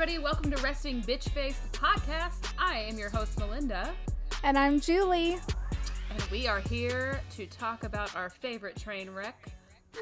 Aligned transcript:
Everybody, 0.00 0.18
welcome 0.18 0.50
to 0.50 0.56
Resting 0.62 1.02
Bitch 1.02 1.28
Face 1.28 1.60
podcast. 1.72 2.54
I 2.58 2.78
am 2.78 2.96
your 2.96 3.10
host, 3.10 3.38
Melinda, 3.38 3.92
And 4.42 4.56
I'm 4.56 4.80
Julie. 4.80 5.34
and 6.10 6.22
we 6.32 6.48
are 6.48 6.60
here 6.60 7.20
to 7.36 7.44
talk 7.44 7.84
about 7.84 8.16
our 8.16 8.30
favorite 8.30 8.76
train 8.76 9.10
wreck, 9.10 9.48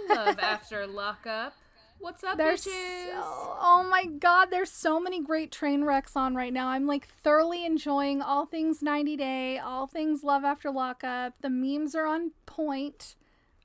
Love 0.09 0.39
After 0.41 0.87
Lockup. 0.87 1.53
What's 1.99 2.23
up, 2.23 2.39
There's 2.39 2.65
bitches? 2.65 3.11
oh 3.13 3.89
my 3.91 4.05
god, 4.05 4.53
there's 4.53 4.71
so 4.71 5.01
many 5.01 5.21
great 5.21 5.51
train 5.51 5.83
wrecks 5.83 6.15
on 6.15 6.37
right 6.37 6.53
now. 6.53 6.69
I'm 6.69 6.87
like 6.87 7.09
thoroughly 7.09 7.67
enjoying 7.67 8.23
all 8.23 8.47
things 8.47 8.81
90 8.81 9.17
Day, 9.17 9.59
all 9.59 9.89
things 9.89 10.23
Love 10.23 10.45
After 10.45 10.71
Lockup. 10.71 11.35
The 11.41 11.51
memes 11.51 11.97
are 11.97 12.07
on 12.07 12.31
point. 12.47 13.17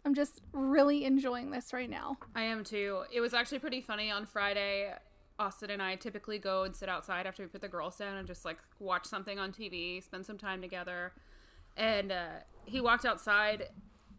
I'm 0.04 0.16
just 0.16 0.42
really 0.52 1.06
enjoying 1.06 1.52
this 1.52 1.74
right 1.74 1.92
now. 1.92 2.18
I 2.36 2.46
am 2.46 2.64
too. 2.64 3.04
It 3.14 3.22
was 3.22 3.36
actually 3.36 3.60
pretty 3.60 3.82
funny 3.82 4.10
on 4.10 4.26
Friday. 4.26 4.94
Austin 5.40 5.70
and 5.72 5.82
I 5.82 5.96
typically 5.96 6.38
go 6.38 6.64
and 6.64 6.76
sit 6.76 6.90
outside 6.90 7.26
after 7.26 7.44
we 7.44 7.48
put 7.48 7.62
the 7.62 7.68
girls 7.68 7.98
down 7.98 8.18
and 8.18 8.28
just 8.28 8.46
like 8.46 8.58
watch 8.80 9.06
something 9.06 9.40
on 9.40 9.52
TV, 9.52 10.02
spend 10.04 10.26
some 10.26 10.38
time 10.38 10.62
together. 10.62 11.14
And 11.76 12.12
uh, 12.12 12.28
he 12.66 12.82
walked 12.82 13.06
outside 13.06 13.70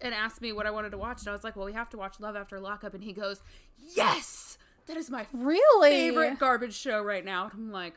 and 0.00 0.12
asked 0.12 0.40
me 0.42 0.52
what 0.52 0.66
I 0.66 0.70
wanted 0.70 0.90
to 0.90 0.98
watch, 0.98 1.20
and 1.20 1.28
I 1.28 1.32
was 1.32 1.44
like, 1.44 1.54
"Well, 1.54 1.66
we 1.66 1.72
have 1.72 1.88
to 1.90 1.96
watch 1.96 2.18
Love 2.18 2.34
After 2.34 2.58
Lockup." 2.58 2.94
And 2.94 3.04
he 3.04 3.12
goes, 3.12 3.40
"Yes, 3.78 4.58
that 4.86 4.96
is 4.96 5.08
my 5.08 5.26
Really? 5.32 5.90
favorite 5.90 6.38
garbage 6.38 6.74
show 6.74 7.00
right 7.00 7.24
now." 7.24 7.44
And 7.44 7.52
I'm 7.54 7.70
like, 7.72 7.94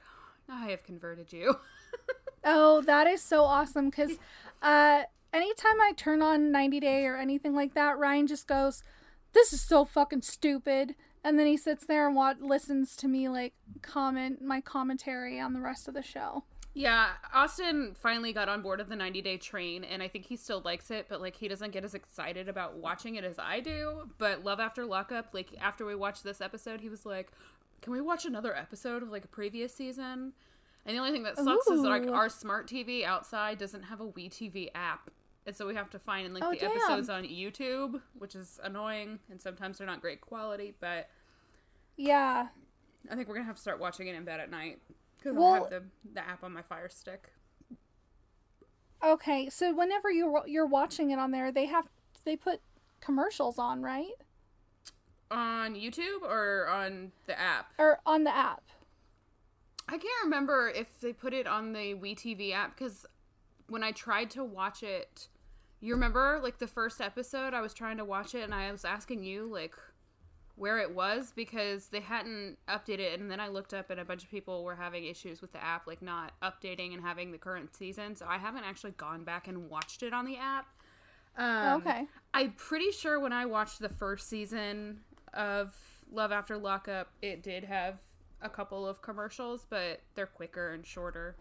"I 0.48 0.68
have 0.70 0.84
converted 0.84 1.34
you." 1.34 1.56
Oh, 2.50 2.82
that 2.82 3.08
is 3.08 3.22
so 3.22 3.44
awesome 3.44 3.90
because 3.90 4.18
uh, 4.62 5.04
anytime 5.34 5.82
I 5.82 5.92
turn 5.98 6.22
on 6.22 6.50
90 6.52 6.80
Day 6.80 7.06
or 7.06 7.18
anything 7.18 7.54
like 7.54 7.74
that, 7.74 7.98
Ryan 7.98 8.26
just 8.26 8.48
goes, 8.48 8.84
This 9.34 9.52
is 9.52 9.60
so 9.60 9.84
fucking 9.84 10.22
stupid. 10.22 10.96
And 11.24 11.38
then 11.38 11.48
he 11.48 11.58
sits 11.58 11.86
there 11.86 12.08
and 12.08 12.42
listens 12.42 12.96
to 12.98 13.08
me 13.08 13.30
like 13.30 13.54
comment 13.82 14.42
my 14.42 14.62
commentary 14.62 15.40
on 15.40 15.54
the 15.54 15.60
rest 15.60 15.88
of 15.88 15.94
the 15.94 16.04
show. 16.04 16.44
Yeah, 16.74 17.08
Austin 17.34 17.96
finally 17.96 18.34
got 18.34 18.50
on 18.50 18.62
board 18.62 18.80
of 18.80 18.88
the 18.88 18.96
90 18.96 19.24
day 19.24 19.38
train, 19.38 19.84
and 19.84 20.04
I 20.04 20.08
think 20.08 20.26
he 20.26 20.36
still 20.36 20.62
likes 20.64 20.92
it, 20.92 21.08
but 21.10 21.20
like 21.20 21.36
he 21.36 21.48
doesn't 21.48 21.72
get 21.72 21.84
as 21.84 21.96
excited 21.96 22.48
about 22.48 22.78
watching 22.78 23.16
it 23.16 23.24
as 23.24 23.40
I 23.40 23.62
do. 23.62 24.12
But 24.20 24.44
Love 24.44 24.60
After 24.60 24.86
Lockup, 24.86 25.34
like 25.34 25.50
after 25.60 25.88
we 25.88 25.96
watched 25.96 26.24
this 26.24 26.40
episode, 26.40 26.82
he 26.82 26.90
was 26.90 27.04
like, 27.04 27.32
Can 27.82 27.94
we 27.94 28.00
watch 28.00 28.26
another 28.26 28.56
episode 28.56 29.02
of 29.02 29.10
like 29.10 29.26
a 29.26 29.28
previous 29.28 29.74
season? 29.74 30.34
And 30.86 30.96
the 30.96 31.00
only 31.00 31.12
thing 31.12 31.24
that 31.24 31.38
sucks 31.38 31.68
is 31.68 31.82
like 31.82 32.08
our 32.08 32.30
smart 32.30 32.68
TV 32.68 33.04
outside 33.04 33.58
doesn't 33.58 33.84
have 33.84 34.00
a 34.00 34.06
WE 34.06 34.30
tv 34.30 34.70
app. 34.76 35.10
And 35.48 35.56
so 35.56 35.66
we 35.66 35.74
have 35.76 35.90
to 35.92 36.00
find 36.00 36.34
like 36.34 36.44
Oh, 36.44 36.52
the 36.52 36.58
damn. 36.60 36.72
episodes 36.72 37.10
on 37.10 37.24
YouTube, 37.24 38.02
which 38.20 38.36
is 38.36 38.60
annoying, 38.64 39.20
and 39.32 39.42
sometimes 39.42 39.78
they're 39.78 39.88
not 39.88 40.02
great 40.02 40.20
quality, 40.22 40.76
but 40.80 41.10
Yeah. 41.96 42.50
I 43.10 43.16
think 43.16 43.30
we're 43.30 43.36
gonna 43.36 43.46
have 43.48 43.56
to 43.56 43.62
start 43.62 43.80
watching 43.80 44.08
it 44.08 44.16
in 44.16 44.26
bed 44.26 44.42
at 44.42 44.50
night. 44.52 44.82
Because 45.18 45.36
I 45.38 45.40
Well- 45.40 45.54
have 45.64 45.70
the, 45.70 45.84
the 46.14 46.20
app 46.20 46.44
on 46.44 46.52
my 46.54 46.62
Fire 46.62 46.90
Stick. 46.90 47.32
Okay, 49.02 49.50
so 49.50 49.74
whenever 49.74 50.12
you're 50.12 50.44
you're 50.48 50.66
watching 50.66 51.12
it 51.12 51.20
on 51.20 51.32
there, 51.32 51.52
they 51.52 51.66
have 51.68 51.88
they 52.26 52.36
put 52.36 52.62
commercials 53.00 53.58
on, 53.58 53.82
right? 53.82 54.12
on 55.30 55.76
YouTube 55.76 56.22
or 56.22 56.68
on 56.70 57.12
the 57.26 57.38
app. 57.38 57.74
Or 57.78 58.00
on 58.06 58.24
the 58.24 58.34
app. 58.34 58.64
I 59.90 59.98
can't 59.98 60.24
remember 60.24 60.70
if 60.70 61.02
they 61.02 61.12
put 61.12 61.34
it 61.34 61.46
on 61.46 61.74
the 61.74 61.94
WE 61.96 62.16
tv 62.16 62.54
app 62.54 62.78
because 62.78 63.06
when 63.68 63.84
I 63.84 63.92
tried 63.92 64.30
to 64.32 64.44
watch 64.46 64.84
it, 64.84 65.28
you 65.80 65.94
remember 65.94 66.40
like 66.42 66.58
the 66.58 66.68
first 66.68 67.02
episode, 67.02 67.54
I 67.54 67.62
was 67.62 67.74
trying 67.74 67.98
to 67.98 68.06
watch 68.06 68.36
it 68.36 68.44
and 68.44 68.54
I 68.54 68.72
was 68.72 68.86
asking 68.86 69.24
you 69.24 69.48
like 69.52 69.76
where 70.58 70.80
it 70.80 70.94
was 70.94 71.32
because 71.36 71.88
they 71.90 72.00
hadn't 72.00 72.58
updated 72.68 73.00
it, 73.14 73.20
and 73.20 73.30
then 73.30 73.40
I 73.40 73.48
looked 73.48 73.76
up 73.76 73.92
and 73.92 74.00
a 74.00 74.06
bunch 74.06 74.24
of 74.24 74.32
people 74.32 74.64
were 74.64 74.76
having 74.76 75.06
issues 75.06 75.40
with 75.40 75.52
the 75.54 75.64
app, 75.64 75.86
like 75.86 76.02
not 76.02 76.34
updating 76.42 76.94
and 76.94 77.02
having 77.02 77.32
the 77.32 77.38
current 77.38 77.76
season. 77.76 78.16
So 78.16 78.26
I 78.28 78.40
haven't 78.40 78.64
actually 78.64 78.92
gone 78.92 79.24
back 79.24 79.48
and 79.48 79.70
watched 79.70 80.02
it 80.02 80.14
on 80.14 80.26
the 80.26 80.38
app. 80.38 80.66
Um, 81.38 81.82
okay. 81.82 82.08
I'm 82.34 82.54
pretty 82.54 82.92
sure 82.92 83.20
when 83.20 83.34
I 83.34 83.46
watched 83.46 83.80
the 83.80 83.90
first 83.90 84.28
season 84.28 85.02
of 85.36 85.76
Love 86.12 86.32
After 86.32 86.58
Lockup, 86.58 87.10
it 87.22 87.44
did 87.44 87.64
have 87.64 88.00
a 88.42 88.50
couple 88.50 88.88
of 88.88 89.04
commercials, 89.04 89.68
but 89.70 90.02
they're 90.16 90.26
quicker 90.26 90.74
and 90.74 90.84
shorter. 90.84 91.36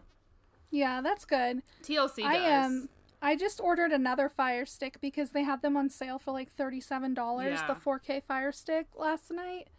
Yeah, 0.69 1.01
that's 1.01 1.25
good. 1.25 1.63
TLC 1.83 2.17
does. 2.17 2.25
I 2.25 2.63
um 2.65 2.89
I 3.21 3.35
just 3.35 3.59
ordered 3.59 3.91
another 3.91 4.29
Fire 4.29 4.65
Stick 4.65 4.99
because 5.01 5.31
they 5.31 5.43
had 5.43 5.61
them 5.61 5.75
on 5.75 5.89
sale 5.89 6.19
for 6.19 6.31
like 6.31 6.51
thirty-seven 6.51 7.13
dollars. 7.13 7.59
Yeah. 7.59 7.73
The 7.73 7.79
4K 7.79 8.23
Fire 8.23 8.51
Stick 8.51 8.87
last 8.95 9.31
night. 9.31 9.69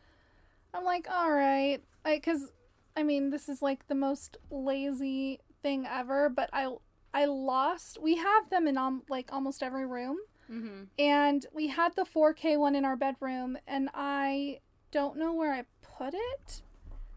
I'm 0.75 0.84
like, 0.84 1.06
all 1.10 1.31
right, 1.32 1.81
because 2.04 2.53
I 2.97 3.03
mean, 3.03 3.31
this 3.31 3.48
is 3.48 3.62
like 3.62 3.87
the 3.87 3.94
most 3.94 4.37
lazy 4.50 5.41
thing 5.62 5.87
ever. 5.87 6.28
But 6.28 6.50
I 6.53 6.69
I 7.15 7.25
lost. 7.27 7.98
We 8.03 8.16
have 8.16 8.50
them 8.50 8.66
in 8.66 8.77
um, 8.77 9.03
like 9.09 9.32
almost 9.32 9.62
every 9.62 9.87
room, 9.87 10.19
hmm 10.48 10.84
and 10.98 11.47
we 11.54 11.69
had 11.69 11.94
the 11.94 12.04
4K 12.04 12.59
one 12.59 12.75
in 12.75 12.84
our 12.84 12.97
bedroom, 12.97 13.56
and 13.66 13.88
I 13.94 14.60
don't 14.91 15.16
know 15.16 15.32
where 15.32 15.53
I 15.54 15.65
put 15.97 16.15
it. 16.15 16.62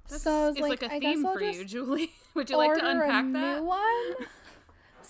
That's, 0.09 0.23
so 0.23 0.31
I 0.31 0.47
was 0.47 0.55
it's 0.57 0.61
like, 0.61 0.81
like, 0.81 0.91
a 0.91 0.95
I 0.95 0.99
guess 0.99 1.15
theme 1.15 1.23
for 1.23 1.39
just 1.39 1.59
you, 1.59 1.65
Julie. 1.65 2.11
Would 2.35 2.49
you 2.49 2.57
like 2.57 2.75
to 2.77 2.85
unpack 2.87 3.31
that? 3.33 3.59
new 3.59 3.65
one. 3.65 4.27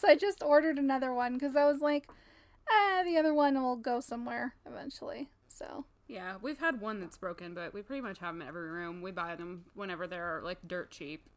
So 0.02 0.08
I 0.08 0.16
just 0.16 0.42
ordered 0.42 0.78
another 0.80 1.14
one 1.14 1.34
because 1.36 1.56
I 1.56 1.66
was 1.66 1.80
like, 1.82 2.10
eh, 2.70 3.04
the 3.04 3.18
other 3.18 3.34
one 3.34 3.62
will 3.62 3.76
go 3.76 4.00
somewhere 4.00 4.56
eventually. 4.66 5.30
So 5.48 5.86
Yeah, 6.08 6.36
we've 6.42 6.58
had 6.60 6.82
one 6.82 7.00
that's 7.00 7.18
broken, 7.18 7.54
but 7.54 7.74
we 7.74 7.82
pretty 7.84 8.02
much 8.02 8.18
have 8.20 8.34
them 8.34 8.42
in 8.42 8.48
every 8.48 8.70
room. 8.70 9.02
We 9.02 9.12
buy 9.12 9.36
them 9.36 9.66
whenever 9.76 10.08
they're 10.08 10.42
like 10.44 10.58
dirt 10.68 10.90
cheap. 10.92 11.28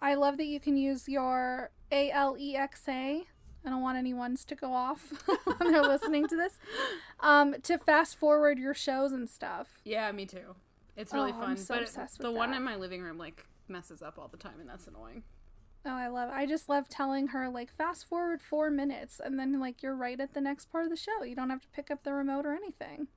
I 0.00 0.14
love 0.14 0.36
that 0.38 0.46
you 0.46 0.60
can 0.60 0.76
use 0.76 1.08
your 1.08 1.70
A 1.92 2.10
L 2.10 2.36
E 2.38 2.56
X 2.56 2.88
A. 2.88 3.24
I 3.66 3.70
don't 3.70 3.80
want 3.80 3.96
any 3.96 4.12
ones 4.12 4.44
to 4.46 4.54
go 4.54 4.74
off 4.74 5.12
when 5.58 5.72
they're 5.72 5.82
listening 5.82 6.26
to 6.28 6.36
this. 6.36 6.58
Um, 7.20 7.54
to 7.62 7.78
fast 7.78 8.16
forward 8.16 8.58
your 8.58 8.74
shows 8.74 9.12
and 9.12 9.28
stuff. 9.30 9.78
Yeah, 9.84 10.12
me 10.12 10.26
too. 10.26 10.54
It's 10.96 11.12
really 11.14 11.30
Oh, 11.32 11.40
fun, 11.40 11.50
I'm 11.52 11.56
so 11.56 11.74
but 11.74 11.82
obsessed 11.84 12.18
the 12.18 12.28
with 12.30 12.36
one 12.36 12.50
that. 12.50 12.58
in 12.58 12.62
my 12.62 12.76
living 12.76 13.02
room 13.02 13.16
like 13.18 13.46
messes 13.68 14.02
up 14.02 14.18
all 14.18 14.28
the 14.28 14.36
time, 14.36 14.60
and 14.60 14.68
that's 14.68 14.86
annoying. 14.86 15.22
Oh, 15.86 15.90
I 15.94 16.08
love. 16.08 16.30
I 16.32 16.46
just 16.46 16.68
love 16.68 16.88
telling 16.88 17.28
her 17.28 17.48
like 17.48 17.70
fast 17.70 18.06
forward 18.08 18.40
four 18.40 18.70
minutes, 18.70 19.20
and 19.22 19.38
then 19.38 19.60
like 19.60 19.82
you're 19.82 19.94
right 19.94 20.18
at 20.18 20.32
the 20.32 20.40
next 20.40 20.72
part 20.72 20.84
of 20.84 20.90
the 20.90 20.96
show. 20.96 21.22
You 21.22 21.36
don't 21.36 21.50
have 21.50 21.60
to 21.60 21.68
pick 21.68 21.90
up 21.90 22.04
the 22.04 22.12
remote 22.14 22.46
or 22.46 22.54
anything. 22.54 23.08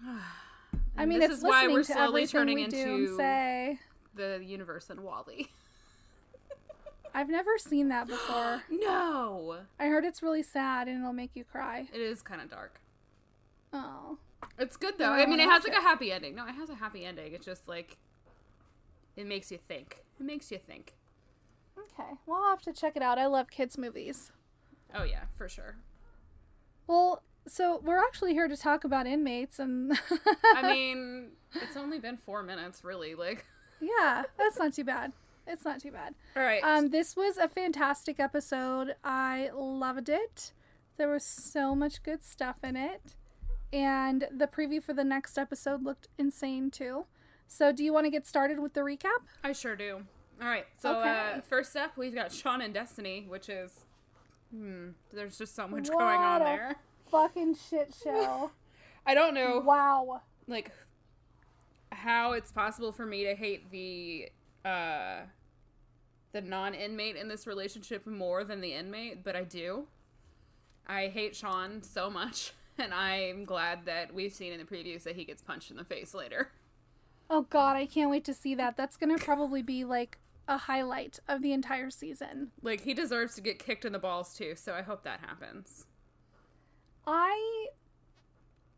I 0.96 1.06
mean, 1.06 1.18
this 1.18 1.30
it's 1.30 1.38
is 1.38 1.44
why 1.44 1.62
listening 1.62 1.74
we're 1.74 1.82
to 1.82 1.92
slowly 1.92 2.26
turning 2.26 2.58
into 2.60 3.16
say. 3.16 3.80
the 4.14 4.40
universe 4.44 4.90
and 4.90 5.00
WALL-E. 5.00 5.48
I've 7.14 7.28
never 7.28 7.58
seen 7.58 7.88
that 7.88 8.06
before. 8.06 8.62
no, 8.70 9.56
I 9.80 9.86
heard 9.86 10.04
it's 10.04 10.22
really 10.22 10.42
sad 10.44 10.86
and 10.86 11.00
it'll 11.00 11.12
make 11.12 11.32
you 11.34 11.42
cry. 11.42 11.88
it 11.92 12.00
is 12.00 12.22
kind 12.22 12.40
of 12.40 12.48
dark. 12.48 12.80
Oh. 13.72 14.18
It's 14.58 14.76
good 14.76 14.98
though. 14.98 15.06
No, 15.06 15.22
I 15.22 15.26
mean, 15.26 15.40
it 15.40 15.48
has 15.48 15.64
like 15.64 15.72
like 15.72 15.82
it. 15.82 15.84
a 15.84 15.88
happy 15.88 16.12
ending. 16.12 16.34
No, 16.36 16.46
it 16.46 16.54
has 16.54 16.70
a 16.70 16.74
happy 16.76 17.04
ending. 17.04 17.32
It's 17.32 17.44
just 17.46 17.66
like 17.66 17.96
it 19.16 19.26
makes 19.26 19.50
you 19.50 19.58
think. 19.58 20.04
It 20.20 20.24
makes 20.24 20.52
you 20.52 20.58
think. 20.58 20.94
Okay. 21.92 22.10
Well, 22.26 22.42
I'll 22.42 22.50
have 22.50 22.62
to 22.62 22.72
check 22.72 22.96
it 22.96 23.02
out. 23.02 23.18
I 23.18 23.26
love 23.26 23.50
kids' 23.50 23.78
movies. 23.78 24.32
Oh 24.94 25.04
yeah, 25.04 25.24
for 25.36 25.48
sure. 25.48 25.76
Well, 26.86 27.22
so 27.46 27.80
we're 27.84 27.98
actually 27.98 28.32
here 28.32 28.48
to 28.48 28.56
talk 28.56 28.84
about 28.84 29.06
inmates 29.06 29.58
and 29.58 29.92
I 30.54 30.62
mean, 30.72 31.30
it's 31.54 31.76
only 31.76 31.98
been 31.98 32.16
four 32.16 32.42
minutes, 32.42 32.84
really. 32.84 33.14
Like, 33.14 33.44
yeah, 33.80 34.24
that's 34.38 34.58
not 34.58 34.72
too 34.74 34.84
bad. 34.84 35.12
It's 35.46 35.64
not 35.64 35.80
too 35.80 35.90
bad. 35.90 36.14
all 36.36 36.42
right. 36.42 36.62
Um, 36.64 36.88
this 36.90 37.16
was 37.16 37.36
a 37.36 37.48
fantastic 37.48 38.18
episode. 38.18 38.94
I 39.04 39.50
loved 39.54 40.08
it. 40.08 40.52
There 40.96 41.08
was 41.10 41.24
so 41.24 41.74
much 41.74 42.02
good 42.02 42.22
stuff 42.24 42.56
in 42.62 42.76
it. 42.76 43.14
And 43.72 44.28
the 44.34 44.46
preview 44.46 44.82
for 44.82 44.94
the 44.94 45.04
next 45.04 45.36
episode 45.36 45.82
looked 45.82 46.08
insane 46.16 46.70
too. 46.70 47.04
So, 47.46 47.72
do 47.72 47.84
you 47.84 47.92
want 47.92 48.06
to 48.06 48.10
get 48.10 48.26
started 48.26 48.58
with 48.60 48.72
the 48.72 48.80
recap? 48.80 49.20
I 49.42 49.52
sure 49.52 49.76
do. 49.76 50.04
All 50.40 50.48
right. 50.48 50.66
So 50.78 50.92
uh, 51.00 51.40
first 51.48 51.76
up, 51.76 51.96
we've 51.96 52.14
got 52.14 52.32
Sean 52.32 52.60
and 52.60 52.74
Destiny, 52.74 53.24
which 53.28 53.48
is 53.48 53.70
hmm, 54.54 54.88
there's 55.12 55.38
just 55.38 55.54
so 55.54 55.66
much 55.68 55.88
What 55.88 55.98
going 55.98 56.20
on 56.20 56.40
there. 56.40 56.76
Fucking 57.10 57.56
shit 57.70 57.94
show. 58.02 58.50
I 59.06 59.14
don't 59.14 59.34
know 59.34 59.60
Wow. 59.60 60.22
like 60.48 60.72
how 61.92 62.32
it's 62.32 62.50
possible 62.50 62.90
for 62.92 63.06
me 63.06 63.24
to 63.24 63.34
hate 63.34 63.70
the 63.70 64.28
uh 64.64 65.20
the 66.32 66.40
non-inmate 66.40 67.14
in 67.14 67.28
this 67.28 67.46
relationship 67.46 68.06
more 68.06 68.42
than 68.42 68.60
the 68.60 68.72
inmate, 68.72 69.22
but 69.22 69.36
I 69.36 69.44
do. 69.44 69.86
I 70.86 71.06
hate 71.06 71.36
Sean 71.36 71.82
so 71.82 72.10
much, 72.10 72.52
and 72.78 72.92
I'm 72.92 73.44
glad 73.44 73.84
that 73.86 74.12
we've 74.12 74.32
seen 74.32 74.52
in 74.52 74.58
the 74.58 74.64
previews 74.64 75.04
that 75.04 75.14
he 75.14 75.24
gets 75.24 75.42
punched 75.42 75.70
in 75.70 75.76
the 75.76 75.84
face 75.84 76.12
later. 76.12 76.50
Oh 77.30 77.42
god, 77.42 77.76
I 77.76 77.86
can't 77.86 78.10
wait 78.10 78.24
to 78.24 78.34
see 78.34 78.54
that. 78.56 78.76
That's 78.76 78.96
gonna 78.96 79.18
probably 79.18 79.62
be 79.62 79.84
like 79.84 80.18
a 80.46 80.58
highlight 80.58 81.18
of 81.28 81.42
the 81.42 81.52
entire 81.52 81.90
season. 81.90 82.50
Like 82.62 82.82
he 82.82 82.94
deserves 82.94 83.34
to 83.36 83.40
get 83.40 83.58
kicked 83.58 83.84
in 83.84 83.92
the 83.92 83.98
balls 83.98 84.34
too, 84.34 84.54
so 84.56 84.74
I 84.74 84.82
hope 84.82 85.04
that 85.04 85.20
happens. 85.20 85.86
I 87.06 87.66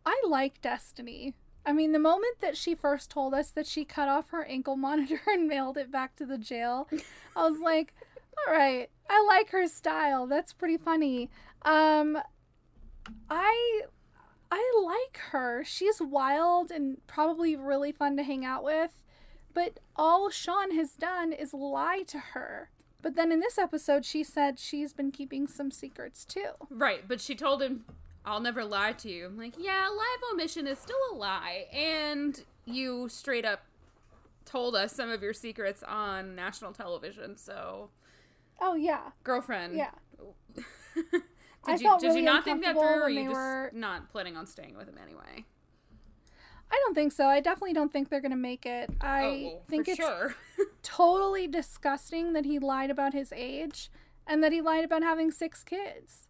I 0.05 0.23
like 0.29 0.61
Destiny. 0.61 1.35
I 1.65 1.73
mean, 1.73 1.91
the 1.91 1.99
moment 1.99 2.41
that 2.41 2.57
she 2.57 2.77
first 2.77 3.11
told 3.11 3.35
us 3.35 3.51
that 3.51 3.67
she 3.67 3.85
cut 3.85 4.09
off 4.09 4.31
her 4.31 4.45
ankle 4.45 4.77
monitor 4.77 5.21
and 5.27 5.49
mailed 5.49 5.77
it 5.77 5.91
back 5.91 6.17
to 6.17 6.27
the 6.27 6.39
jail, 6.39 6.89
I 7.35 7.49
was 7.49 7.61
like, 7.61 7.95
all 8.47 8.53
right, 8.53 8.89
I 9.11 9.25
like 9.27 9.51
her 9.51 9.67
style. 9.67 10.27
That's 10.27 10.53
pretty 10.53 10.77
funny. 10.77 11.31
Um 11.63 12.19
I 13.29 13.83
I 14.51 14.83
like 14.85 15.19
her. 15.31 15.65
She's 15.65 16.01
wild 16.01 16.71
and 16.71 17.05
probably 17.07 17.57
really 17.57 17.91
fun 17.93 18.17
to 18.17 18.23
hang 18.23 18.45
out 18.45 18.63
with. 18.63 19.03
But 19.57 19.81
all 19.97 20.29
Sean 20.29 20.73
has 20.77 20.93
done 20.93 21.33
is 21.33 21.55
lie 21.55 22.03
to 22.09 22.19
her. 22.19 22.69
But 23.01 23.15
then 23.17 23.33
in 23.33 23.41
this 23.41 23.57
episode, 23.57 24.05
she 24.05 24.23
said 24.23 24.59
she's 24.59 24.93
been 24.93 25.11
keeping 25.11 25.47
some 25.47 25.71
secrets 25.71 26.27
too. 26.27 26.51
Right, 26.69 27.09
but 27.09 27.23
she 27.23 27.35
told 27.35 27.63
him, 27.63 27.87
I'll 28.23 28.41
never 28.41 28.67
lie 28.67 28.93
to 28.93 29.09
you. 29.11 29.25
I'm 29.25 29.39
like, 29.39 29.55
yeah, 29.59 29.89
lie 29.89 30.17
of 30.19 30.35
omission 30.35 30.67
is 30.67 30.79
still 30.79 30.99
a 31.11 31.15
lie. 31.15 31.69
And 31.73 32.39
you 32.67 33.09
straight 33.09 33.47
up 33.47 33.63
told 34.45 34.77
us 34.77 34.93
some 34.93 35.09
of 35.09 35.23
your 35.23 35.33
secrets 35.33 35.83
on 35.83 36.35
national 36.35 36.73
television, 36.73 37.39
so 37.39 37.89
Oh, 38.61 38.75
yeah. 38.75 39.13
girlfriend. 39.25 39.75
Yeah. 39.75 39.91
did 40.95 41.23
I 41.67 41.73
you 41.73 41.79
felt 41.79 42.01
did 42.01 42.09
really 42.09 42.21
you 42.21 42.27
not 42.27 42.45
think 42.45 42.63
that 42.63 42.73
through 42.75 42.83
or 42.83 43.05
when 43.05 43.15
you 43.15 43.23
just 43.31 43.35
were- 43.35 43.71
not 43.73 44.11
planning 44.11 44.37
on 44.37 44.47
staying 44.47 44.77
with 44.77 44.87
him 44.87 44.99
anyway? 45.03 45.47
I 46.71 46.75
don't 46.85 46.95
think 46.95 47.13
so. 47.13 47.27
I 47.27 47.41
definitely 47.41 47.73
don't 47.75 47.93
think 47.93 48.09
they're 48.09 48.21
going 48.21 48.31
to 48.33 48.37
make 48.37 48.67
it. 48.67 48.91
I 49.01 49.23
oh, 49.25 49.43
well, 49.45 49.63
think 49.69 49.89
it's 49.89 49.97
sure. 49.99 50.35
totally 50.83 51.47
disgusting 51.47 52.33
that 52.33 52.45
he 52.45 52.59
lied 52.59 52.91
about 52.91 53.13
his 53.13 53.33
age 53.33 53.91
and 54.27 54.43
that 54.43 54.53
he 54.53 54.61
lied 54.61 54.85
about 54.85 55.03
having 55.03 55.31
six 55.31 55.63
kids. 55.63 56.29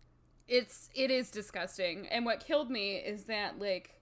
it's 0.48 0.90
it 0.94 1.10
is 1.10 1.30
disgusting. 1.30 2.06
And 2.08 2.24
what 2.24 2.40
killed 2.40 2.70
me 2.70 2.96
is 2.96 3.24
that 3.24 3.58
like 3.58 4.00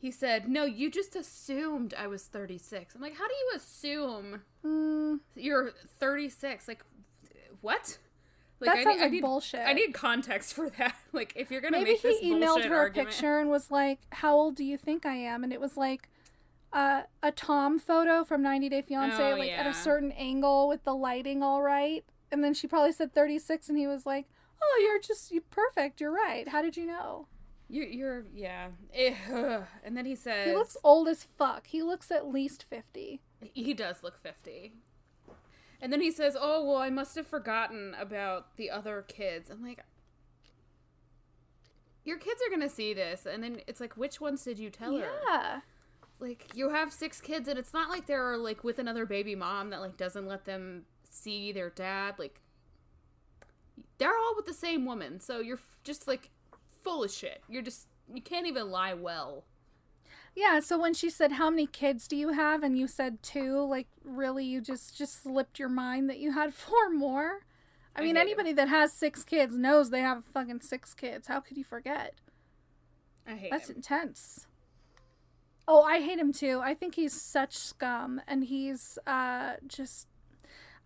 he 0.00 0.10
said, 0.10 0.48
"No, 0.48 0.64
you 0.64 0.90
just 0.90 1.16
assumed 1.16 1.92
I 1.98 2.06
was 2.06 2.24
36." 2.24 2.94
I'm 2.94 3.00
like, 3.00 3.16
"How 3.16 3.26
do 3.28 3.34
you 3.34 3.52
assume 3.56 4.42
Mm, 4.64 5.20
you're 5.36 5.72
36 6.00 6.66
like 6.68 6.84
what 7.60 7.98
That 8.66 8.76
I 8.76 8.84
sounds 8.84 8.96
need, 8.96 9.00
I 9.00 9.04
like 9.04 9.12
need, 9.12 9.20
bullshit. 9.22 9.60
I 9.60 9.72
need 9.72 9.94
context 9.94 10.54
for 10.54 10.70
that. 10.70 10.94
Like, 11.12 11.32
if 11.36 11.50
you're 11.50 11.60
gonna 11.60 11.78
maybe 11.78 11.92
make 11.92 12.02
this 12.02 12.18
he 12.20 12.32
emailed 12.32 12.64
her 12.64 12.86
a 12.86 12.90
picture 12.90 13.38
and 13.38 13.48
was 13.48 13.70
like, 13.70 14.00
"How 14.12 14.34
old 14.34 14.56
do 14.56 14.64
you 14.64 14.76
think 14.76 15.06
I 15.06 15.14
am?" 15.14 15.42
And 15.42 15.52
it 15.52 15.60
was 15.60 15.76
like 15.76 16.08
uh, 16.72 17.02
a 17.22 17.32
Tom 17.32 17.78
photo 17.78 18.24
from 18.24 18.42
90 18.42 18.68
Day 18.68 18.82
Fiance, 18.82 19.32
Oh, 19.32 19.36
like 19.36 19.50
at 19.50 19.66
a 19.66 19.72
certain 19.72 20.12
angle 20.12 20.68
with 20.68 20.84
the 20.84 20.94
lighting 20.94 21.42
all 21.42 21.62
right. 21.62 22.04
And 22.30 22.44
then 22.44 22.52
she 22.52 22.66
probably 22.66 22.92
said 22.92 23.14
36, 23.14 23.68
and 23.70 23.78
he 23.78 23.86
was 23.86 24.04
like, 24.04 24.26
"Oh, 24.62 24.80
you're 24.82 25.00
just 25.00 25.30
you 25.30 25.40
perfect. 25.40 26.00
You're 26.00 26.12
right. 26.12 26.48
How 26.48 26.60
did 26.62 26.76
you 26.76 26.86
know?" 26.86 27.26
you, 27.68 27.84
you're 27.84 28.24
yeah. 28.34 28.68
Eh, 28.94 29.14
ugh. 29.32 29.64
and 29.84 29.96
then 29.96 30.06
he 30.06 30.14
says 30.14 30.48
He 30.48 30.54
looks 30.54 30.76
old 30.82 31.08
as 31.08 31.22
fuck. 31.24 31.66
He 31.66 31.82
looks 31.82 32.10
at 32.10 32.26
least 32.26 32.64
50. 32.68 33.20
he 33.40 33.74
does 33.74 34.02
look 34.02 34.18
50. 34.22 34.72
And 35.80 35.92
then 35.92 36.00
he 36.00 36.10
says, 36.10 36.36
"Oh 36.38 36.64
well, 36.64 36.78
I 36.78 36.90
must 36.90 37.14
have 37.14 37.26
forgotten 37.26 37.94
about 37.98 38.56
the 38.56 38.70
other 38.70 39.04
kids." 39.06 39.48
I'm 39.50 39.62
like, 39.62 39.80
your 42.04 42.18
kids 42.18 42.40
are 42.46 42.50
gonna 42.50 42.68
see 42.68 42.94
this, 42.94 43.26
and 43.26 43.42
then 43.42 43.60
it's 43.66 43.80
like, 43.80 43.96
which 43.96 44.20
ones 44.20 44.42
did 44.44 44.58
you 44.58 44.70
tell 44.70 44.96
her? 44.96 45.08
Yeah. 45.30 45.60
like 46.20 46.46
you 46.54 46.70
have 46.70 46.92
six 46.92 47.20
kids 47.20 47.46
and 47.48 47.58
it's 47.58 47.72
not 47.72 47.90
like 47.90 48.06
they're 48.06 48.36
like 48.36 48.64
with 48.64 48.78
another 48.80 49.06
baby 49.06 49.36
mom 49.36 49.70
that 49.70 49.80
like 49.80 49.96
doesn't 49.96 50.26
let 50.26 50.44
them 50.44 50.82
see 51.08 51.52
their 51.52 51.70
dad 51.70 52.14
like 52.18 52.40
they're 53.98 54.16
all 54.16 54.34
with 54.36 54.44
the 54.46 54.52
same 54.52 54.84
woman 54.84 55.20
so 55.20 55.38
you're 55.38 55.56
f- 55.58 55.78
just 55.84 56.08
like 56.08 56.30
full 56.82 57.04
of 57.04 57.10
shit 57.12 57.40
you're 57.48 57.62
just 57.62 57.86
you 58.12 58.20
can't 58.20 58.46
even 58.48 58.68
lie 58.70 58.94
well 58.94 59.44
Yeah, 60.38 60.60
so 60.60 60.78
when 60.78 60.94
she 60.94 61.10
said 61.10 61.32
how 61.32 61.50
many 61.50 61.66
kids 61.66 62.06
do 62.06 62.14
you 62.14 62.28
have 62.28 62.62
and 62.62 62.78
you 62.78 62.86
said 62.86 63.24
two, 63.24 63.60
like 63.66 63.88
really 64.04 64.44
you 64.44 64.60
just 64.60 64.96
just 64.96 65.24
slipped 65.24 65.58
your 65.58 65.68
mind 65.68 66.08
that 66.08 66.20
you 66.20 66.30
had 66.30 66.54
four 66.64 66.90
more? 66.90 67.40
I 67.96 68.00
I 68.00 68.04
mean 68.04 68.16
anybody 68.16 68.52
that 68.52 68.68
has 68.68 68.92
6 68.92 69.24
kids 69.24 69.56
knows 69.56 69.90
they 69.90 69.98
have 69.98 70.24
fucking 70.24 70.60
6 70.60 70.94
kids. 70.94 71.26
How 71.26 71.40
could 71.40 71.56
you 71.56 71.64
forget? 71.64 72.14
i 73.26 73.34
hate 73.34 73.50
That's 73.50 73.68
him. 73.68 73.76
intense. 73.76 74.46
Oh, 75.66 75.82
I 75.82 76.00
hate 76.00 76.20
him 76.20 76.32
too. 76.32 76.60
I 76.62 76.72
think 76.72 76.94
he's 76.94 77.20
such 77.20 77.56
scum 77.56 78.20
and 78.28 78.44
he's 78.44 78.96
uh 79.08 79.54
just 79.66 80.06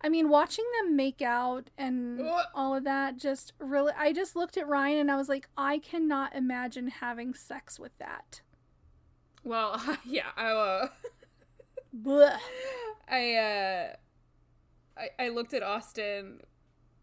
I 0.01 0.09
mean, 0.09 0.29
watching 0.29 0.65
them 0.79 0.95
make 0.95 1.21
out 1.21 1.69
and 1.77 2.19
all 2.55 2.75
of 2.75 2.85
that 2.85 3.17
just 3.17 3.53
really 3.59 3.93
I 3.95 4.13
just 4.13 4.35
looked 4.35 4.57
at 4.57 4.67
Ryan 4.67 4.97
and 4.97 5.11
I 5.11 5.15
was 5.15 5.29
like, 5.29 5.47
I 5.55 5.77
cannot 5.77 6.35
imagine 6.35 6.87
having 6.87 7.35
sex 7.35 7.77
with 7.77 7.95
that. 7.99 8.41
Well 9.43 9.81
yeah 10.05 10.27
i 10.37 10.49
uh 10.51 10.87
i 13.09 13.33
uh 13.35 13.87
I, 14.97 15.25
I 15.25 15.29
looked 15.29 15.53
at 15.53 15.63
austin 15.63 16.39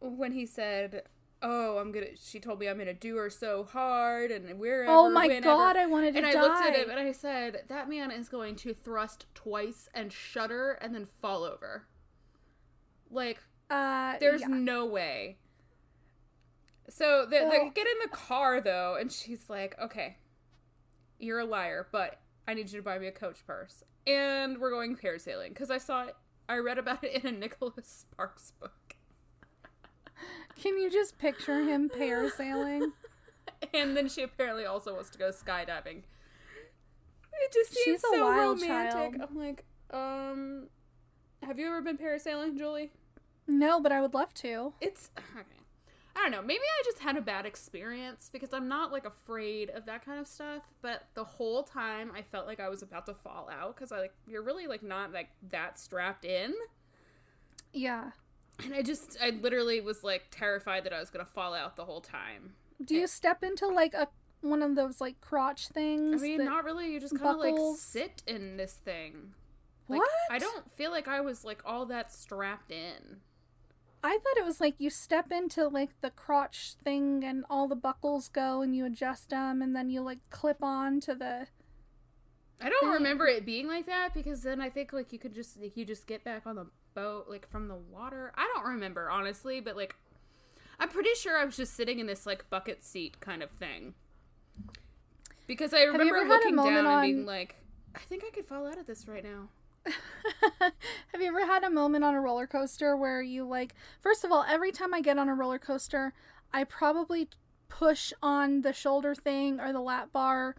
when 0.01 0.33
he 0.33 0.47
said 0.47 1.03
oh 1.43 1.79
i'm 1.79 1.93
gonna 1.93 2.07
she 2.23 2.39
told 2.41 2.59
me 2.61 2.69
i'm 2.69 2.79
gonna 2.79 2.95
do 2.95 3.17
her 3.17 3.31
so 3.31 3.65
hard 3.65 4.31
and 4.31 4.59
wherever 4.59 4.91
Oh 4.91 5.11
my 5.11 5.27
whenever." 5.27 5.45
god, 5.45 5.77
I 5.77 5.87
wanted 5.87 6.13
to 6.13 6.19
and 6.19 6.27
I 6.27 6.33
die. 6.33 6.41
looked 6.41 6.63
at 6.63 6.77
him 6.77 6.91
and 6.91 6.99
I 7.01 7.13
said, 7.13 7.65
"That 7.69 7.89
man 7.89 8.11
is 8.11 8.29
going 8.29 8.57
to 8.57 8.75
thrust 8.75 9.27
twice 9.35 9.89
and 9.95 10.13
shudder 10.13 10.73
and 10.83 10.95
then 10.95 11.07
fall 11.23 11.45
over. 11.45 11.87
Like, 13.11 13.39
uh, 13.71 14.17
there's 14.21 14.43
yeah. 14.43 14.49
no 14.49 14.85
way." 14.87 15.39
So 16.89 17.25
they, 17.25 17.39
they 17.41 17.71
get 17.75 17.87
in 17.87 17.99
the 18.03 18.09
car 18.11 18.61
though, 18.61 18.97
and 19.01 19.11
she's 19.11 19.49
like, 19.49 19.75
"Okay, 19.81 20.17
you're 21.19 21.39
a 21.41 21.45
liar, 21.45 21.87
but 21.93 22.21
I 22.51 22.55
need 22.55 22.73
you 22.73 22.79
to 22.81 22.83
buy 22.85 22.99
me 22.99 23.07
a 23.07 23.13
Coach 23.13 23.47
purse, 23.47 23.85
and 24.09 24.59
we're 24.59 24.71
going 24.71 24.97
parasailing 24.97 25.51
because 25.51 25.71
I 25.71 25.79
saw 25.79 26.03
it. 26.07 26.17
I 26.49 26.57
read 26.59 26.79
about 26.79 27.05
it 27.05 27.23
in 27.23 27.33
a 27.33 27.39
Nicholas 27.39 28.05
Sparks 28.11 28.51
book, 28.59 28.97
Can 30.61 30.77
you 30.79 30.91
just 30.91 31.17
picture 31.17 31.63
him 31.63 31.89
parasailing? 31.89 32.91
and 33.75 33.97
then 33.97 34.09
she 34.09 34.23
apparently 34.23 34.65
also 34.65 34.95
wants 34.95 35.11
to 35.11 35.19
go 35.19 35.31
skydiving. 35.31 36.03
It 37.43 37.53
just 37.53 37.73
seems 37.73 37.85
She's 38.01 38.05
a 38.05 38.17
so 38.17 38.25
wild 38.25 38.61
romantic. 38.61 38.93
child. 38.93 39.29
I'm 39.31 39.39
like, 39.39 39.65
um, 39.93 40.67
have 41.45 41.59
you 41.61 41.69
ever 41.69 41.81
been 41.83 41.97
parasailing, 41.99 42.59
Julie? 42.59 42.91
no, 43.47 43.81
but 43.81 43.93
I 43.93 44.01
would 44.01 44.13
love 44.15 44.35
to. 44.35 44.73
It's 44.81 45.11
okay. 45.17 45.47
I 46.17 46.23
don't 46.23 46.33
know. 46.33 46.43
Maybe 46.43 46.61
I 46.61 46.83
just 46.85 46.99
had 46.99 47.17
a 47.17 47.21
bad 47.21 47.47
experience 47.47 48.31
because 48.33 48.53
I'm 48.53 48.69
not 48.69 48.91
like 48.93 49.05
afraid 49.05 49.71
of 49.71 49.87
that 49.87 50.05
kind 50.05 50.19
of 50.19 50.27
stuff. 50.27 50.65
But 50.83 51.05
the 51.15 51.25
whole 51.25 51.63
time 51.63 52.11
I 52.17 52.23
felt 52.23 52.47
like 52.47 52.61
I 52.61 52.69
was 52.69 52.83
about 52.83 53.07
to 53.07 53.15
fall 53.15 53.49
out 53.51 53.77
because 53.77 53.93
I 53.93 54.01
like 54.01 54.13
you're 54.27 54.43
really 54.43 54.67
like 54.67 54.83
not 54.83 55.13
like 55.13 55.29
that 55.51 55.79
strapped 55.79 56.25
in, 56.25 56.55
Yeah. 57.73 58.11
and 58.63 58.75
I 58.75 58.83
just 58.83 59.17
I 59.23 59.31
literally 59.31 59.81
was 59.81 60.03
like 60.03 60.25
terrified 60.31 60.85
that 60.85 60.93
I 60.93 61.01
was 61.01 61.11
gonna 61.11 61.25
fall 61.25 61.55
out 61.55 61.77
the 61.77 61.85
whole 61.85 62.01
time. 62.01 62.55
Do 62.85 62.95
you 62.95 63.07
step 63.07 63.43
into 63.43 63.69
like 63.69 63.95
a 63.95 64.09
one 64.41 64.63
of 64.63 64.75
those 64.75 65.01
like 65.01 65.21
crotch 65.21 65.69
things? 65.69 66.23
I 66.23 66.27
mean, 66.27 66.45
not 66.45 66.65
really. 66.65 66.93
You 66.93 66.99
just 67.01 67.19
kind 67.19 67.35
of 67.37 67.41
like 67.41 67.79
sit 67.79 68.23
in 68.27 68.57
this 68.57 68.73
thing. 68.73 69.35
Like, 69.89 69.99
what? 69.99 70.11
I 70.31 70.39
don't 70.39 70.71
feel 70.77 70.91
like 70.91 71.09
I 71.09 71.21
was 71.21 71.45
like 71.45 71.63
all 71.65 71.87
that 71.87 72.13
strapped 72.13 72.71
in. 72.73 73.19
I 74.03 74.19
thought 74.19 74.37
it 74.39 74.45
was 74.45 74.61
like 74.61 74.77
you 74.79 74.89
step 74.89 75.31
into 75.31 75.69
like 75.69 75.91
the 76.01 76.11
crotch 76.11 76.75
thing 76.83 77.23
and 77.25 77.45
all 77.51 77.69
the 77.69 77.77
buckles 77.77 78.29
go 78.29 78.63
and 78.63 78.75
you 78.75 78.87
adjust 78.87 79.31
them 79.31 79.61
and 79.61 79.77
then 79.77 79.91
you 79.91 80.01
like 80.01 80.19
clip 80.31 80.63
on 80.63 81.01
to 81.01 81.15
the. 81.15 81.47
I 82.63 82.69
don't 82.69 82.81
Thing. 82.81 82.91
remember 82.91 83.27
it 83.27 83.47
being 83.47 83.69
like 83.69 83.87
that 83.87 84.13
because 84.13 84.43
then 84.43 84.61
I 84.61 84.69
think 84.71 84.93
like 84.93 85.13
you 85.13 85.19
could 85.19 85.35
just 85.35 85.61
like 85.61 85.77
you 85.77 85.85
just 85.85 86.07
get 86.07 86.25
back 86.25 86.47
on 86.47 86.57
the 86.57 86.67
boat 86.95 87.27
like 87.29 87.49
from 87.49 87.69
the 87.69 87.77
water. 87.77 88.33
I 88.37 88.51
don't 88.55 88.73
remember 88.73 89.11
honestly, 89.11 89.61
but 89.61 89.77
like 89.77 89.95
I'm 90.79 90.89
pretty 90.89 91.15
sure 91.17 91.37
I 91.37 91.45
was 91.45 91.57
just 91.57 91.75
sitting 91.75 91.99
in 91.99 92.07
this 92.07 92.27
like 92.27 92.49
bucket 92.49 92.83
seat 92.85 93.21
kind 93.21 93.43
of 93.43 93.51
thing. 93.51 93.95
Because 95.47 95.75
I 95.75 95.83
remember 95.83 96.17
ever 96.17 96.27
had 96.27 96.33
a 96.33 96.35
looking 96.35 96.57
down 96.57 96.65
moment 96.65 96.87
and 96.87 97.03
being 97.03 97.27
like, 97.27 97.57
I 97.95 97.99
think 97.99 98.25
I 98.27 98.31
could 98.31 98.47
fall 98.47 98.67
out 98.67 98.79
of 98.79 98.87
this 98.87 99.09
right 99.09 99.25
now. 99.25 99.49
Have 100.61 101.21
you 101.21 101.29
ever 101.29 101.47
had 101.47 101.65
a 101.65 101.71
moment 101.71 102.05
on 102.05 102.15
a 102.15 102.21
roller 102.21 102.47
coaster 102.47 102.97
where 102.97 103.23
you 103.23 103.45
like? 103.45 103.75
First 104.01 104.25
of 104.25 104.33
all, 104.33 104.45
every 104.49 104.73
time 104.73 104.93
I 104.95 105.01
get 105.01 105.19
on 105.19 105.29
a 105.29 105.35
roller 105.35 105.59
coaster, 105.59 106.13
I 106.53 106.65
probably 106.65 107.29
push 107.69 108.13
on 108.23 108.63
the 108.63 108.73
shoulder 108.73 109.15
thing 109.15 109.61
or 109.61 109.73
the 109.73 109.81
lap 109.81 110.11
bar. 110.13 110.57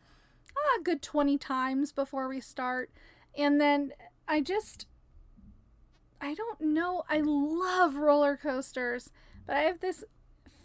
I 0.58 0.78
a 0.80 0.84
good 0.84 1.01
20 1.01 1.38
times 1.38 1.92
before 1.92 2.28
we 2.28 2.40
start. 2.42 2.92
And 3.38 3.60
then 3.60 3.94
I 4.28 4.42
just 4.42 4.86
I 6.20 6.36
don't 6.36 6.62
know. 6.62 7.04
I 7.10 7.22
love 7.24 7.96
roller 7.96 8.38
coasters, 8.38 9.10
but 9.48 9.56
I 9.56 9.62
have 9.62 9.80
this 9.80 10.04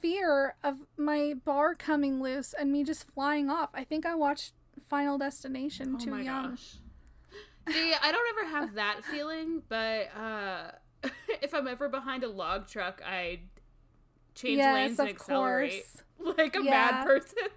fear 0.03 0.57
of 0.63 0.87
my 0.99 1.35
bar 1.45 1.75
coming 1.75 2.21
loose 2.21 2.53
and 2.53 2.71
me 2.71 2.85
just 2.85 3.11
flying 3.13 3.49
off. 3.49 3.71
I 3.73 3.83
think 3.85 4.05
I 4.05 4.15
watched 4.15 4.53
Final 4.89 5.17
Destination 5.17 5.97
Oh 5.97 6.05
too 6.05 6.11
my 6.11 6.21
young. 6.23 6.51
gosh. 6.51 6.77
See, 7.69 7.93
I 8.01 8.13
don't 8.13 8.39
ever 8.39 8.49
have 8.51 8.75
that 8.75 9.05
feeling, 9.05 9.63
but 9.69 10.09
uh, 10.17 10.71
if 11.43 11.53
I'm 11.55 11.67
ever 11.67 11.89
behind 11.89 12.23
a 12.25 12.29
log 12.29 12.69
truck, 12.69 13.03
I 13.05 13.41
change 14.35 14.59
Yes, 14.59 14.75
lanes 14.75 14.99
and 15.01 15.09
accelerate 15.09 15.85
course. 16.19 16.37
like 16.39 16.57
a 16.57 16.63
Yeah. 16.63 16.71
mad 16.71 17.07
person. 17.07 17.39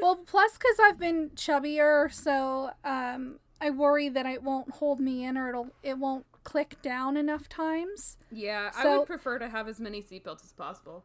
Well, 0.00 0.16
plus 0.16 0.56
because 0.56 0.76
I've 0.82 0.98
been 0.98 1.30
chubbier, 1.36 2.10
so 2.10 2.70
um, 2.82 3.40
I 3.60 3.68
worry 3.68 4.08
that 4.08 4.24
it 4.24 4.42
won't 4.42 4.70
hold 4.70 5.00
me 5.00 5.22
in 5.22 5.36
or 5.36 5.50
it'll 5.50 5.68
it 5.82 5.98
won't 5.98 6.24
click 6.44 6.80
down 6.80 7.18
enough 7.18 7.46
times. 7.46 8.16
yeah, 8.32 8.70
I 8.74 8.82
So- 8.82 8.98
would 9.00 9.06
prefer 9.06 9.38
to 9.38 9.50
have 9.50 9.68
as 9.68 9.78
many 9.78 10.00
seatbelts 10.02 10.44
as 10.44 10.54
possible. 10.54 11.04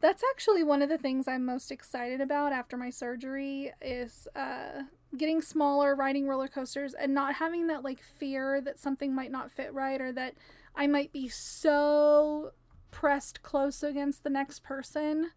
That's 0.00 0.22
actually 0.32 0.62
one 0.62 0.80
of 0.80 0.88
the 0.88 0.96
things 0.96 1.28
I'm 1.28 1.44
most 1.44 1.70
excited 1.70 2.22
about 2.22 2.52
after 2.52 2.78
my 2.78 2.88
surgery 2.88 3.72
is 3.82 4.26
uh, 4.34 4.84
getting 5.16 5.42
smaller, 5.42 5.94
riding 5.94 6.26
roller 6.26 6.48
coasters, 6.48 6.94
and 6.94 7.14
not 7.14 7.34
having 7.34 7.66
that 7.68 7.82
like 7.82 8.02
fear 8.02 8.60
that 8.60 8.78
something 8.78 9.14
might 9.14 9.30
not 9.30 9.50
fit 9.50 9.72
right 9.72 10.00
or 10.00 10.12
that 10.12 10.34
I 10.74 10.86
might 10.86 11.12
be 11.12 11.28
so 11.28 12.52
pressed 12.90 13.42
close 13.42 13.82
against 13.82 14.24
the 14.24 14.30
next 14.30 14.62
person. 14.62 15.32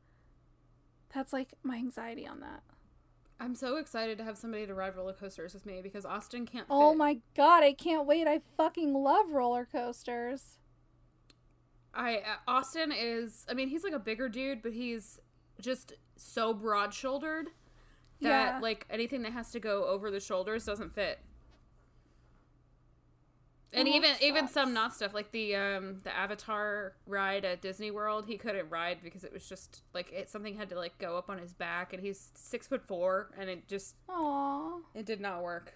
That's 1.13 1.33
like 1.33 1.53
my 1.63 1.77
anxiety 1.77 2.27
on 2.27 2.39
that. 2.41 2.63
I'm 3.39 3.55
so 3.55 3.77
excited 3.77 4.17
to 4.17 4.23
have 4.25 4.37
somebody 4.37 4.67
to 4.67 4.73
ride 4.73 4.95
roller 4.97 5.13
coasters 5.13 5.53
with 5.53 5.65
me 5.65 5.79
because 5.81 6.05
Austin 6.05 6.45
can't. 6.45 6.67
Oh 6.69 6.93
my 6.93 7.19
god, 7.35 7.63
I 7.63 7.73
can't 7.73 8.05
wait. 8.05 8.27
I 8.27 8.41
fucking 8.57 8.93
love 8.93 9.31
roller 9.31 9.65
coasters. 9.65 10.57
I 11.93 12.17
uh, 12.17 12.21
Austin 12.47 12.91
is. 12.91 13.45
I 13.49 13.53
mean, 13.53 13.69
he's 13.69 13.83
like 13.83 13.93
a 13.93 13.99
bigger 13.99 14.27
dude, 14.27 14.61
but 14.61 14.73
he's 14.73 15.19
just 15.61 15.93
so 16.17 16.53
broad 16.53 16.93
shouldered 16.93 17.47
that 18.21 18.55
Yeah. 18.55 18.59
like 18.61 18.85
anything 18.89 19.21
that 19.23 19.33
has 19.33 19.51
to 19.51 19.59
go 19.59 19.85
over 19.85 20.11
the 20.11 20.19
shoulders 20.19 20.65
doesn't 20.65 20.93
fit. 20.93 21.19
And 23.71 23.87
Oh, 23.87 23.91
even 23.91 24.15
even 24.21 24.47
some 24.47 24.73
not 24.73 24.95
stuff 24.95 25.13
like 25.13 25.31
the 25.31 25.55
um 25.55 25.99
the 26.03 26.15
Avatar 26.15 26.93
ride 27.05 27.45
at 27.45 27.61
Disney 27.61 27.91
World, 27.91 28.25
he 28.25 28.35
couldn't 28.35 28.67
ride 28.69 28.97
because 29.03 29.23
it 29.23 29.31
was 29.31 29.47
just 29.47 29.83
like 29.93 30.11
it 30.11 30.27
something 30.27 30.55
had 30.55 30.69
to 30.69 30.75
like 30.75 30.97
go 30.97 31.17
up 31.17 31.29
on 31.29 31.37
his 31.37 31.53
back, 31.53 31.93
and 31.93 32.01
he's 32.01 32.29
six 32.33 32.67
foot 32.67 32.81
four, 32.87 33.29
and 33.37 33.47
it 33.47 33.67
just 33.67 33.95
Aww. 34.09 34.81
it 34.95 35.05
did 35.05 35.21
not 35.21 35.43
work. 35.43 35.75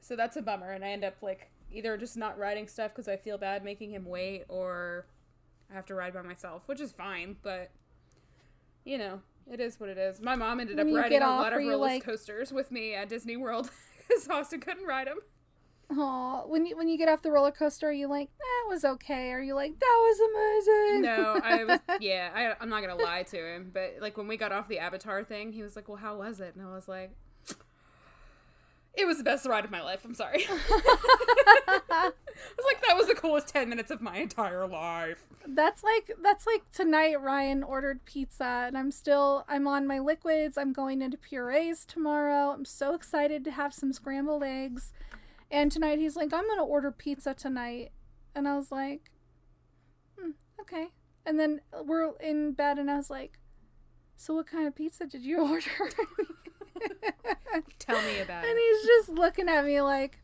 So 0.00 0.16
that's 0.16 0.36
a 0.38 0.42
bummer, 0.42 0.70
and 0.72 0.82
I 0.82 0.88
end 0.88 1.04
up 1.04 1.16
like 1.20 1.50
either 1.70 1.96
just 1.98 2.16
not 2.16 2.38
riding 2.38 2.68
stuff 2.68 2.92
because 2.92 3.06
I 3.08 3.16
feel 3.18 3.36
bad 3.36 3.62
making 3.62 3.90
him 3.90 4.06
wait, 4.06 4.44
or 4.48 5.04
I 5.70 5.74
have 5.74 5.84
to 5.86 5.94
ride 5.94 6.14
by 6.14 6.22
myself, 6.22 6.62
which 6.66 6.80
is 6.80 6.90
fine, 6.90 7.36
but 7.42 7.70
you 8.84 8.96
know, 8.96 9.20
it 9.50 9.60
is 9.60 9.78
what 9.80 9.88
it 9.88 9.98
is. 9.98 10.20
My 10.20 10.34
mom 10.36 10.60
ended 10.60 10.76
When 10.76 10.88
up 10.96 11.02
riding 11.02 11.22
a 11.22 11.24
off, 11.24 11.40
lot 11.40 11.52
of 11.52 11.58
roller 11.60 11.76
like- 11.76 12.04
coasters 12.04 12.52
with 12.52 12.70
me 12.70 12.94
at 12.94 13.08
Disney 13.08 13.36
World 13.36 13.70
because 14.08 14.28
Austin 14.28 14.60
couldn't 14.60 14.86
ride 14.86 15.06
them. 15.06 15.18
Aw. 15.88 16.42
When 16.46 16.66
you 16.66 16.76
when 16.76 16.88
you 16.88 16.98
get 16.98 17.08
off 17.08 17.22
the 17.22 17.30
roller 17.30 17.52
coaster, 17.52 17.88
are 17.88 17.92
you 17.92 18.08
like, 18.08 18.28
that 18.38 18.64
was 18.68 18.84
okay? 18.84 19.30
Are 19.30 19.40
you 19.40 19.54
like, 19.54 19.78
that 19.78 19.98
was 20.02 20.66
amazing? 20.90 21.02
No, 21.02 21.40
I 21.42 21.64
was 21.68 21.78
yeah. 22.00 22.30
I, 22.34 22.60
I'm 22.62 22.68
not 22.68 22.80
gonna 22.82 22.96
lie 23.00 23.22
to 23.22 23.36
him, 23.36 23.70
but 23.72 23.96
like 24.00 24.16
when 24.16 24.26
we 24.26 24.36
got 24.36 24.50
off 24.50 24.66
the 24.66 24.80
Avatar 24.80 25.22
thing, 25.22 25.52
he 25.52 25.62
was 25.62 25.76
like, 25.76 25.86
"Well, 25.88 25.98
how 25.98 26.16
was 26.18 26.40
it?" 26.40 26.56
And 26.56 26.66
I 26.66 26.74
was 26.74 26.88
like, 26.88 27.12
"It 28.96 29.06
was 29.06 29.18
the 29.18 29.24
best 29.24 29.46
ride 29.46 29.64
of 29.64 29.70
my 29.70 29.82
life." 29.82 30.04
I'm 30.04 30.14
sorry. 30.14 30.46
I 30.48 32.10
was 32.56 32.66
like, 32.66 32.82
"That 32.86 32.96
was 32.96 33.06
the 33.06 33.14
coolest 33.14 33.48
ten 33.48 33.68
minutes 33.68 33.90
of 33.90 34.00
my 34.00 34.16
entire 34.16 34.66
life." 34.66 35.26
That's 35.46 35.84
like 35.84 36.10
that's 36.22 36.46
like 36.46 36.70
tonight 36.72 37.20
Ryan 37.20 37.62
ordered 37.62 38.04
pizza 38.04 38.64
and 38.66 38.76
I'm 38.76 38.90
still 38.90 39.44
I'm 39.48 39.66
on 39.66 39.86
my 39.86 39.98
liquids. 39.98 40.58
I'm 40.58 40.72
going 40.72 41.02
into 41.02 41.16
purees 41.16 41.84
tomorrow. 41.84 42.50
I'm 42.50 42.64
so 42.64 42.94
excited 42.94 43.44
to 43.44 43.50
have 43.52 43.72
some 43.72 43.92
scrambled 43.92 44.42
eggs. 44.42 44.92
And 45.50 45.70
tonight 45.70 45.98
he's 45.98 46.16
like, 46.16 46.32
I'm 46.32 46.48
gonna 46.48 46.64
order 46.64 46.90
pizza 46.90 47.32
tonight. 47.34 47.92
And 48.34 48.48
I 48.48 48.56
was 48.56 48.72
like, 48.72 49.10
hmm, 50.18 50.30
okay. 50.60 50.88
And 51.24 51.38
then 51.38 51.60
we're 51.84 52.12
in 52.20 52.52
bed 52.52 52.78
and 52.78 52.90
I 52.90 52.96
was 52.96 53.10
like, 53.10 53.38
So 54.16 54.34
what 54.34 54.46
kind 54.46 54.66
of 54.66 54.74
pizza 54.74 55.06
did 55.06 55.22
you 55.22 55.40
order? 55.48 55.70
Tell 57.78 58.00
me 58.02 58.20
about 58.20 58.44
and 58.44 58.46
it. 58.46 58.50
And 58.50 58.58
he's 58.58 58.86
just 58.86 59.08
looking 59.10 59.48
at 59.48 59.64
me 59.64 59.80
like 59.80 60.18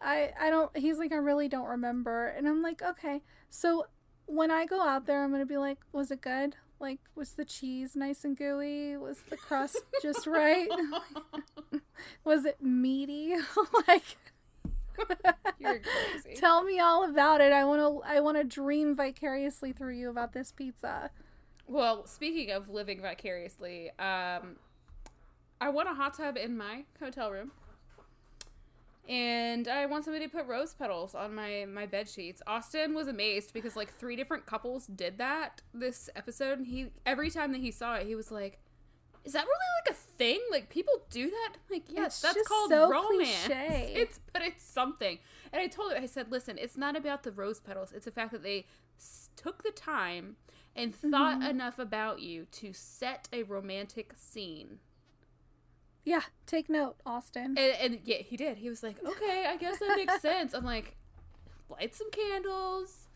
I 0.00 0.30
I 0.40 0.50
don't 0.50 0.76
he's 0.76 0.98
like 0.98 1.12
I 1.12 1.16
really 1.16 1.48
don't 1.48 1.66
remember. 1.66 2.26
And 2.28 2.46
I'm 2.46 2.62
like 2.62 2.82
okay. 2.82 3.22
So 3.50 3.86
when 4.26 4.50
I 4.50 4.66
go 4.66 4.82
out 4.82 5.06
there 5.06 5.22
I'm 5.22 5.30
gonna 5.30 5.46
be 5.46 5.56
like 5.56 5.78
was 5.92 6.10
it 6.10 6.20
good? 6.20 6.56
Like 6.80 7.00
was 7.14 7.32
the 7.32 7.44
cheese 7.44 7.96
nice 7.96 8.24
and 8.24 8.36
gooey? 8.36 8.96
Was 8.96 9.22
the 9.30 9.36
crust 9.36 9.82
just 10.02 10.26
right? 10.26 10.68
Was 12.24 12.44
it 12.44 12.60
meaty? 12.60 13.34
Like 13.88 14.16
You're 15.58 15.80
crazy. 15.80 16.34
tell 16.36 16.62
me 16.62 16.78
all 16.78 17.08
about 17.08 17.40
it. 17.40 17.52
I 17.52 17.64
want 17.64 17.80
to 17.80 18.08
I 18.08 18.20
want 18.20 18.36
to 18.36 18.44
dream 18.44 18.94
vicariously 18.94 19.72
through 19.72 19.94
you 19.94 20.10
about 20.10 20.32
this 20.32 20.52
pizza. 20.52 21.10
Well, 21.66 22.06
speaking 22.06 22.50
of 22.50 22.68
living 22.68 23.00
vicariously, 23.00 23.90
um, 23.98 24.56
I 25.64 25.68
want 25.70 25.88
a 25.88 25.94
hot 25.94 26.14
tub 26.16 26.36
in 26.36 26.56
my 26.56 26.84
hotel 27.00 27.30
room, 27.30 27.50
and 29.08 29.68
I 29.68 29.86
want 29.86 30.04
somebody 30.04 30.26
to 30.26 30.30
put 30.30 30.46
rose 30.46 30.74
petals 30.74 31.14
on 31.14 31.34
my 31.34 31.66
my 31.66 31.86
bed 31.86 32.08
sheets. 32.08 32.40
Austin 32.46 32.94
was 32.94 33.08
amazed 33.08 33.52
because 33.52 33.76
like 33.76 33.92
three 33.98 34.16
different 34.16 34.46
couples 34.46 34.86
did 34.86 35.18
that 35.18 35.62
this 35.72 36.08
episode, 36.16 36.58
and 36.58 36.66
he 36.66 36.88
every 37.04 37.30
time 37.30 37.52
that 37.52 37.60
he 37.60 37.70
saw 37.70 37.96
it, 37.96 38.06
he 38.06 38.14
was 38.14 38.30
like. 38.30 38.58
Is 39.26 39.32
that 39.32 39.46
really 39.46 39.70
like 39.86 39.96
a 39.96 39.98
thing? 40.18 40.38
Like 40.50 40.68
people 40.68 40.92
do 41.08 41.30
that? 41.30 41.54
Like, 41.70 41.84
yes, 41.88 42.22
It's 42.22 42.34
that's 42.34 42.46
called 42.46 42.68
so 42.68 42.90
romance. 42.90 43.46
cliche. 43.46 43.92
It's 43.96 44.20
but 44.34 44.42
it's 44.42 44.62
something. 44.62 45.18
And 45.50 45.62
I 45.62 45.66
told 45.66 45.92
her, 45.92 45.98
I 45.98 46.04
said, 46.04 46.30
listen, 46.30 46.58
it's 46.58 46.76
not 46.76 46.94
about 46.94 47.22
the 47.22 47.32
rose 47.32 47.58
petals. 47.58 47.90
It's 47.92 48.04
the 48.04 48.10
fact 48.10 48.32
that 48.32 48.42
they 48.42 48.66
s- 48.98 49.30
took 49.34 49.62
the 49.62 49.70
time 49.70 50.36
and 50.76 50.94
thought 50.94 51.38
Mm-hmm. 51.38 51.48
enough 51.48 51.78
about 51.78 52.20
you 52.20 52.44
to 52.60 52.74
set 52.74 53.26
a 53.32 53.44
romantic 53.44 54.12
scene. 54.14 54.80
Yeah 56.04 56.20
take 56.46 56.68
note 56.68 56.96
Austin 57.06 57.56
And, 57.58 57.74
and 57.80 57.98
yeah, 58.04 58.18
he 58.18 58.36
did. 58.36 58.58
He 58.58 58.68
was 58.68 58.82
like, 58.82 58.96
okay, 59.04 59.46
I 59.48 59.56
guess 59.56 59.78
that 59.78 59.96
makes 59.96 60.20
sense. 60.30 60.52
I'm 60.54 60.64
like, 60.64 60.96
light 61.68 61.94
some 61.94 62.10
candles, 62.10 63.08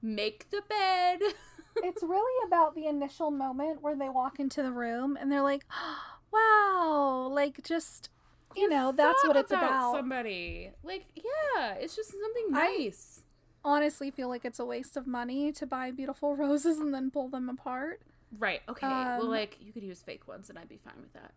make 0.00 0.48
the 0.50 0.62
bed. 0.68 1.20
it's 1.76 2.02
really 2.02 2.46
about 2.46 2.74
the 2.74 2.86
initial 2.86 3.30
moment 3.30 3.82
where 3.82 3.94
they 3.96 4.08
walk 4.08 4.38
into 4.40 4.62
the 4.62 4.70
room 4.72 5.16
and 5.20 5.30
they're 5.30 5.42
like, 5.42 5.64
wow, 6.32 7.28
like 7.30 7.62
just, 7.64 8.08
you 8.56 8.68
know, 8.68 8.92
that's 8.92 9.22
what 9.24 9.36
it's 9.36 9.50
about. 9.52 9.94
Somebody 9.94 10.70
like, 10.82 11.04
yeah, 11.14 11.74
it's 11.74 11.94
just 11.96 12.10
something 12.10 12.46
I- 12.54 12.76
nice. 12.78 13.20
Honestly, 13.64 14.10
feel 14.10 14.28
like 14.28 14.44
it's 14.44 14.58
a 14.58 14.64
waste 14.64 14.96
of 14.96 15.06
money 15.06 15.52
to 15.52 15.66
buy 15.66 15.92
beautiful 15.92 16.34
roses 16.44 16.78
and 16.80 16.92
then 16.92 17.10
pull 17.12 17.28
them 17.28 17.48
apart. 17.48 18.00
right. 18.38 18.60
Okay. 18.68 18.88
well, 18.88 19.22
um, 19.22 19.28
like 19.28 19.56
you 19.60 19.72
could 19.72 19.84
use 19.84 20.02
fake 20.02 20.26
ones, 20.26 20.50
and 20.50 20.58
I'd 20.58 20.68
be 20.68 20.78
fine 20.84 20.96
with 21.00 21.12
that. 21.12 21.30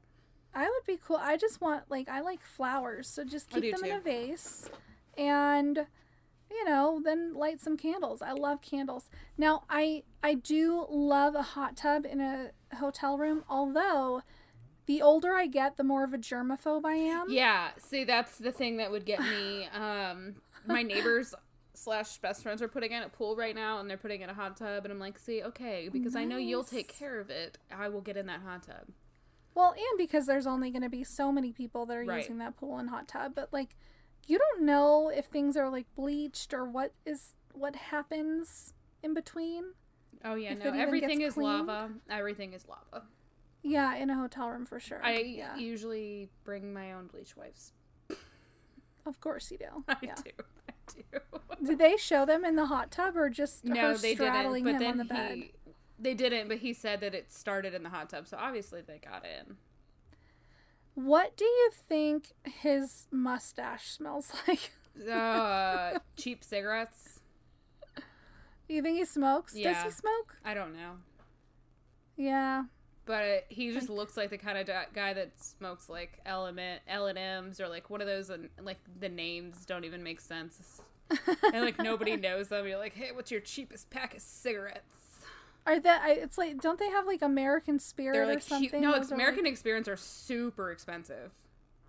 I 0.56 0.64
would 0.64 0.86
be 0.88 0.98
cool. 1.06 1.18
I 1.18 1.38
just 1.38 1.62
want, 1.62 1.84
like, 1.90 2.10
I 2.10 2.22
like 2.22 2.42
flowers, 2.42 3.08
so 3.08 3.24
just 3.24 3.50
keep 3.50 3.76
them 3.76 3.84
in 3.84 3.92
a 3.92 4.00
vase 4.00 4.70
and. 5.18 5.88
You 6.52 6.64
know, 6.64 7.02
then 7.04 7.34
light 7.34 7.60
some 7.60 7.76
candles. 7.76 8.22
I 8.22 8.32
love 8.32 8.62
candles. 8.62 9.10
Now, 9.36 9.64
I 9.68 10.04
I 10.24 10.36
do 10.36 10.86
love 10.90 11.34
a 11.34 11.42
hot 11.42 11.76
tub 11.76 12.06
in 12.06 12.22
a 12.22 12.52
hotel 12.78 13.18
room, 13.18 13.44
although 13.50 14.22
the 14.86 15.02
older 15.02 15.34
I 15.34 15.48
get, 15.48 15.78
the 15.78 15.84
more 15.84 16.04
of 16.04 16.14
a 16.14 16.18
germaphobe 16.18 16.86
I 16.86 16.96
am. 16.96 17.30
Yeah, 17.30 17.70
see, 17.78 18.04
that's 18.04 18.38
the 18.38 18.52
thing 18.52 18.78
that 18.78 18.92
would 18.92 19.06
get 19.06 19.20
me. 19.22 19.68
Um, 19.76 20.36
my 20.68 20.84
neighbors 20.84 21.34
slash 21.74 22.18
best 22.20 22.44
friends 22.44 22.62
are 22.62 22.68
putting 22.68 22.92
in 22.92 23.04
a 23.04 23.10
pool 23.10 23.36
right 23.36 23.56
now, 23.56 23.80
and 23.80 23.90
they're 23.90 23.98
putting 23.98 24.22
in 24.22 24.30
a 24.30 24.34
hot 24.34 24.58
tub, 24.58 24.86
and 24.86 24.92
I'm 24.92 25.00
like, 25.00 25.18
see, 25.20 25.44
okay, 25.44 25.90
because 25.92 26.16
I 26.16 26.24
know 26.24 26.38
you'll 26.38 26.64
take 26.64 26.88
care 26.88 27.20
of 27.20 27.30
it, 27.30 27.58
I 27.76 27.90
will 27.90 28.02
get 28.02 28.18
in 28.18 28.28
that 28.28 28.42
hot 28.42 28.64
tub. 28.64 28.86
Well, 29.56 29.72
and 29.72 29.98
because 29.98 30.26
there's 30.28 30.46
only 30.46 30.70
going 30.70 30.82
to 30.84 30.90
be 30.90 31.04
so 31.04 31.32
many 31.32 31.52
people 31.54 31.86
that 31.88 31.98
are 31.98 32.04
Right. 32.06 32.18
using 32.18 32.38
that 32.40 32.58
pool 32.58 32.78
and 32.78 32.90
hot 32.90 33.08
tub, 33.08 33.34
but 33.36 33.52
like 33.54 33.76
you 34.28 34.38
don't 34.38 34.64
know 34.64 35.10
if 35.10 35.26
things 35.28 35.56
are 35.56 35.70
like 35.70 35.86
bleached 35.96 36.54
or 36.54 36.66
what 36.66 36.94
is 37.06 37.34
what 37.54 37.76
happens 37.76 38.74
in 39.02 39.14
between. 39.14 39.74
Oh 40.24 40.36
yeah, 40.36 40.52
If 40.54 40.64
no, 40.64 40.72
everything 40.74 41.22
is 41.22 41.36
cleaned? 41.36 41.68
lava. 41.68 41.94
Everything 42.10 42.54
is 42.54 42.66
lava. 42.68 43.06
Yeah, 43.64 43.96
in 43.96 44.10
a 44.10 44.16
hotel 44.16 44.50
room 44.50 44.66
for 44.66 44.80
sure. 44.80 45.00
I 45.04 45.20
yeah, 45.20 45.56
usually 45.56 46.30
bring 46.44 46.74
my 46.74 46.94
own 46.94 47.08
bleach 47.08 47.36
wipes. 47.38 47.72
of 49.06 49.20
course 49.22 49.52
you 49.52 49.58
do. 49.58 49.84
I 49.88 49.96
yeah. 50.02 50.16
do. 50.16 50.32
I 50.70 50.74
do. 50.94 51.66
Did 51.66 51.80
they 51.80 51.96
show 51.98 52.26
them 52.26 52.44
in 52.44 52.56
the 52.56 52.66
hot 52.66 52.92
tub 52.92 53.16
or 53.16 53.30
just 53.30 53.64
no, 53.64 53.96
they 53.96 54.16
straddling 54.16 54.66
didn't. 54.66 54.80
But 54.80 54.86
then 54.86 54.98
the 54.98 55.06
bed? 55.06 55.36
he, 55.38 55.52
they 56.00 56.14
didn't. 56.14 56.48
But 56.48 56.58
he 56.58 56.74
said 56.74 57.00
that 57.02 57.14
it 57.16 57.32
started 57.32 57.74
in 57.74 57.84
the 57.84 57.90
hot 57.90 58.10
tub, 58.10 58.28
so 58.28 58.38
obviously 58.40 58.82
they 58.82 59.00
got 59.00 59.24
in. 59.26 59.56
What 60.94 61.36
do 61.36 61.44
you 61.46 61.72
think 61.74 62.32
his 62.44 63.08
mustache 63.12 63.90
smells 63.92 64.32
like? 64.48 64.72
Uh, 65.12 66.00
cheap 66.16 66.42
cigarettes. 66.44 67.20
you 68.70 68.82
think 68.82 68.98
he 68.98 69.06
smokes? 69.06 69.54
Does 69.54 69.84
he 69.84 69.90
smoke? 69.92 70.38
I 70.46 70.54
don't 70.54 70.74
know, 70.74 70.94
Yeah. 72.16 72.64
but 73.06 73.44
he 73.50 73.74
just 73.74 73.90
looks 73.90 74.16
like 74.16 74.30
the 74.30 74.38
kind 74.38 74.58
of 74.58 74.68
guy 74.94 75.14
that 75.14 75.32
smokes 75.38 75.90
like 75.90 76.20
element 76.26 76.82
L 76.88 77.08
and 77.08 77.18
M's 77.18 77.60
or 77.60 77.68
like 77.68 77.90
one 77.90 78.00
of 78.00 78.08
those, 78.08 78.30
and 78.30 78.48
like 78.62 78.80
the 79.02 79.10
names 79.10 79.66
don't 79.66 79.84
even 79.84 80.02
make 80.02 80.22
sense, 80.22 80.82
and 81.54 81.62
like 81.66 81.78
nobody 81.78 82.16
knows 82.16 82.48
them. 82.48 82.66
You're 82.66 82.80
like, 82.80 82.94
hey, 82.96 83.12
what's 83.14 83.32
your 83.32 83.42
cheapest 83.42 83.90
pack 83.90 84.16
of 84.16 84.22
cigarettes? 84.22 85.05
Are 85.66 85.80
that? 85.80 86.02
I- 86.04 86.12
It's 86.14 86.38
like, 86.38 86.62
don't 86.62 86.78
they 86.80 86.90
have 86.90 87.06
like 87.08 87.22
American 87.22 87.80
Spirit 87.80 88.14
They're 88.14 88.24
or 88.24 88.28
like, 88.28 88.44
hu- 88.44 88.50
something? 88.50 88.82
no, 88.82 88.92
Those 88.92 89.02
it's 89.04 89.12
like, 89.12 89.18
American 89.20 89.46
Experience 89.46 89.88
are 89.88 89.98
super 89.98 90.72
expensive. 90.72 91.32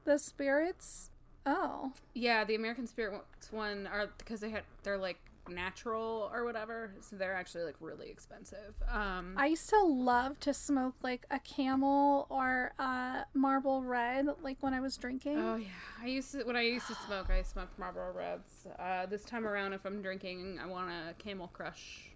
the 0.04 0.18
spirits. 0.18 1.11
Oh, 1.45 1.92
Yeah, 2.14 2.45
the 2.45 2.54
American 2.56 2.87
Spirit 2.87 3.23
one 3.50 3.87
are 3.87 4.09
because 4.18 4.40
they 4.40 4.50
had 4.50 4.62
they're 4.83 4.99
like 4.99 5.18
natural 5.49 6.28
or 6.35 6.45
whatever, 6.45 6.90
so 7.00 7.14
they're 7.14 7.35
actually 7.35 7.62
like 7.62 7.76
really 7.78 8.11
expensive. 8.11 8.75
Um, 8.90 9.35
I 9.37 9.47
used 9.47 9.68
to 9.71 9.80
love 9.80 10.40
to 10.40 10.52
smoke 10.52 10.95
like 11.04 11.25
a 11.30 11.38
Camel 11.38 12.26
or 12.30 12.73
a 12.80 13.26
Marlboro 13.33 13.78
Red, 13.78 14.26
like 14.42 14.56
when 14.61 14.75
I 14.75 14.80
was 14.80 14.97
drinking. 14.97 15.38
oh 15.38 15.54
yeah, 15.54 15.68
I 16.02 16.06
used 16.06 16.33
to 16.33 16.42
when 16.42 16.56
I 16.56 16.62
used 16.62 16.88
to 16.88 16.95
smoke, 17.06 17.30
I 17.30 17.42
smoked 17.42 17.78
Marlboro 17.78 18.12
Reds. 18.12 18.66
Uh, 18.76 19.06
this 19.06 19.23
time 19.25 19.47
around, 19.47 19.73
if 19.73 19.85
I'm 19.85 20.02
drinking, 20.02 20.59
I 20.61 20.66
want 20.66 20.90
a 20.90 21.14
Camel 21.14 21.47
Crush. 21.52 22.11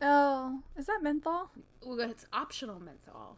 Oh, 0.00 0.60
is 0.76 0.86
that 0.86 1.00
menthol? 1.02 1.50
Well, 1.84 1.98
it's 2.00 2.26
optional 2.32 2.78
menthol, 2.80 3.36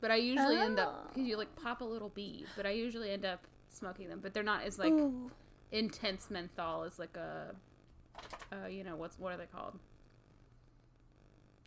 but 0.00 0.10
I 0.10 0.16
usually 0.16 0.56
end 0.56 0.78
up 0.78 0.88
Oh. 1.04 1.08
because 1.08 1.28
you 1.28 1.36
like 1.36 1.54
pop 1.56 1.80
a 1.80 1.84
little 1.84 2.08
bead, 2.10 2.46
but 2.56 2.64
I 2.66 2.70
usually 2.70 3.10
end 3.10 3.24
up 3.24 3.46
smoking 3.68 4.08
them. 4.08 4.20
But 4.22 4.32
they're 4.34 4.42
not 4.42 4.62
as 4.64 4.78
like 4.78 4.92
Ooh. 4.92 5.30
intense 5.72 6.30
menthol 6.30 6.84
as 6.84 6.98
like 6.98 7.16
a, 7.16 7.54
uh, 8.52 8.66
you 8.68 8.84
know 8.84 8.96
what's 8.96 9.18
what 9.18 9.32
are 9.32 9.36
they 9.36 9.46
called? 9.46 9.78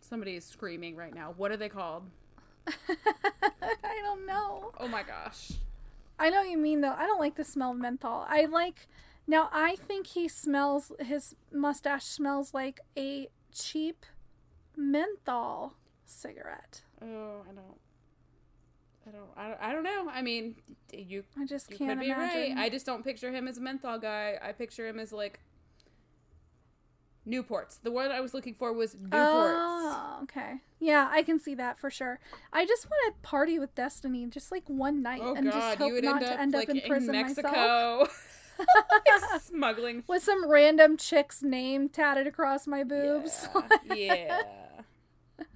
Somebody 0.00 0.36
is 0.36 0.44
screaming 0.44 0.96
right 0.96 1.14
now. 1.14 1.32
What 1.36 1.52
are 1.52 1.56
they 1.56 1.68
called? 1.68 2.04
I 2.66 4.00
don't 4.02 4.26
know. 4.26 4.72
Oh 4.78 4.88
my 4.88 5.02
gosh. 5.02 5.52
I 6.18 6.30
know 6.30 6.40
what 6.40 6.50
you 6.50 6.58
mean 6.58 6.80
though. 6.80 6.94
I 6.96 7.06
don't 7.06 7.18
like 7.20 7.36
the 7.36 7.44
smell 7.44 7.70
of 7.72 7.78
menthol. 7.78 8.26
I 8.28 8.44
like 8.44 8.88
now 9.26 9.48
I 9.52 9.76
think 9.76 10.08
he 10.08 10.28
smells 10.28 10.92
his 10.98 11.34
mustache 11.52 12.04
smells 12.04 12.52
like 12.52 12.80
a 12.96 13.28
cheap 13.54 14.04
menthol 14.76 15.74
cigarette. 16.04 16.82
Oh, 17.02 17.42
I 17.48 17.52
don't. 17.54 17.80
I 19.06 19.10
don't. 19.10 19.30
I 19.36 19.48
don't, 19.48 19.60
I 19.60 19.72
don't 19.72 19.82
know. 19.82 20.10
I 20.12 20.22
mean, 20.22 20.56
you 20.92 21.24
I 21.40 21.44
just 21.46 21.70
you 21.70 21.76
can't 21.78 21.98
could 21.98 22.00
be 22.00 22.06
imagine. 22.10 22.56
right. 22.56 22.64
I 22.64 22.68
just 22.68 22.86
don't 22.86 23.02
picture 23.04 23.32
him 23.32 23.48
as 23.48 23.58
a 23.58 23.60
menthol 23.60 23.98
guy. 23.98 24.38
I 24.40 24.52
picture 24.52 24.86
him 24.86 24.98
as 25.00 25.12
like 25.12 25.40
Newports. 27.26 27.78
The 27.82 27.90
word 27.92 28.10
I 28.10 28.20
was 28.20 28.34
looking 28.34 28.54
for 28.54 28.72
was 28.72 28.94
Newports. 28.94 29.10
Oh, 29.12 30.18
okay. 30.24 30.54
Yeah, 30.80 31.08
I 31.10 31.22
can 31.22 31.38
see 31.38 31.54
that 31.54 31.78
for 31.78 31.90
sure. 31.90 32.18
I 32.52 32.66
just 32.66 32.88
want 32.90 33.14
to 33.14 33.28
party 33.28 33.58
with 33.58 33.74
Destiny 33.74 34.26
just 34.26 34.50
like 34.50 34.64
one 34.68 35.02
night 35.02 35.20
Oh 35.22 35.34
and 35.34 35.46
just 35.46 35.56
God, 35.56 35.78
hope 35.78 35.88
you 35.88 35.94
would 35.94 36.04
not 36.04 36.22
end 36.22 36.26
to 36.26 36.32
up 36.34 36.40
end 36.40 36.52
like 36.52 36.68
up 36.70 36.76
in 36.76 36.82
prison 36.88 37.14
in 37.14 37.22
myself. 37.22 38.28
Like, 38.90 39.40
smuggling. 39.42 40.04
With 40.06 40.22
some 40.22 40.48
random 40.48 40.96
chick's 40.96 41.42
name 41.42 41.88
tatted 41.88 42.26
across 42.26 42.66
my 42.66 42.84
boobs. 42.84 43.48
Yeah. 43.84 43.94
yeah. 43.96 44.42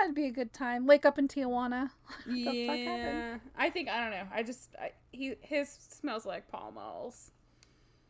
That'd 0.00 0.14
be 0.14 0.26
a 0.26 0.30
good 0.30 0.52
time. 0.52 0.86
Wake 0.86 1.04
up 1.04 1.18
in 1.18 1.28
Tijuana. 1.28 1.90
the 2.26 2.44
fuck 2.44 2.54
happened? 2.54 2.88
Yeah. 2.88 3.38
I 3.56 3.70
think 3.70 3.88
I 3.88 4.00
don't 4.00 4.10
know. 4.10 4.26
I 4.34 4.42
just 4.42 4.74
I, 4.80 4.92
he 5.12 5.34
his 5.40 5.68
smells 5.68 6.26
like 6.26 6.48
Pall 6.48 6.72
Malls. 6.72 7.30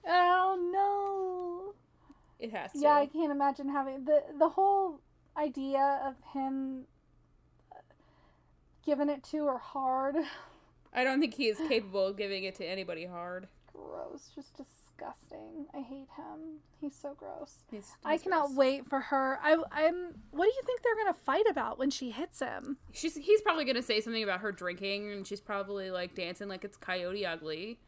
Oh 0.06 0.58
no. 0.72 1.74
It 2.38 2.52
has 2.52 2.72
to. 2.72 2.78
Yeah, 2.78 2.96
I 2.96 3.06
can't 3.06 3.30
imagine 3.30 3.68
having 3.68 4.04
the 4.04 4.22
the 4.38 4.50
whole 4.50 5.00
idea 5.37 6.00
of 6.04 6.14
him 6.32 6.84
giving 8.84 9.08
it 9.08 9.22
to 9.24 9.46
her 9.46 9.58
hard. 9.58 10.16
I 10.92 11.04
don't 11.04 11.20
think 11.20 11.34
he 11.34 11.48
is 11.48 11.58
capable 11.68 12.08
of 12.08 12.16
giving 12.16 12.44
it 12.44 12.54
to 12.56 12.64
anybody 12.64 13.06
hard. 13.06 13.48
Gross, 13.72 14.30
just 14.35 14.56
disgusting. 14.56 15.66
I 15.74 15.80
hate 15.80 16.08
him. 16.16 16.61
He's 16.80 16.94
so 16.94 17.14
gross. 17.14 17.64
He's, 17.70 17.90
I 18.04 18.16
cannot 18.18 18.46
gross. 18.48 18.56
wait 18.56 18.87
for 18.88 19.00
her. 19.00 19.38
I 19.42 19.52
I'm 19.72 20.14
what 20.30 20.44
do 20.44 20.50
you 20.50 20.62
think 20.64 20.82
they're 20.82 20.94
going 20.96 21.12
to 21.14 21.20
fight 21.20 21.44
about 21.50 21.78
when 21.78 21.90
she 21.90 22.11
hits 22.11 22.40
him? 22.40 22.78
She's 22.92 23.16
he's 23.16 23.40
probably 23.42 23.64
gonna 23.64 23.82
say 23.82 24.00
something 24.00 24.22
about 24.22 24.40
her 24.40 24.52
drinking, 24.52 25.11
and 25.12 25.26
she's 25.26 25.40
probably 25.40 25.90
like 25.90 26.14
dancing 26.14 26.48
like 26.48 26.64
it's 26.64 26.76
Coyote 26.76 27.24
Ugly, 27.26 27.78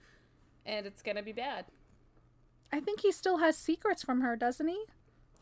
and 0.66 0.87
it's 0.87 1.03
gonna 1.03 1.23
be 1.23 1.33
bad. 1.33 1.66
I 2.73 2.81
think 2.81 3.01
he 3.01 3.12
still 3.12 3.37
has 3.38 3.57
secrets 3.57 4.03
from 4.03 4.20
her, 4.23 4.35
doesn't 4.37 4.66
he? 4.66 4.85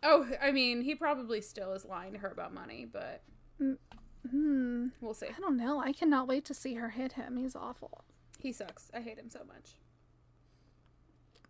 Oh, 0.03 0.29
I 0.43 0.51
mean, 0.51 0.83
he 0.83 0.95
probably 0.95 1.41
still 1.41 1.73
is 1.73 1.85
lying 1.85 2.13
to 2.15 2.19
her 2.19 2.29
about 2.29 2.53
money, 2.53 2.85
but 2.91 3.23
Hmm. 3.59 4.89
we'll 5.01 5.15
see. 5.15 5.27
I 5.27 5.41
don't 5.41 5.57
know. 5.57 5.81
I 5.81 5.93
cannot 5.93 6.29
wait 6.29 6.45
to 6.47 6.55
see 6.55 6.75
her 6.75 6.91
hit 6.91 7.13
him. 7.13 7.37
He's 7.37 7.57
awful. 7.57 8.05
He 8.41 8.53
sucks. 8.53 8.91
I 8.95 9.01
hate 9.01 9.19
him 9.19 9.31
so 9.31 9.41
much. 9.47 9.77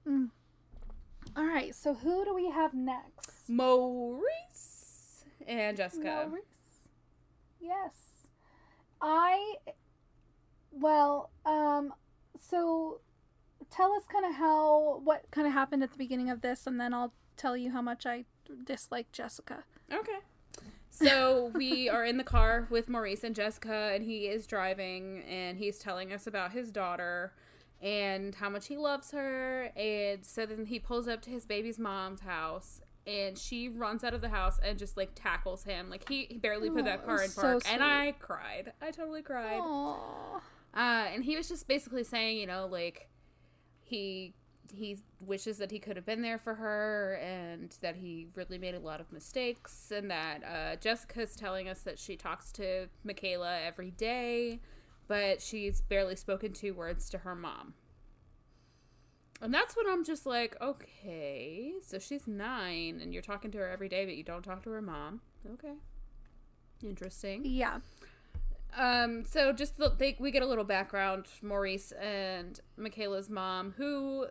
All 0.06 1.46
right. 1.46 1.74
So 1.74 1.94
who 1.94 2.24
do 2.24 2.34
we 2.34 2.50
have 2.50 2.74
next? 2.74 3.48
Maurice 3.48 5.24
and 5.46 5.76
Jessica. 5.76 6.26
Maurice. 6.28 6.44
Yes. 7.60 8.26
I 9.00 9.56
well, 10.70 11.30
um 11.44 11.94
so 12.38 13.00
tell 13.70 13.92
us 13.92 14.02
kind 14.10 14.24
of 14.24 14.34
how 14.34 15.00
what 15.04 15.24
kind 15.30 15.46
of 15.46 15.52
happened 15.52 15.82
at 15.82 15.90
the 15.92 15.98
beginning 15.98 16.30
of 16.30 16.42
this 16.42 16.66
and 16.66 16.80
then 16.80 16.92
I'll 16.92 17.12
tell 17.36 17.56
you 17.56 17.70
how 17.70 17.82
much 17.82 18.04
I 18.06 18.24
dislike 18.64 19.12
Jessica. 19.12 19.64
Okay. 19.92 20.18
So 20.90 21.50
we 21.54 21.88
are 21.88 22.04
in 22.04 22.18
the 22.18 22.24
car 22.24 22.66
with 22.70 22.88
Maurice 22.88 23.24
and 23.24 23.34
Jessica, 23.34 23.90
and 23.94 24.04
he 24.04 24.26
is 24.26 24.46
driving, 24.46 25.22
and 25.22 25.56
he's 25.56 25.78
telling 25.78 26.12
us 26.12 26.26
about 26.26 26.52
his 26.52 26.70
daughter 26.70 27.32
and 27.82 28.34
how 28.34 28.48
much 28.48 28.68
he 28.68 28.76
loves 28.76 29.10
her. 29.10 29.70
And 29.76 30.24
so 30.24 30.46
then 30.46 30.66
he 30.66 30.78
pulls 30.78 31.08
up 31.08 31.20
to 31.22 31.30
his 31.30 31.44
baby's 31.44 31.78
mom's 31.78 32.20
house, 32.20 32.80
and 33.06 33.36
she 33.36 33.68
runs 33.68 34.04
out 34.04 34.14
of 34.14 34.20
the 34.20 34.28
house 34.28 34.60
and 34.64 34.78
just 34.78 34.96
like 34.96 35.10
tackles 35.14 35.64
him. 35.64 35.90
Like 35.90 36.08
he, 36.08 36.26
he 36.30 36.38
barely 36.38 36.70
put 36.70 36.84
that 36.84 37.04
car 37.04 37.22
in 37.22 37.32
park, 37.32 37.62
and 37.68 37.82
I 37.82 38.12
cried. 38.12 38.72
I 38.80 38.90
totally 38.92 39.22
cried. 39.22 39.60
Aww. 39.60 40.40
Uh, 40.74 41.06
and 41.12 41.24
he 41.24 41.36
was 41.36 41.48
just 41.48 41.68
basically 41.68 42.04
saying, 42.04 42.38
you 42.38 42.46
know, 42.46 42.66
like 42.70 43.08
he 43.82 44.34
he 44.72 44.96
wishes 45.20 45.58
that 45.58 45.70
he 45.70 45.78
could 45.78 45.96
have 45.96 46.06
been 46.06 46.22
there 46.22 46.38
for 46.38 46.54
her, 46.54 47.20
and 47.22 47.76
that 47.82 47.96
he 47.96 48.28
really 48.34 48.56
made 48.56 48.74
a 48.74 48.80
lot 48.80 49.00
of 49.00 49.12
mistakes, 49.12 49.92
and 49.94 50.10
that 50.10 50.42
uh, 50.44 50.76
Jessica's 50.76 51.36
telling 51.36 51.68
us 51.68 51.80
that 51.80 51.98
she 51.98 52.16
talks 52.16 52.50
to 52.52 52.88
Michaela 53.04 53.58
every 53.60 53.90
day, 53.90 54.60
but 55.12 55.42
she's 55.42 55.82
barely 55.82 56.16
spoken 56.16 56.54
two 56.54 56.72
words 56.72 57.10
to 57.10 57.18
her 57.18 57.34
mom. 57.34 57.74
And 59.42 59.52
that's 59.52 59.76
when 59.76 59.86
I'm 59.86 60.06
just 60.06 60.24
like, 60.24 60.56
okay, 60.58 61.74
so 61.82 61.98
she's 61.98 62.26
nine, 62.26 62.98
and 63.02 63.12
you're 63.12 63.20
talking 63.20 63.50
to 63.50 63.58
her 63.58 63.68
every 63.68 63.90
day, 63.90 64.06
but 64.06 64.16
you 64.16 64.22
don't 64.22 64.40
talk 64.40 64.62
to 64.62 64.70
her 64.70 64.80
mom. 64.80 65.20
Okay, 65.52 65.74
interesting. 66.82 67.42
Yeah. 67.44 67.80
Um, 68.74 69.26
so 69.26 69.52
just 69.52 69.76
the, 69.76 69.90
they, 69.90 70.16
we 70.18 70.30
get 70.30 70.42
a 70.42 70.46
little 70.46 70.64
background. 70.64 71.26
Maurice 71.42 71.92
and 71.92 72.58
Michaela's 72.78 73.28
mom, 73.28 73.74
who 73.76 74.28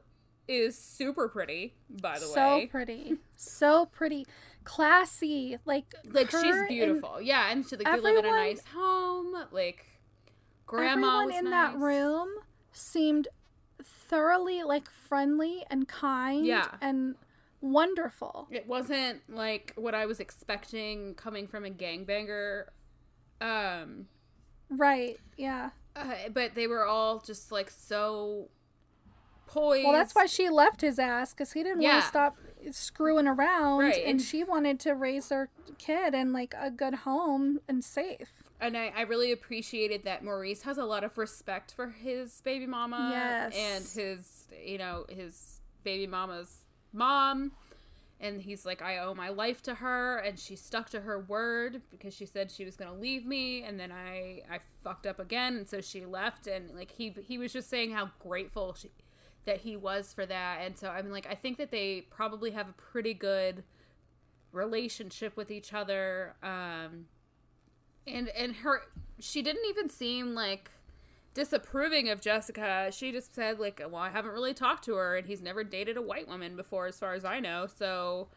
is 0.48 0.76
super 0.76 1.28
pretty, 1.28 1.76
by 2.02 2.15
the 2.17 2.26
so 2.26 2.56
way. 2.56 2.65
So 2.65 2.72
pretty. 2.72 3.17
So 3.36 3.86
pretty. 3.86 4.26
Classy. 4.63 5.58
Like 5.63 5.94
Like 6.12 6.32
she's 6.32 6.56
beautiful. 6.67 7.22
yeah, 7.22 7.52
and 7.52 7.67
she 7.67 7.76
like 7.76 7.86
they 7.86 8.00
live 8.00 8.17
in 8.17 8.26
a 8.26 8.32
nice 8.32 8.63
home. 8.74 9.36
Like 9.52 9.86
grandma 10.65 10.91
Everyone 11.21 11.26
was 11.28 11.36
in 11.38 11.43
nice. 11.45 11.52
that 11.74 11.78
room 11.80 12.30
seemed 12.71 13.28
thoroughly 13.84 14.63
like 14.63 14.89
friendly 14.89 15.63
and 15.69 15.88
kind 15.88 16.45
Yeah. 16.45 16.67
and 16.82 17.15
wonderful. 17.62 18.47
It 18.52 18.67
wasn't 18.67 19.21
like 19.30 19.74
what 19.76 19.93
I 19.95 20.06
was 20.06 20.19
expecting 20.19 21.15
coming 21.15 21.47
from 21.47 21.65
a 21.65 21.69
gangbanger. 21.69 22.65
Um, 23.39 24.08
Right. 24.69 25.19
Yeah. 25.38 25.71
uh, 25.95 26.30
but 26.34 26.56
they 26.56 26.67
were 26.67 26.86
all 26.86 27.19
just 27.19 27.52
like 27.52 27.69
so 27.69 28.50
poised. 29.47 29.84
Well, 29.84 29.93
that's 29.93 30.15
why 30.15 30.26
she 30.28 30.50
left 30.50 30.82
his 30.82 30.97
ass 31.00 31.34
because 31.34 31.52
he 31.54 31.63
didn't 31.63 31.82
want 31.82 32.02
to 32.02 32.08
stop 32.08 32.38
screwing 32.71 33.28
around, 33.28 33.80
Right, 33.80 33.97
and, 33.97 34.12
and- 34.12 34.21
she 34.21 34.43
wanted 34.43 34.80
to 34.82 34.93
raise 34.93 35.30
her 35.30 35.50
kid 35.78 36.13
in 36.13 36.32
like 36.32 36.54
a 36.58 36.71
good 36.71 36.93
home 36.95 37.60
and 37.67 37.84
safe. 37.84 38.43
And 38.62 38.78
I, 38.78 38.93
I 38.95 39.02
really 39.02 39.32
appreciated 39.32 40.04
that 40.06 40.24
Maurice 40.24 40.62
has 40.62 40.78
a 40.78 40.86
lot 40.86 41.04
of 41.04 41.17
respect 41.17 41.74
for 41.74 41.88
his 41.89 42.39
baby 42.41 42.67
mama 42.67 43.10
Yes. 43.12 43.54
and 43.56 43.84
his 44.04 44.45
you 44.63 44.78
know 44.78 45.06
his 45.10 45.60
baby 45.84 46.08
mama's 46.08 46.60
mom 46.93 47.52
and 48.19 48.39
he's 48.39 48.65
like 48.65 48.82
I 48.84 49.00
owe 49.00 49.15
my 49.15 49.30
life 49.30 49.63
to 49.63 49.74
her 49.76 50.17
and 50.19 50.38
she 50.38 50.56
stuck 50.56 50.89
to 50.91 51.02
her 51.02 51.19
word 51.19 51.82
because 51.89 52.13
she 52.13 52.26
said 52.28 52.52
she 52.52 52.63
was 52.65 52.76
going 52.76 52.91
to 52.93 52.97
leave 52.97 53.26
me 53.26 53.63
and 53.63 53.80
then 53.80 53.91
I 53.91 54.43
I 54.50 54.60
fucked 54.84 55.08
up 55.08 55.19
again 55.19 55.56
and 55.58 55.67
so 55.67 55.82
she 55.82 56.06
left 56.06 56.45
and 56.47 56.76
like 56.76 56.91
he 56.91 57.15
he 57.28 57.38
was 57.39 57.52
just 57.52 57.69
saying 57.69 57.91
how 57.91 58.12
grateful 58.19 58.76
she 58.80 58.91
that 59.45 59.58
he 59.62 59.76
was 59.76 60.13
for 60.13 60.24
that 60.28 60.60
and 60.62 60.78
so 60.78 60.89
I 60.89 61.02
mean 61.02 61.12
like 61.12 61.26
I 61.28 61.34
think 61.34 61.58
that 61.58 61.71
they 61.71 62.02
probably 62.12 62.52
have 62.52 62.69
a 62.69 62.74
pretty 62.74 63.15
good 63.15 63.63
relationship 64.52 65.36
with 65.38 65.50
each 65.50 65.74
other 65.74 66.36
um 66.43 67.06
and 68.08 68.30
and 68.30 68.56
her 68.58 68.84
she 69.20 69.42
didn't 69.42 69.66
even 69.70 69.90
seem 69.90 70.34
like 70.34 70.72
disapproving 71.34 72.10
of 72.10 72.22
Jessica. 72.22 72.90
She 72.92 73.12
just 73.12 73.34
said 73.34 73.60
like, 73.60 73.80
"Well, 73.80 74.02
I 74.02 74.10
haven't 74.10 74.32
really 74.32 74.54
talked 74.54 74.84
to 74.86 74.96
her 74.96 75.18
and 75.18 75.28
he's 75.28 75.42
never 75.42 75.64
dated 75.64 75.98
a 75.98 76.02
white 76.02 76.28
woman 76.28 76.56
before 76.56 76.88
as 76.88 76.98
far 76.98 77.14
as 77.14 77.26
I 77.26 77.40
know." 77.40 77.68
So 77.68 78.30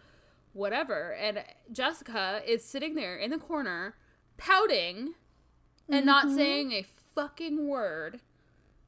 whatever. 0.52 1.12
And 1.12 1.44
Jessica 1.72 2.40
is 2.46 2.64
sitting 2.64 2.94
there 2.94 3.16
in 3.16 3.30
the 3.30 3.38
corner 3.38 3.96
pouting 4.36 5.14
and 5.88 6.06
not 6.06 6.26
mm-hmm. 6.26 6.36
saying 6.36 6.72
a 6.72 6.86
fucking 7.14 7.68
word. 7.68 8.20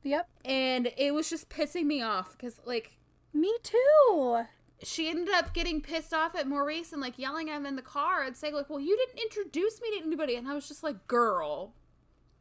Yep. 0.02 0.28
And 0.44 0.92
it 0.96 1.12
was 1.12 1.28
just 1.28 1.48
pissing 1.48 1.84
me 1.84 2.00
off 2.00 2.38
cuz 2.38 2.60
like 2.64 2.92
Me 3.32 3.54
too. 3.62 4.44
She 4.82 5.08
ended 5.08 5.34
up 5.34 5.52
getting 5.54 5.80
pissed 5.80 6.12
off 6.12 6.34
at 6.34 6.46
Maurice 6.46 6.92
and 6.92 7.00
like 7.00 7.18
yelling 7.18 7.48
at 7.50 7.56
him 7.56 7.66
in 7.66 7.76
the 7.76 7.82
car 7.82 8.22
and 8.22 8.36
saying 8.36 8.54
like, 8.54 8.68
"Well, 8.68 8.80
you 8.80 8.96
didn't 8.96 9.20
introduce 9.22 9.80
me 9.80 9.90
to 9.98 10.04
anybody." 10.04 10.36
And 10.36 10.46
I 10.48 10.54
was 10.54 10.68
just 10.68 10.82
like, 10.82 11.06
"Girl, 11.06 11.74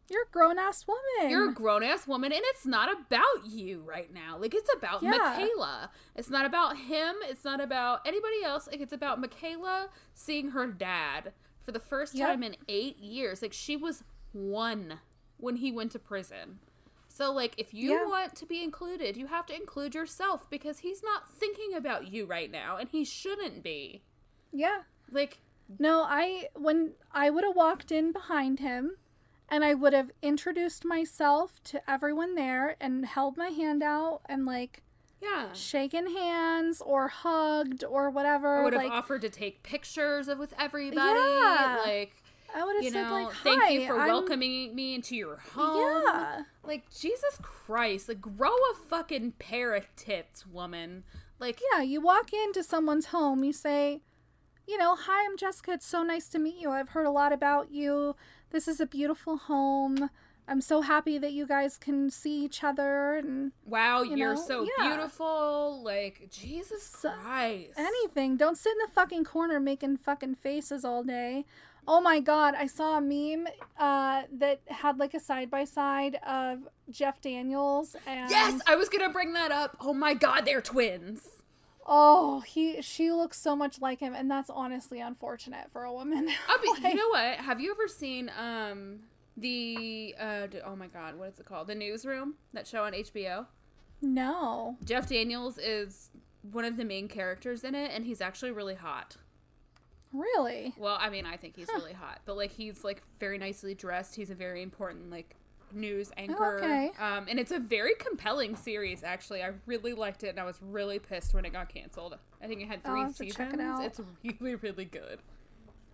You're 0.09 0.23
a 0.23 0.31
grown 0.31 0.59
ass 0.59 0.85
woman. 0.87 1.31
you're 1.31 1.49
a 1.49 1.53
grown 1.53 1.81
ass 1.81 2.05
woman 2.07 2.31
and 2.31 2.41
it's 2.45 2.65
not 2.65 2.91
about 2.91 3.47
you 3.47 3.81
right 3.81 4.13
now. 4.13 4.37
Like 4.37 4.53
it's 4.53 4.71
about 4.71 5.01
Yeah. 5.01 5.11
Michaela. 5.11 5.89
It's 6.15 6.29
not 6.29 6.45
about 6.45 6.77
him. 6.77 7.15
It's 7.23 7.43
not 7.43 7.59
about 7.59 8.01
anybody 8.05 8.43
else. 8.43 8.67
Like 8.67 8.81
it's 8.81 8.93
about 8.93 9.19
Michaela 9.19 9.89
seeing 10.13 10.49
her 10.49 10.67
dad 10.67 11.33
for 11.63 11.71
the 11.71 11.79
first 11.79 12.13
Yep. 12.13 12.27
time 12.29 12.43
in 12.43 12.55
eight 12.67 12.97
years. 12.99 13.41
Like 13.41 13.53
she 13.53 13.75
was 13.75 14.03
one 14.31 14.99
when 15.37 15.55
he 15.55 15.71
went 15.71 15.91
to 15.93 15.99
prison. 15.99 16.59
So 17.15 17.31
like 17.31 17.53
if 17.57 17.73
you 17.73 17.91
Yeah. 17.93 18.05
want 18.07 18.35
to 18.35 18.45
be 18.45 18.61
included, 18.61 19.15
you 19.15 19.27
have 19.27 19.45
to 19.45 19.55
include 19.55 19.95
yourself 19.95 20.49
because 20.49 20.79
he's 20.79 21.01
not 21.01 21.29
thinking 21.29 21.73
about 21.73 22.07
you 22.07 22.25
right 22.25 22.51
now 22.51 22.75
and 22.75 22.89
he 22.89 23.05
shouldn't 23.05 23.63
be. 23.63 24.01
yeah. 24.51 24.81
Like 25.09 25.39
No, 25.79 26.01
I 26.03 26.49
when 26.55 26.95
I 27.13 27.29
would 27.29 27.45
have 27.45 27.55
walked 27.55 27.89
in 27.91 28.11
behind 28.11 28.59
him 28.59 28.97
and 29.47 29.63
I 29.63 29.73
would 29.75 29.93
have 29.93 30.11
introduced 30.21 30.83
myself 30.83 31.63
to 31.65 31.89
everyone 31.89 32.35
there 32.35 32.75
and 32.81 33.05
held 33.05 33.37
my 33.37 33.49
hand 33.49 33.81
out 33.81 34.19
and 34.25 34.45
like 34.45 34.83
yeah. 35.21 35.53
shaken 35.53 36.13
hands 36.13 36.81
or 36.81 37.07
hugged 37.07 37.83
or 37.85 38.09
whatever. 38.09 38.59
I 38.59 38.63
would 38.65 38.73
have 38.73 38.83
like 38.83 38.91
offered 38.91 39.21
to 39.21 39.29
take 39.29 39.63
pictures 39.63 40.27
of 40.27 40.37
with 40.37 40.53
everybody. 40.59 40.99
Yeah. 41.19 41.81
Like 41.85 42.21
I 42.55 42.63
would 42.63 42.75
have 42.77 42.83
you 42.85 42.91
said 42.91 43.03
know, 43.03 43.13
like, 43.25 43.33
Hi, 43.33 43.43
thank 43.43 43.81
you 43.81 43.87
for 43.87 43.99
I'm- 43.99 44.07
welcoming 44.07 44.73
me 44.73 44.95
into 44.95 45.15
your 45.15 45.35
home. 45.37 46.03
Yeah. 46.05 46.43
Like, 46.63 46.89
Jesus 46.89 47.37
Christ. 47.41 48.07
Like, 48.07 48.21
grow 48.21 48.55
a 48.55 48.75
fucking 48.87 49.33
pair 49.33 49.75
of 49.75 49.93
tits, 49.97 50.47
woman. 50.47 51.03
Like, 51.37 51.59
Yeah, 51.73 51.81
you 51.81 51.99
walk 52.01 52.31
into 52.31 52.63
someone's 52.63 53.07
home, 53.07 53.43
you 53.43 53.51
say, 53.51 54.01
you 54.67 54.77
know, 54.77 54.95
hi, 54.95 55.25
I'm 55.25 55.37
Jessica. 55.37 55.73
It's 55.73 55.85
so 55.85 56.01
nice 56.01 56.29
to 56.29 56.39
meet 56.39 56.55
you. 56.55 56.71
I've 56.71 56.89
heard 56.89 57.05
a 57.05 57.11
lot 57.11 57.33
about 57.33 57.71
you. 57.71 58.15
This 58.51 58.67
is 58.69 58.79
a 58.79 58.85
beautiful 58.85 59.35
home. 59.37 60.09
I'm 60.47 60.61
so 60.61 60.81
happy 60.81 61.17
that 61.17 61.33
you 61.33 61.45
guys 61.47 61.77
can 61.77 62.09
see 62.11 62.45
each 62.45 62.63
other 62.63 63.15
and 63.15 63.51
wow, 63.65 64.03
You 64.03 64.15
you 64.15 64.25
are 64.27 64.37
so 64.37 64.63
Yeah. 64.77 64.87
beautiful. 64.87 65.81
Like, 65.83 66.27
Jesus 66.31 66.83
So- 66.83 67.11
Christ. 67.11 67.73
anything. 67.77 68.37
Don't 68.37 68.57
sit 68.57 68.71
in 68.71 68.77
the 68.85 68.91
fucking 68.93 69.23
corner 69.25 69.59
making 69.59 69.97
fucking 69.97 70.35
faces 70.35 70.85
all 70.85 71.03
day. 71.03 71.45
Oh 71.87 72.01
my 72.01 72.19
god, 72.19 72.55
I 72.57 72.67
saw 72.67 72.97
a 72.97 73.01
meme 73.01 73.47
uh, 73.77 74.23
that 74.33 74.61
had 74.67 74.97
like 74.97 75.13
a 75.13 75.19
side 75.19 75.49
by 75.51 75.65
side 75.65 76.17
of 76.27 76.67
Jeff 76.89 77.21
Daniels 77.21 77.95
and 78.07 78.29
Yes, 78.29 78.59
I 78.67 78.75
was 78.75 78.89
gonna 78.89 79.09
bring 79.11 79.33
that 79.33 79.51
up. 79.51 79.77
Oh 79.79 79.93
my 79.93 80.13
god, 80.13 80.45
they're 80.45 80.61
twins. 80.61 81.27
oh 81.85 82.39
he 82.41 82.81
she 82.81 83.11
looks 83.11 83.39
so 83.39 83.55
much 83.55 83.79
like 83.81 83.99
him, 83.99 84.13
and 84.15 84.29
that's 84.29 84.49
honestly 84.49 84.99
unfortunate 84.99 85.71
for 85.71 85.83
a 85.83 85.93
woman. 85.93 86.27
Like- 86.81 86.93
you 86.93 86.95
know 86.95 87.09
what? 87.09 87.37
Have 87.37 87.59
you 87.61 87.71
ever 87.71 87.87
seen 87.87 88.31
um 88.39 88.99
the 89.37 90.15
uh 90.19 90.47
oh 90.65 90.75
my 90.75 90.87
god, 90.87 91.17
what 91.19 91.29
is 91.33 91.39
it 91.39 91.45
called? 91.45 91.67
The 91.67 91.75
Newsroom, 91.75 92.35
that 92.53 92.65
show 92.67 92.83
on 92.83 92.93
HBO. 92.93 93.45
no, 94.01 94.77
Jeff 94.83 95.07
Daniels 95.09 95.57
is 95.59 96.09
one 96.51 96.65
of 96.65 96.77
the 96.77 96.85
main 96.85 97.07
characters 97.07 97.63
in 97.63 97.75
it, 97.75 97.91
and 97.93 98.05
he's 98.05 98.21
actually 98.21 98.51
really 98.51 98.75
hot. 98.75 99.17
Really. 100.19 100.73
Well, 100.77 100.97
I 100.99 101.09
mean, 101.09 101.25
I 101.25 101.37
think 101.37 101.55
he's 101.55 101.67
really 101.69 101.93
hot, 101.93 102.19
but 102.25 102.37
like 102.37 102.51
he's 102.51 102.83
like 102.83 103.01
very 103.19 103.37
nicely 103.37 103.73
dressed. 103.75 104.15
He's 104.15 104.29
a 104.29 104.35
very 104.35 104.61
important 104.61 105.09
like 105.11 105.35
news 105.73 106.11
anchor. 106.17 106.57
okay. 106.59 106.91
Um, 106.99 107.25
and 107.29 107.39
it's 107.39 107.51
a 107.51 107.59
very 107.59 107.93
compelling 107.99 108.55
series. 108.55 109.03
Actually, 109.03 109.43
I 109.43 109.51
really 109.65 109.93
liked 109.93 110.23
it, 110.23 110.29
and 110.29 110.39
I 110.39 110.43
was 110.45 110.59
really 110.61 110.99
pissed 110.99 111.33
when 111.33 111.45
it 111.45 111.53
got 111.53 111.69
canceled. 111.69 112.17
I 112.41 112.47
think 112.47 112.61
it 112.61 112.67
had 112.67 112.79
I'll 112.85 113.07
three 113.09 113.27
seasons. 113.29 113.35
check 113.35 113.53
it 113.53 113.59
out. 113.59 113.83
It's 113.83 114.01
really, 114.23 114.55
really 114.55 114.85
good. 114.85 115.19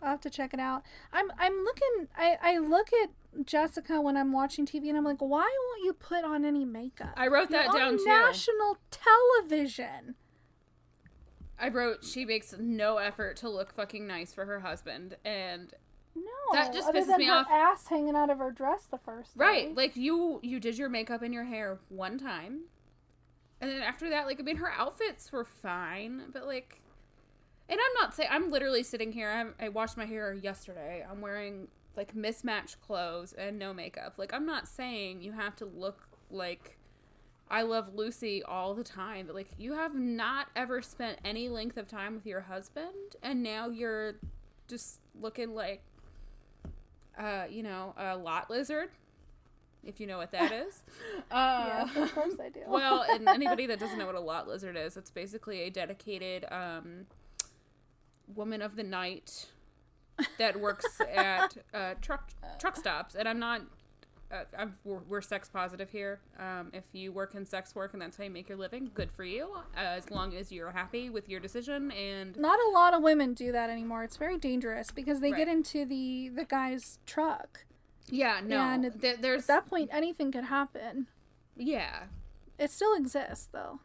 I'll 0.01 0.09
have 0.09 0.21
to 0.21 0.29
check 0.29 0.53
it 0.53 0.59
out. 0.59 0.83
I'm 1.13 1.31
I'm 1.37 1.63
looking. 1.63 2.07
I 2.17 2.37
I 2.41 2.57
look 2.57 2.89
at 3.03 3.45
Jessica 3.45 4.01
when 4.01 4.17
I'm 4.17 4.31
watching 4.31 4.65
TV, 4.65 4.89
and 4.89 4.97
I'm 4.97 5.03
like, 5.03 5.19
why 5.21 5.41
won't 5.67 5.83
you 5.83 5.93
put 5.93 6.23
on 6.23 6.43
any 6.43 6.65
makeup? 6.65 7.13
I 7.15 7.27
wrote 7.27 7.49
You're 7.51 7.61
that 7.61 7.69
on 7.69 7.77
down 7.77 7.97
too. 7.97 8.05
National 8.05 8.77
television. 8.89 10.15
I 11.61 11.69
wrote 11.69 12.03
she 12.03 12.25
makes 12.25 12.55
no 12.57 12.97
effort 12.97 13.37
to 13.37 13.49
look 13.49 13.73
fucking 13.73 14.05
nice 14.07 14.33
for 14.33 14.45
her 14.45 14.59
husband, 14.59 15.15
and 15.23 15.73
No, 16.15 16.23
That 16.53 16.73
just 16.73 16.89
other 16.89 16.99
pisses 17.01 17.07
than 17.07 17.17
me 17.19 17.25
her 17.27 17.33
off. 17.33 17.47
ass 17.49 17.87
hanging 17.87 18.15
out 18.15 18.29
of 18.29 18.39
her 18.39 18.51
dress 18.51 18.85
the 18.85 18.97
first 18.97 19.37
day. 19.37 19.43
right, 19.45 19.75
like 19.75 19.95
you 19.95 20.39
you 20.43 20.59
did 20.59 20.77
your 20.77 20.89
makeup 20.89 21.21
and 21.21 21.33
your 21.33 21.45
hair 21.45 21.79
one 21.89 22.17
time, 22.17 22.61
and 23.61 23.69
then 23.71 23.81
after 23.81 24.09
that, 24.09 24.25
like 24.25 24.39
I 24.39 24.43
mean, 24.43 24.57
her 24.57 24.71
outfits 24.71 25.31
were 25.31 25.45
fine, 25.45 26.23
but 26.33 26.45
like, 26.47 26.81
and 27.69 27.79
I'm 27.79 27.93
not 28.01 28.13
saying 28.15 28.29
I'm 28.31 28.49
literally 28.51 28.83
sitting 28.83 29.11
here. 29.11 29.29
I'm, 29.29 29.53
I 29.59 29.69
washed 29.69 29.95
my 29.97 30.05
hair 30.05 30.33
yesterday. 30.33 31.05
I'm 31.09 31.21
wearing 31.21 31.67
like 31.95 32.15
mismatched 32.15 32.81
clothes 32.81 33.33
and 33.33 33.59
no 33.59 33.73
makeup. 33.73 34.15
Like 34.17 34.33
I'm 34.33 34.45
not 34.45 34.67
saying 34.67 35.21
you 35.21 35.31
have 35.33 35.55
to 35.57 35.65
look 35.65 36.07
like 36.29 36.77
I 37.51 37.63
love 37.63 37.93
Lucy 37.93 38.41
all 38.43 38.73
the 38.73 38.83
time, 38.83 39.25
but 39.27 39.35
like 39.35 39.49
you 39.57 39.73
have 39.73 39.93
not 39.93 40.47
ever 40.55 40.81
spent 40.81 41.19
any 41.25 41.49
length 41.49 41.75
of 41.77 41.87
time 41.87 42.15
with 42.15 42.25
your 42.25 42.39
husband, 42.41 43.17
and 43.21 43.43
now 43.43 43.67
you're 43.67 44.15
just 44.69 45.01
looking 45.19 45.53
like, 45.53 45.83
uh, 47.19 47.43
you 47.49 47.61
know, 47.61 47.93
a 47.97 48.15
lot 48.15 48.49
lizard, 48.49 48.89
if 49.83 49.99
you 49.99 50.07
know 50.07 50.17
what 50.17 50.31
that 50.31 50.53
is. 50.53 50.81
Uh, 51.29 51.85
Yes, 51.93 51.95
of 51.97 52.15
course 52.15 52.35
I 52.39 52.47
do. 52.49 52.61
well, 52.67 53.03
and 53.11 53.27
anybody 53.27 53.67
that 53.67 53.79
doesn't 53.79 53.97
know 53.97 54.05
what 54.05 54.15
a 54.15 54.19
lot 54.21 54.47
lizard 54.47 54.77
is, 54.77 54.95
it's 54.95 55.11
basically 55.11 55.63
a 55.63 55.69
dedicated 55.69 56.45
um, 56.51 57.05
woman 58.33 58.61
of 58.61 58.77
the 58.77 58.83
night 58.83 59.47
that 60.37 60.57
works 60.57 61.01
at 61.13 61.57
uh, 61.73 61.95
truck 62.01 62.29
truck 62.59 62.77
stops. 62.77 63.15
And 63.15 63.27
I'm 63.27 63.39
not. 63.39 63.61
Uh, 64.31 64.43
I'm, 64.57 64.75
we're, 64.85 64.99
we're 65.09 65.21
sex 65.21 65.49
positive 65.49 65.89
here. 65.89 66.19
Um, 66.39 66.69
if 66.73 66.85
you 66.93 67.11
work 67.11 67.35
in 67.35 67.45
sex 67.45 67.75
work 67.75 67.93
and 67.93 68.01
that's 68.01 68.15
how 68.17 68.23
you 68.23 68.29
make 68.29 68.47
your 68.47 68.57
living, 68.57 68.89
good 68.93 69.11
for 69.11 69.23
you. 69.23 69.51
Uh, 69.75 69.79
as 69.79 70.09
long 70.09 70.33
as 70.35 70.51
you're 70.51 70.71
happy 70.71 71.09
with 71.09 71.27
your 71.27 71.39
decision 71.39 71.91
and 71.91 72.37
Not 72.37 72.57
a 72.67 72.69
lot 72.71 72.93
of 72.93 73.01
women 73.03 73.33
do 73.33 73.51
that 73.51 73.69
anymore. 73.69 74.03
It's 74.03 74.17
very 74.17 74.37
dangerous 74.37 74.89
because 74.91 75.19
they 75.19 75.31
Right. 75.31 75.39
get 75.39 75.47
into 75.49 75.85
the 75.85 76.29
the 76.29 76.45
guy's 76.45 76.99
truck. 77.05 77.65
yeah, 78.09 78.39
no, 78.43 78.57
And 78.59 79.01
th- 79.01 79.17
there's 79.19 79.43
At 79.43 79.47
that 79.47 79.65
point, 79.67 79.89
anything 79.91 80.31
could 80.31 80.45
happen. 80.45 81.07
yeah. 81.57 82.03
It 82.57 82.69
still 82.71 82.93
exists, 82.95 83.49
though. 83.51 83.79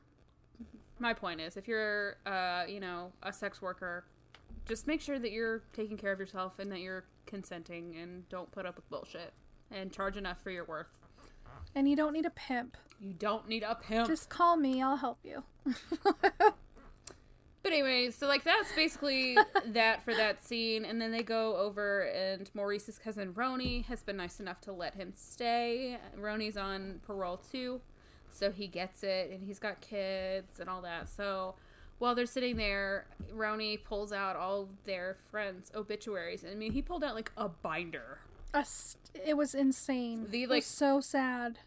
my 0.99 1.13
point 1.13 1.41
is 1.41 1.57
if 1.59 1.67
you're 1.69 2.17
uh 2.25 2.65
you 2.69 2.81
know 2.81 3.13
a 3.23 3.31
sex 3.33 3.61
worker 3.61 4.05
just 4.67 4.87
make 4.87 5.01
sure 5.01 5.19
that 5.19 5.31
you're 5.31 5.63
taking 5.75 5.97
care 5.97 6.11
of 6.13 6.19
yourself 6.19 6.59
and 6.59 6.73
that 6.73 6.81
you're 6.81 7.05
consenting 7.27 7.95
and 7.97 8.27
don't 8.31 8.51
put 8.51 8.65
up 8.65 8.77
with 8.77 8.89
bullshit 8.89 9.33
and 9.71 9.93
charge 9.93 10.17
enough 10.17 10.41
for 10.43 10.51
your 10.51 10.65
worth. 10.65 10.89
And 11.75 11.89
you 11.89 11.97
don't 11.97 12.13
need 12.13 12.27
a 12.27 12.31
pimp. 12.31 12.77
you 13.01 13.13
don't 13.13 13.49
need 13.49 13.63
a 13.63 13.75
pimp. 13.75 14.09
Just 14.09 14.29
call 14.31 14.57
me. 14.57 14.81
I'll 14.83 14.97
help 14.97 15.19
you. 15.23 15.43
but 16.03 17.73
anyway 17.73 18.11
so 18.13 18.29
like 18.29 18.45
that's 18.45 18.73
basically 18.77 19.37
that 19.67 20.05
for 20.05 20.15
that 20.15 20.45
scene. 20.45 20.85
And 20.85 21.01
then 21.01 21.11
they 21.11 21.23
go 21.23 21.57
over 21.57 22.03
and 22.03 22.49
maurice's 22.55 22.99
cousin 22.99 23.35
roni 23.35 23.85
has 23.87 24.03
been 24.03 24.17
nice 24.17 24.41
enough 24.41 24.61
to 24.63 24.73
let 24.73 24.95
him 24.95 25.13
stay. 25.15 25.99
Roni's 26.19 26.57
on 26.57 27.01
parole 27.07 27.39
too. 27.39 27.81
So 28.31 28.51
he 28.51 28.67
gets 28.69 29.03
it 29.03 29.31
and 29.31 29.43
he's 29.43 29.59
got 29.59 29.81
kids 29.81 30.61
and 30.61 30.71
all 30.71 30.83
that. 30.83 31.09
So 31.09 31.57
while 31.99 32.15
they're 32.15 32.27
sitting 32.27 32.57
there 32.57 33.07
roni 33.35 33.83
pulls 33.83 34.13
out 34.13 34.37
all 34.37 34.69
their 34.85 35.17
friends 35.31 35.71
obituaries. 35.75 36.45
I 36.51 36.55
mean 36.55 36.73
he 36.73 36.81
pulled 36.81 37.03
out 37.05 37.15
like 37.15 37.33
a 37.37 37.49
binder 37.49 38.21
st- 38.65 38.99
it 39.27 39.37
was 39.37 39.55
insane. 39.55 40.27
The, 40.31 40.45
it 40.45 40.49
like- 40.51 40.57
was 40.59 40.67
so 40.67 41.01
sad. 41.01 41.59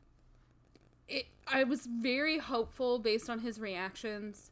it, 1.07 1.25
I 1.47 1.63
was 1.63 1.85
very 1.87 2.37
hopeful 2.37 2.99
based 2.99 3.29
on 3.29 3.39
his 3.39 3.59
reactions 3.59 4.51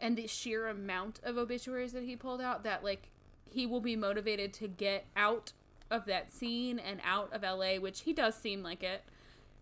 and 0.00 0.16
the 0.16 0.26
sheer 0.26 0.68
amount 0.68 1.20
of 1.24 1.36
obituaries 1.38 1.92
that 1.92 2.04
he 2.04 2.14
pulled 2.16 2.40
out 2.40 2.62
that 2.64 2.84
like 2.84 3.08
he 3.50 3.66
will 3.66 3.80
be 3.80 3.96
motivated 3.96 4.52
to 4.54 4.68
get 4.68 5.06
out 5.16 5.52
of 5.90 6.04
that 6.06 6.30
scene 6.32 6.78
and 6.78 7.00
out 7.04 7.32
of 7.32 7.42
LA, 7.42 7.76
which 7.76 8.00
he 8.02 8.12
does 8.12 8.34
seem 8.34 8.62
like 8.62 8.82
it. 8.82 9.02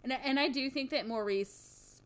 And 0.02 0.12
and 0.12 0.38
I 0.40 0.48
do 0.48 0.68
think 0.70 0.90
that 0.90 1.06
Maurice 1.06 2.02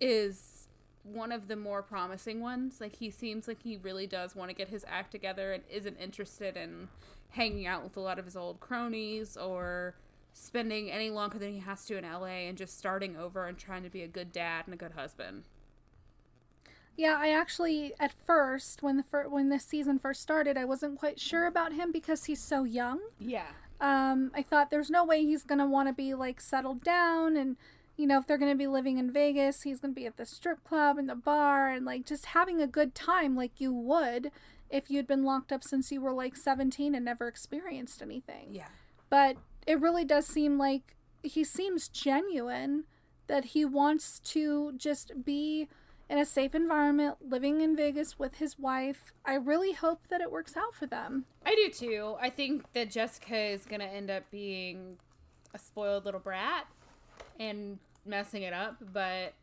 is 0.00 0.68
one 1.02 1.32
of 1.32 1.48
the 1.48 1.56
more 1.56 1.82
promising 1.82 2.40
ones. 2.40 2.80
Like 2.80 2.96
he 2.96 3.10
seems 3.10 3.48
like 3.48 3.62
he 3.62 3.76
really 3.76 4.06
does 4.06 4.34
want 4.36 4.50
to 4.50 4.54
get 4.54 4.68
his 4.68 4.84
act 4.88 5.10
together 5.10 5.52
and 5.52 5.62
isn't 5.70 5.96
interested 5.98 6.56
in 6.56 6.88
hanging 7.30 7.66
out 7.66 7.82
with 7.84 7.96
a 7.96 8.00
lot 8.00 8.18
of 8.18 8.24
his 8.24 8.36
old 8.36 8.60
cronies 8.60 9.36
or 9.36 9.94
spending 10.32 10.90
any 10.90 11.10
longer 11.10 11.38
than 11.38 11.52
he 11.52 11.58
has 11.58 11.84
to 11.86 11.96
in 11.96 12.04
LA 12.04 12.46
and 12.46 12.56
just 12.56 12.78
starting 12.78 13.16
over 13.16 13.46
and 13.46 13.58
trying 13.58 13.82
to 13.82 13.90
be 13.90 14.02
a 14.02 14.08
good 14.08 14.32
dad 14.32 14.64
and 14.66 14.74
a 14.74 14.76
good 14.76 14.92
husband. 14.92 15.44
Yeah, 16.96 17.16
I 17.16 17.30
actually 17.30 17.92
at 18.00 18.12
first 18.26 18.82
when 18.82 18.96
the 18.96 19.02
fir- 19.04 19.28
when 19.28 19.50
this 19.50 19.64
season 19.64 19.98
first 19.98 20.20
started, 20.20 20.56
I 20.56 20.64
wasn't 20.64 20.98
quite 20.98 21.20
sure 21.20 21.46
about 21.46 21.72
him 21.72 21.92
because 21.92 22.24
he's 22.24 22.42
so 22.42 22.64
young. 22.64 23.00
Yeah. 23.20 23.46
Um, 23.80 24.32
I 24.34 24.42
thought 24.42 24.70
there's 24.70 24.90
no 24.90 25.04
way 25.04 25.24
he's 25.24 25.44
gonna 25.44 25.66
want 25.66 25.88
to 25.88 25.94
be 25.94 26.14
like 26.14 26.40
settled 26.40 26.82
down 26.82 27.36
and 27.36 27.56
you 27.96 28.08
know 28.08 28.18
if 28.18 28.26
they're 28.26 28.38
gonna 28.38 28.56
be 28.56 28.66
living 28.66 28.98
in 28.98 29.12
Vegas, 29.12 29.62
he's 29.62 29.78
gonna 29.78 29.92
be 29.92 30.06
at 30.06 30.16
the 30.16 30.26
strip 30.26 30.64
club 30.64 30.98
and 30.98 31.08
the 31.08 31.14
bar 31.14 31.68
and 31.68 31.86
like 31.86 32.04
just 32.04 32.26
having 32.26 32.60
a 32.60 32.66
good 32.66 32.96
time 32.96 33.36
like 33.36 33.60
you 33.60 33.72
would 33.72 34.32
if 34.70 34.90
you'd 34.90 35.06
been 35.06 35.24
locked 35.24 35.52
up 35.52 35.64
since 35.64 35.90
you 35.90 36.00
were 36.00 36.12
like 36.12 36.36
17 36.36 36.94
and 36.94 37.04
never 37.04 37.28
experienced 37.28 38.02
anything. 38.02 38.48
Yeah. 38.50 38.68
But 39.10 39.36
it 39.66 39.80
really 39.80 40.04
does 40.04 40.26
seem 40.26 40.58
like 40.58 40.96
he 41.22 41.44
seems 41.44 41.88
genuine 41.88 42.84
that 43.26 43.46
he 43.46 43.64
wants 43.64 44.18
to 44.20 44.72
just 44.76 45.24
be 45.24 45.68
in 46.08 46.18
a 46.18 46.24
safe 46.24 46.54
environment, 46.54 47.16
living 47.20 47.60
in 47.60 47.76
Vegas 47.76 48.18
with 48.18 48.36
his 48.36 48.58
wife. 48.58 49.12
I 49.26 49.34
really 49.34 49.72
hope 49.72 50.08
that 50.08 50.20
it 50.20 50.30
works 50.30 50.56
out 50.56 50.74
for 50.74 50.86
them. 50.86 51.26
I 51.44 51.54
do 51.54 51.68
too. 51.70 52.16
I 52.20 52.30
think 52.30 52.64
that 52.72 52.90
Jessica 52.90 53.36
is 53.36 53.66
going 53.66 53.80
to 53.80 53.86
end 53.86 54.10
up 54.10 54.24
being 54.30 54.96
a 55.52 55.58
spoiled 55.58 56.06
little 56.06 56.20
brat 56.20 56.66
and 57.38 57.78
messing 58.06 58.42
it 58.42 58.54
up, 58.54 58.76
but 58.92 59.34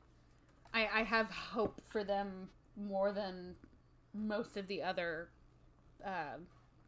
I, 0.73 0.89
I 0.93 1.03
have 1.03 1.29
hope 1.29 1.81
for 1.89 2.03
them 2.03 2.49
more 2.75 3.11
than 3.11 3.55
most 4.15 4.58
of 4.58 4.67
the 4.67 4.82
other 4.82 5.30
uh, 6.06 6.38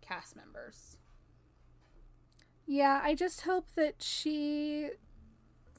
cast 0.02 0.36
members. 0.36 0.98
Yeah, 2.66 3.02
I 3.04 3.16
just 3.16 3.42
hope 3.42 3.68
that 3.76 3.96
she 4.02 4.90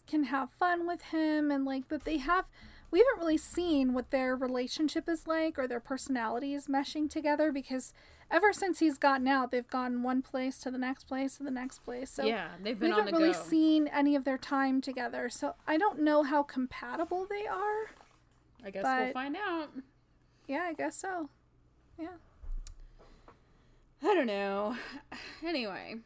can 0.07 0.25
have 0.25 0.51
fun 0.51 0.87
with 0.87 1.03
him 1.03 1.51
and 1.51 1.65
like 1.65 1.89
that 1.89 2.05
they 2.05 2.17
have 2.17 2.49
we 2.91 3.01
haven't 3.01 3.21
really 3.21 3.37
seen 3.37 3.93
what 3.93 4.11
their 4.11 4.35
relationship 4.35 5.07
is 5.07 5.27
like 5.27 5.59
or 5.59 5.69
their 5.69 5.81
personalities 5.81 6.67
meshing 6.67 7.11
together 7.11 7.53
because 7.53 7.93
ever 8.31 8.53
since 8.53 8.79
he's 8.79 8.97
gotten 8.97 9.29
out, 9.29 9.51
they've 9.51 9.69
gone 9.69 10.03
one 10.03 10.23
place 10.23 10.59
to 10.61 10.71
the 10.71 10.79
next 10.79 11.05
place 11.05 11.37
to 11.37 11.43
the 11.43 11.51
next 11.51 11.85
place. 11.85 12.11
So 12.11 12.25
yeah, 12.25 12.49
they've 12.63 12.81
we 12.81 12.87
been 12.89 12.93
on 12.93 13.01
haven't 13.01 13.15
really 13.15 13.33
go. 13.33 13.39
seen 13.39 13.89
any 13.89 14.17
of 14.17 14.25
their 14.25 14.39
time 14.39 14.81
together. 14.81 15.29
So 15.29 15.55
I 15.67 15.77
don't 15.77 16.01
know 16.01 16.23
how 16.23 16.43
compatible 16.43 17.27
they 17.29 17.47
are. 17.47 17.91
I 18.65 18.71
guess 18.71 18.85
we'll 18.85 19.13
find 19.13 19.37
out. 19.37 19.69
Yeah, 20.47 20.67
I 20.69 20.73
guess 20.73 20.97
so. 20.97 21.29
Yeah. 21.99 22.09
I 24.03 24.15
don't 24.15 24.27
know. 24.27 24.77
Anyway, 25.45 25.97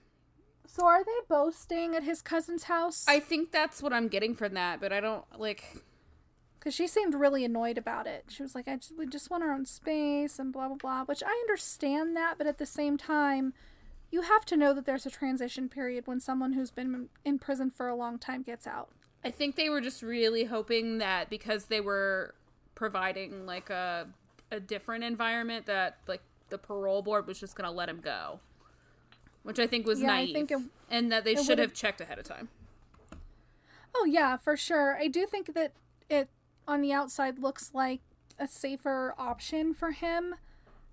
So 0.66 0.84
are 0.86 1.02
they 1.02 1.10
both 1.28 1.56
staying 1.56 1.94
at 1.94 2.02
his 2.02 2.20
cousin's 2.20 2.64
house? 2.64 3.06
I 3.08 3.18
think 3.18 3.50
that's 3.50 3.82
what 3.82 3.92
I'm 3.92 4.08
getting 4.08 4.34
from 4.34 4.52
that, 4.54 4.78
but 4.80 4.92
I 4.92 5.00
don't 5.00 5.24
like. 5.38 5.64
Because 6.58 6.74
she 6.74 6.86
seemed 6.86 7.14
really 7.14 7.44
annoyed 7.44 7.78
about 7.78 8.06
it. 8.06 8.26
She 8.28 8.42
was 8.42 8.54
like, 8.54 8.68
I 8.68 8.76
just, 8.76 8.96
we 8.96 9.06
just 9.06 9.30
want 9.30 9.42
our 9.42 9.52
own 9.52 9.64
space 9.64 10.38
and 10.38 10.52
blah, 10.52 10.68
blah, 10.68 10.76
blah. 10.76 11.04
Which 11.04 11.22
I 11.24 11.30
understand 11.30 12.14
that, 12.16 12.36
but 12.38 12.46
at 12.46 12.58
the 12.58 12.66
same 12.66 12.96
time, 12.98 13.54
you 14.10 14.22
have 14.22 14.44
to 14.46 14.56
know 14.56 14.74
that 14.74 14.84
there's 14.84 15.06
a 15.06 15.10
transition 15.10 15.68
period 15.68 16.06
when 16.06 16.20
someone 16.20 16.52
who's 16.52 16.70
been 16.70 17.08
in 17.24 17.38
prison 17.38 17.70
for 17.70 17.88
a 17.88 17.96
long 17.96 18.18
time 18.18 18.42
gets 18.42 18.66
out. 18.66 18.90
I 19.24 19.30
think 19.30 19.56
they 19.56 19.70
were 19.70 19.80
just 19.80 20.02
really 20.02 20.44
hoping 20.44 20.98
that 20.98 21.30
because 21.30 21.64
they 21.66 21.80
were 21.80 22.34
providing 22.74 23.46
like 23.46 23.70
a 23.70 24.08
a 24.52 24.60
different 24.60 25.02
environment 25.02 25.66
that 25.66 25.96
like 26.06 26.22
the 26.50 26.58
parole 26.58 27.02
board 27.02 27.26
was 27.26 27.40
just 27.40 27.56
going 27.56 27.64
to 27.68 27.70
let 27.74 27.88
him 27.88 28.00
go. 28.00 28.38
Which 29.42 29.58
I 29.58 29.66
think 29.66 29.86
was 29.86 30.00
Yeah, 30.00 30.06
naive. 30.08 30.50
it- 30.52 30.60
and 30.88 31.10
that 31.10 31.24
they 31.24 31.34
should 31.34 31.58
have 31.58 31.72
checked 31.72 32.00
ahead 32.00 32.18
of 32.20 32.24
time. 32.24 32.48
Oh, 33.94 34.04
yeah, 34.04 34.36
for 34.36 34.56
sure. 34.56 34.96
I 34.96 35.08
do 35.08 35.26
think 35.26 35.54
that 35.54 35.72
it, 36.08 36.28
on 36.68 36.80
the 36.80 36.92
outside, 36.92 37.38
looks 37.38 37.72
like 37.74 38.00
a 38.38 38.46
safer 38.46 39.14
option 39.18 39.74
for 39.74 39.90
him 39.90 40.36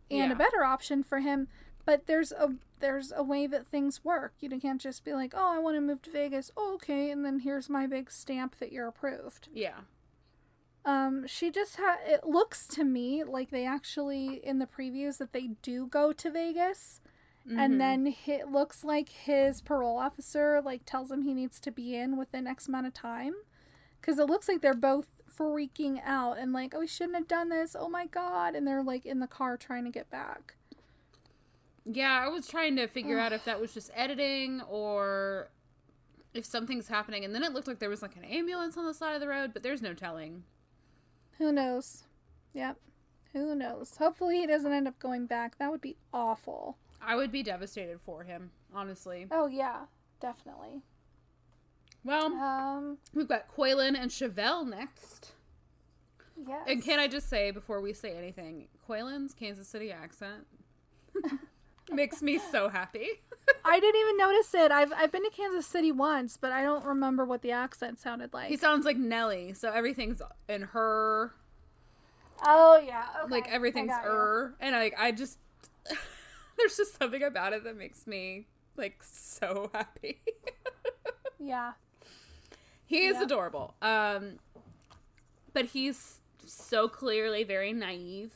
and 0.10 0.30
Yeah. 0.30 0.32
a 0.32 0.36
better 0.36 0.64
option 0.64 1.04
for 1.04 1.20
him. 1.20 1.48
But 1.86 2.08
there's 2.08 2.32
a 2.32 2.56
there's 2.80 3.12
a 3.14 3.24
way 3.24 3.46
that 3.46 3.68
things 3.68 4.06
work. 4.06 4.34
You 4.40 4.50
can't 4.58 4.80
just 4.80 5.04
be 5.04 5.14
like, 5.14 5.34
oh, 5.36 5.54
I 5.54 5.60
want 5.60 5.76
to 5.76 5.82
move 5.82 6.02
to 6.04 6.12
Vegas. 6.12 6.50
Oh, 6.56 6.76
okay, 6.76 7.12
and 7.12 7.26
then 7.26 7.40
here's 7.40 7.70
my 7.70 7.86
big 7.88 8.10
stamp 8.10 8.58
that 8.60 8.72
you're 8.72 8.88
approved. 8.88 9.50
Yeah. 9.54 9.80
Um, 10.86 11.28
she 11.28 11.52
just 11.52 11.76
had. 11.76 11.98
It 12.06 12.26
looks 12.26 12.68
to 12.70 12.84
me 12.84 13.24
like 13.24 13.52
they 13.52 13.66
actually 13.66 14.40
in 14.44 14.60
the 14.60 14.66
previews 14.66 15.18
that 15.18 15.34
they 15.34 15.52
do 15.62 15.88
go 15.88 16.12
to 16.14 16.32
Vegas, 16.32 17.02
Mm-hmm. 17.48 17.60
and 17.60 17.82
then 17.82 18.16
it 18.28 18.50
looks 18.52 18.84
like 18.84 19.10
his 19.10 19.62
parole 19.62 19.98
officer 19.98 20.62
like 20.64 20.82
tells 20.86 21.10
him 21.10 21.24
he 21.24 21.34
needs 21.34 21.60
to 21.62 21.72
be 21.72 21.96
in 21.96 22.18
within 22.18 22.46
X 22.46 22.68
amount 22.68 22.86
of 22.86 22.94
time, 22.94 23.34
because 24.00 24.20
it 24.20 24.28
looks 24.28 24.48
like 24.48 24.62
they're 24.62 24.74
both 24.74 25.22
freaking 25.36 26.00
out 26.06 26.38
and 26.38 26.52
like, 26.54 26.74
oh, 26.76 26.82
we 26.82 26.88
shouldn't 26.88 27.16
have 27.16 27.28
done 27.30 27.50
this. 27.50 27.76
Oh 27.80 27.90
my 27.90 28.06
god, 28.06 28.56
and 28.56 28.68
they're 28.68 28.84
like 28.84 29.06
in 29.06 29.20
the 29.20 29.26
car 29.26 29.58
trying 29.58 29.86
to 29.86 29.90
get 29.90 30.12
back. 30.12 30.56
Yeah, 31.86 32.22
I 32.24 32.28
was 32.28 32.46
trying 32.46 32.76
to 32.76 32.88
figure 32.88 33.18
out 33.18 33.34
if 33.34 33.46
that 33.46 33.60
was 33.60 33.74
just 33.74 33.90
editing 33.96 34.62
or 34.70 35.50
if 36.34 36.46
something's 36.46 36.88
happening 36.90 37.26
and 37.26 37.34
then 37.34 37.42
it 37.44 37.54
looked 37.54 37.68
like 37.68 37.80
there 37.80 37.90
was 37.90 38.04
like 38.04 38.16
an 38.16 38.26
ambulance 38.26 38.78
on 38.78 38.86
the 38.86 38.94
side 38.94 39.16
of 39.16 39.22
the 39.22 39.28
road, 39.28 39.52
but 39.54 39.64
there's 39.64 39.82
no 39.82 39.94
telling. 39.94 40.44
Who 41.40 41.52
knows? 41.52 42.04
Yep. 42.54 42.78
Who 43.34 43.56
knows? 43.56 43.98
Hopefully 43.98 44.40
he 44.40 44.48
doesn't 44.48 44.72
end 44.72 44.88
up 44.88 45.00
going 45.00 45.26
back. 45.26 45.58
That 45.58 45.72
would 45.72 45.82
be 45.82 45.98
awful. 46.14 46.78
I 47.02 47.16
would 47.16 47.32
be 47.32 47.44
devastated 47.44 48.00
for 48.02 48.24
him, 48.24 48.52
honestly. 48.74 49.26
Oh 49.32 49.48
yeah, 49.48 49.86
definitely. 50.20 50.82
Well, 52.04 52.28
Um. 52.34 52.98
we've 53.14 53.28
got 53.28 53.48
Quaylen 53.56 53.96
and 54.00 54.10
Chevelle 54.12 54.68
next. 54.68 55.34
Yes. 56.48 56.64
And 56.68 56.84
can 56.84 57.00
I 57.00 57.08
just 57.08 57.30
say 57.30 57.52
before 57.52 57.82
we 57.82 57.92
say 57.94 58.16
anything, 58.18 58.68
Quaylen's 58.88 59.34
Kansas 59.34 59.68
City 59.68 59.92
accent 59.92 60.48
makes 61.92 62.22
me 62.22 62.40
so 62.52 62.70
happy. 62.70 63.08
I 63.66 63.80
didn't 63.80 64.00
even 64.02 64.18
notice 64.18 64.54
it. 64.54 64.72
I've 64.72 64.92
I've 64.94 65.12
been 65.12 65.24
to 65.24 65.30
Kansas 65.32 65.66
City 65.66 65.92
once, 65.92 66.38
but 66.38 66.52
I 66.52 66.62
don't 66.64 66.86
remember 66.86 67.26
what 67.26 67.42
the 67.42 67.52
accent 67.52 68.00
sounded 68.00 68.34
like. 68.34 68.50
he 68.50 68.58
sounds 68.58 68.86
like 68.86 68.98
Nelly, 68.98 69.54
so 69.54 69.72
everything's 69.72 70.22
in 70.48 70.62
her, 70.64 71.34
oh 72.46 72.78
yeah, 72.86 73.06
okay. 73.24 73.32
like 73.32 73.52
everything's 73.52 73.92
I 73.92 73.96
got 73.98 74.04
you. 74.06 74.12
er, 74.12 74.56
and 74.60 74.76
like 74.76 74.94
I 74.98 75.12
just 75.12 75.40
there's 76.58 76.78
just 76.78 76.98
something 77.00 77.24
about 77.24 77.54
it 77.54 77.64
that 77.64 77.76
makes 77.78 78.06
me 78.08 78.48
like 78.78 79.02
so 79.04 79.70
happy. 79.74 80.22
Yeah, 81.42 81.72
he 82.86 83.06
is 83.06 83.16
Yeah. 83.16 83.24
adorable. 83.24 83.76
Um 83.82 84.40
but 85.54 85.66
he's 85.68 86.20
so 86.46 86.88
clearly 86.90 87.44
very 87.46 87.72
naive 87.72 88.34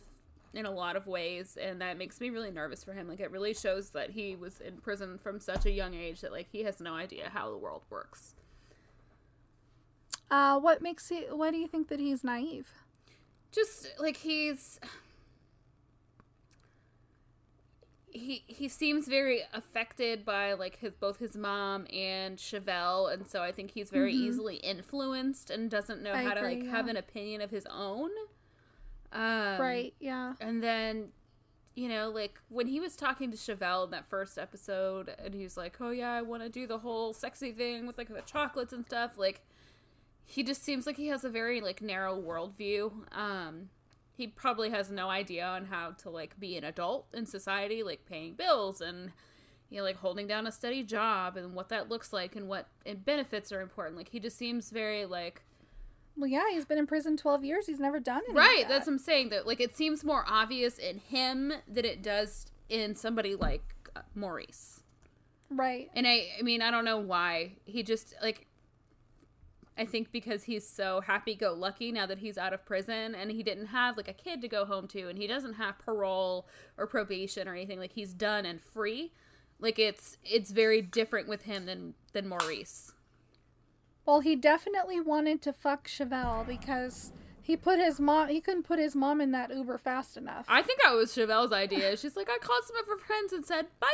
in 0.54 0.66
a 0.66 0.72
lot 0.72 0.96
of 0.96 1.08
ways 1.08 1.58
and 1.60 1.82
that 1.82 1.98
makes 1.98 2.22
me 2.22 2.30
really 2.30 2.52
nervous 2.52 2.84
for 2.84 2.94
him. 2.94 3.08
Like 3.08 3.20
it 3.20 3.32
really 3.32 3.54
shows 3.54 3.90
that 3.92 4.12
he 4.12 4.36
was 4.36 4.60
in 4.62 4.78
prison 4.78 5.18
from 5.18 5.40
such 5.40 5.66
a 5.66 5.72
young 5.72 5.94
age 5.94 6.22
that 6.22 6.32
like 6.32 6.48
he 6.52 6.64
has 6.64 6.80
no 6.80 6.94
idea 6.94 7.30
how 7.34 7.50
the 7.50 7.58
world 7.58 7.84
works. 7.90 8.36
Uh, 10.32 10.60
what 10.60 10.82
makes 10.82 11.10
he? 11.10 11.22
Why 11.30 11.52
do 11.52 11.58
you 11.58 11.68
think 11.68 11.90
that 11.90 12.00
he's 12.00 12.24
naive? 12.24 12.72
Just 13.52 13.88
like 14.00 14.18
he's 14.18 14.80
he 18.10 18.44
he 18.48 18.68
seems 18.68 19.08
very 19.08 19.42
affected 19.54 20.24
by 20.26 20.54
like 20.54 20.78
his 20.80 20.94
both 20.94 21.18
his 21.18 21.36
mom 21.36 21.86
and 21.92 22.38
Chevelle, 22.38 23.12
and 23.12 23.28
so 23.28 23.42
I 23.42 23.52
think 23.52 23.72
he's 23.72 23.90
very 23.90 24.14
easily 24.14 24.58
influenced 24.58 25.50
and 25.50 25.70
doesn't 25.70 26.02
know 26.02 26.12
Mm-hmm. 26.14 26.20
I 26.28 26.30
how 26.30 26.34
to 26.36 26.42
like 26.42 26.64
yeah. 26.64 26.72
have 26.72 26.88
an 26.88 26.98
opinion 26.98 27.42
of 27.42 27.50
his 27.50 27.66
own. 27.68 28.10
Um, 29.14 29.62
right. 29.62 29.94
Yeah. 30.00 30.34
And 30.42 30.62
then, 30.62 31.10
you 31.76 31.88
know, 31.88 32.10
like 32.10 32.40
when 32.50 32.68
he 32.68 32.80
was 32.80 32.96
talking 32.96 33.32
to 33.32 33.38
Chevelle 33.38 33.86
in 33.86 33.92
that 33.92 34.10
first 34.10 34.38
episode, 34.38 35.14
and 35.24 35.34
he's 35.34 35.56
like, 35.56 35.78
"Oh 35.80 35.92
yeah, 35.92 36.12
I 36.14 36.22
want 36.22 36.44
to 36.44 36.50
do 36.50 36.68
the 36.68 36.80
whole 36.80 37.14
sexy 37.14 37.52
thing 37.52 37.88
with 37.88 37.98
like 37.98 38.10
the 38.10 38.22
chocolates 38.22 38.74
and 38.74 38.86
stuff." 38.86 39.18
Like, 39.18 39.42
he 40.26 40.44
just 40.44 40.64
seems 40.64 40.86
like 40.86 40.98
he 40.98 41.08
has 41.08 41.24
a 41.24 41.30
very 41.30 41.62
like 41.62 41.82
narrow 41.82 42.20
worldview. 42.20 42.92
Um, 43.16 43.70
he 44.16 44.28
probably 44.28 44.70
has 44.70 44.92
no 44.92 45.10
idea 45.10 45.46
on 45.46 45.66
how 45.66 45.92
to 45.92 46.10
like 46.10 46.40
be 46.40 46.58
an 46.58 46.64
adult 46.64 47.08
in 47.14 47.26
society, 47.26 47.84
like 47.84 48.06
paying 48.06 48.34
bills 48.34 48.82
and 48.82 49.12
you 49.70 49.78
know 49.78 49.84
like 49.84 49.98
holding 49.98 50.28
down 50.28 50.48
a 50.48 50.52
steady 50.52 50.84
job 50.84 51.38
and 51.38 51.54
what 51.54 51.70
that 51.70 51.90
looks 51.90 52.14
like 52.14 52.36
and 52.36 52.48
what 52.48 52.68
and 52.86 53.06
benefits 53.06 53.52
are 53.52 53.62
important. 53.62 53.98
Like 53.98 54.10
he 54.10 54.20
just 54.20 54.38
seems 54.38 54.70
very 54.70 55.06
like 55.06 55.44
Well, 56.16 56.30
yeah, 56.30 56.44
he's 56.52 56.66
been 56.66 56.78
in 56.78 56.86
prison 56.88 57.18
12 57.18 57.44
years. 57.44 57.66
He's 57.66 57.80
never 57.80 58.00
done 58.00 58.22
it. 58.28 58.36
Right, 58.36 58.66
that's 58.68 58.86
what 58.86 58.94
I'm 58.94 59.00
saying. 59.00 59.30
That 59.30 59.48
like 59.48 59.60
it 59.60 59.76
seems 59.76 60.04
more 60.04 60.26
obvious 60.28 60.78
in 60.78 61.00
him 61.00 61.54
than 61.68 61.86
it 61.86 62.02
does 62.02 62.46
in 62.70 62.96
somebody 62.96 63.36
like 63.36 63.64
uh, 63.96 64.02
Maurice. 64.16 64.82
Right. 65.50 65.90
And 65.96 66.08
I, 66.08 66.28
I 66.40 66.42
mean, 66.42 66.62
I 66.62 66.72
don't 66.72 66.86
know 66.86 67.00
why 67.00 67.54
he 67.66 67.84
just 67.84 68.14
like. 68.22 68.48
I 69.76 69.86
think 69.86 70.12
because 70.12 70.44
he's 70.44 70.70
so 70.70 71.02
happy-go-lucky 71.02 71.92
now 71.92 72.06
that 72.06 72.20
he's 72.20 72.38
out 72.38 72.54
of 72.54 72.64
prison, 72.64 73.16
and 73.16 73.32
he 73.32 73.42
didn't 73.42 73.66
have 73.68 73.98
like 73.98 74.08
a 74.08 74.14
kid 74.14 74.40
to 74.42 74.48
go 74.48 74.66
home 74.66 74.88
to, 74.90 75.10
and 75.10 75.18
he 75.18 75.26
doesn't 75.26 75.54
have 75.54 75.80
parole 75.80 76.48
or 76.78 76.86
probation 76.86 77.48
or 77.48 77.56
anything. 77.56 77.80
Like 77.80 77.94
he's 77.94 78.14
done 78.14 78.46
and 78.46 78.62
free. 78.62 79.14
Like 79.60 79.80
it's 79.80 80.18
it's 80.24 80.52
very 80.52 80.84
different 80.84 81.28
with 81.28 81.44
him 81.44 81.66
than 81.66 81.96
than 82.14 82.28
Maurice. 82.28 82.93
Well, 84.06 84.20
he 84.20 84.36
definitely 84.36 85.00
wanted 85.00 85.42
to 85.44 85.54
fuck 85.54 85.88
Chevelle 85.88 86.46
because 86.46 87.14
he 87.42 87.56
put 87.56 87.80
his 87.80 88.00
mom. 88.00 88.28
He 88.30 88.42
couldn't 88.42 88.64
put 88.64 88.80
his 88.80 88.96
mom 88.96 89.22
in 89.22 89.32
that 89.32 89.56
Uber 89.56 89.78
fast 89.78 90.18
enough. 90.18 90.46
I 90.50 90.62
think 90.62 90.82
that 90.84 90.92
was 90.94 91.16
Chevelle's 91.16 91.52
idea. 91.54 91.96
She's 91.98 92.16
like, 92.16 92.30
I 92.30 92.38
called 92.40 92.64
some 92.66 92.78
of 92.78 92.88
her 92.88 92.98
friends 92.98 93.32
and 93.34 93.46
said 93.46 93.68
bye. 93.80 93.88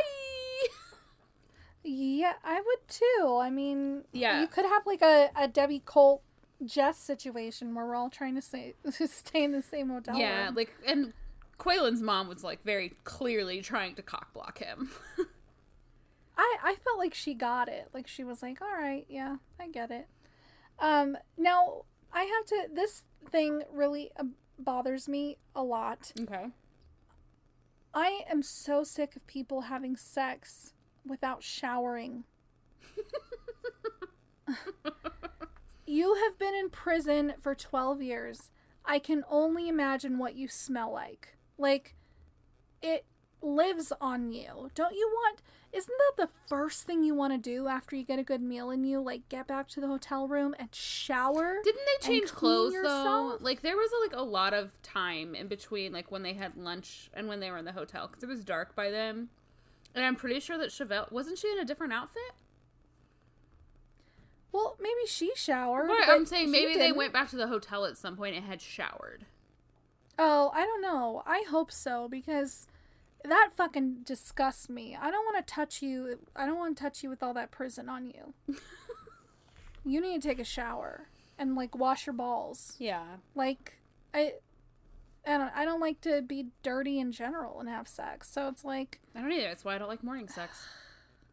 Yeah, 1.83 2.33
I 2.43 2.55
would 2.59 2.87
too. 2.87 3.39
I 3.41 3.49
mean, 3.49 4.03
Yeah. 4.11 4.41
you 4.41 4.47
could 4.47 4.65
have 4.65 4.85
like 4.85 5.01
a, 5.01 5.29
a 5.35 5.47
Debbie 5.47 5.81
Colt 5.85 6.21
Jess 6.65 6.97
situation 6.97 7.73
where 7.73 7.85
we're 7.85 7.95
all 7.95 8.09
trying 8.09 8.35
to 8.35 8.41
stay 8.41 8.75
stay 9.07 9.43
in 9.43 9.51
the 9.53 9.61
same 9.61 9.89
hotel. 9.89 10.17
Yeah, 10.17 10.47
room. 10.47 10.55
like 10.55 10.75
and 10.85 11.13
Quaylen's 11.57 12.01
mom 12.01 12.27
was 12.27 12.43
like 12.43 12.63
very 12.65 12.93
clearly 13.05 13.61
trying 13.61 13.95
to 13.95 14.01
cockblock 14.01 14.57
him. 14.57 14.89
I 16.39 16.57
I 16.63 16.75
felt 16.75 16.97
like 16.97 17.13
she 17.13 17.33
got 17.33 17.67
it. 17.67 17.89
Like 17.93 18.07
she 18.07 18.23
was 18.23 18.41
like, 18.41 18.61
"All 18.61 18.71
right, 18.71 19.05
yeah, 19.09 19.35
I 19.59 19.67
get 19.67 19.91
it." 19.91 20.07
Um, 20.79 21.17
now 21.37 21.83
I 22.13 22.23
have 22.23 22.45
to. 22.45 22.67
This 22.73 23.03
thing 23.29 23.63
really 23.71 24.11
uh, 24.17 24.23
bothers 24.57 25.09
me 25.09 25.37
a 25.53 25.63
lot. 25.63 26.13
okay. 26.21 26.47
I 27.93 28.21
am 28.29 28.41
so 28.41 28.83
sick 28.83 29.15
of 29.15 29.27
people 29.27 29.61
having 29.61 29.97
sex 29.97 30.73
without 31.05 31.43
showering. 31.43 32.23
you 35.85 36.15
have 36.23 36.37
been 36.37 36.53
in 36.53 36.69
prison 36.69 37.33
for 37.41 37.55
12 37.55 38.01
years. 38.03 38.51
I 38.85 38.99
can 38.99 39.23
only 39.29 39.67
imagine 39.67 40.19
what 40.19 40.35
you 40.35 40.47
smell 40.47 40.93
like. 40.93 41.35
Like, 41.57 41.95
it 42.81 43.05
lives 43.41 43.91
on 44.01 44.31
you. 44.31 44.69
Don't 44.75 44.95
you 44.95 45.09
want. 45.11 45.41
Isn't 45.71 45.93
that 45.97 46.25
the 46.25 46.29
first 46.47 46.83
thing 46.83 47.03
you 47.03 47.13
want 47.13 47.31
to 47.31 47.37
do 47.37 47.67
after 47.67 47.95
you 47.95 48.03
get 48.03 48.17
a 48.17 48.23
good 48.23 48.41
meal 48.41 48.71
in 48.71 48.83
you? 48.83 48.99
Like, 49.01 49.29
get 49.29 49.47
back 49.47 49.67
to 49.69 49.79
the 49.79 49.87
hotel 49.87 50.27
room 50.27 50.55
and 50.57 50.73
shower? 50.73 51.57
Didn't 51.63 51.81
they 51.85 52.07
change 52.07 52.31
clothes 52.31 52.73
though? 52.73 53.37
Like 53.39 53.61
there 53.61 53.75
was 53.75 53.91
like 54.01 54.19
a 54.19 54.23
lot 54.23 54.53
of 54.53 54.71
time 54.81 55.35
in 55.35 55.47
between 55.47 55.93
like 55.93 56.11
when 56.11 56.23
they 56.23 56.33
had 56.33 56.57
lunch 56.57 57.09
and 57.13 57.27
when 57.27 57.39
they 57.39 57.51
were 57.51 57.57
in 57.57 57.65
the 57.65 57.71
hotel 57.71 58.07
because 58.07 58.23
it 58.23 58.29
was 58.29 58.43
dark 58.43 58.75
by 58.75 58.89
then. 58.89 59.29
And 59.93 60.03
I'm 60.03 60.15
pretty 60.15 60.39
sure 60.39 60.57
that 60.57 60.69
Chevelle 60.69 61.11
wasn't 61.11 61.37
she 61.37 61.51
in 61.51 61.59
a 61.59 61.65
different 61.65 61.93
outfit? 61.93 62.33
Well, 64.51 64.75
maybe 64.79 65.05
she 65.07 65.31
showered. 65.35 65.87
But 65.87 66.09
I'm 66.09 66.25
saying 66.25 66.49
maybe 66.49 66.75
they 66.77 66.91
went 66.91 67.13
back 67.13 67.29
to 67.29 67.35
the 67.35 67.47
hotel 67.47 67.85
at 67.85 67.97
some 67.97 68.17
point 68.17 68.35
and 68.35 68.45
had 68.45 68.61
showered. 68.61 69.25
Oh, 70.17 70.51
I 70.53 70.65
don't 70.65 70.81
know. 70.81 71.21
I 71.25 71.43
hope 71.49 71.71
so 71.71 72.07
because 72.09 72.67
that 73.25 73.49
fucking 73.55 74.03
disgusts 74.05 74.69
me. 74.69 74.95
I 74.99 75.11
don't 75.11 75.25
want 75.25 75.45
to 75.45 75.53
touch 75.53 75.81
you. 75.81 76.19
I 76.35 76.45
don't 76.45 76.57
want 76.57 76.77
to 76.77 76.83
touch 76.83 77.03
you 77.03 77.09
with 77.09 77.21
all 77.21 77.33
that 77.33 77.51
prison 77.51 77.89
on 77.89 78.05
you. 78.07 78.33
you 79.85 80.01
need 80.01 80.21
to 80.21 80.27
take 80.27 80.39
a 80.39 80.43
shower 80.45 81.07
and 81.37 81.55
like 81.55 81.75
wash 81.77 82.05
your 82.05 82.13
balls. 82.13 82.75
Yeah. 82.79 83.03
Like 83.35 83.79
I 84.13 84.33
I 85.27 85.37
don't 85.37 85.51
I 85.55 85.65
don't 85.65 85.79
like 85.81 86.01
to 86.01 86.21
be 86.21 86.47
dirty 86.63 86.99
in 86.99 87.11
general 87.11 87.59
and 87.59 87.69
have 87.69 87.87
sex. 87.87 88.29
So 88.29 88.47
it's 88.47 88.63
like, 88.63 88.99
I 89.15 89.21
don't 89.21 89.31
either. 89.31 89.47
That's 89.47 89.65
why 89.65 89.75
I 89.75 89.77
don't 89.77 89.89
like 89.89 90.03
morning 90.03 90.27
sex. 90.27 90.65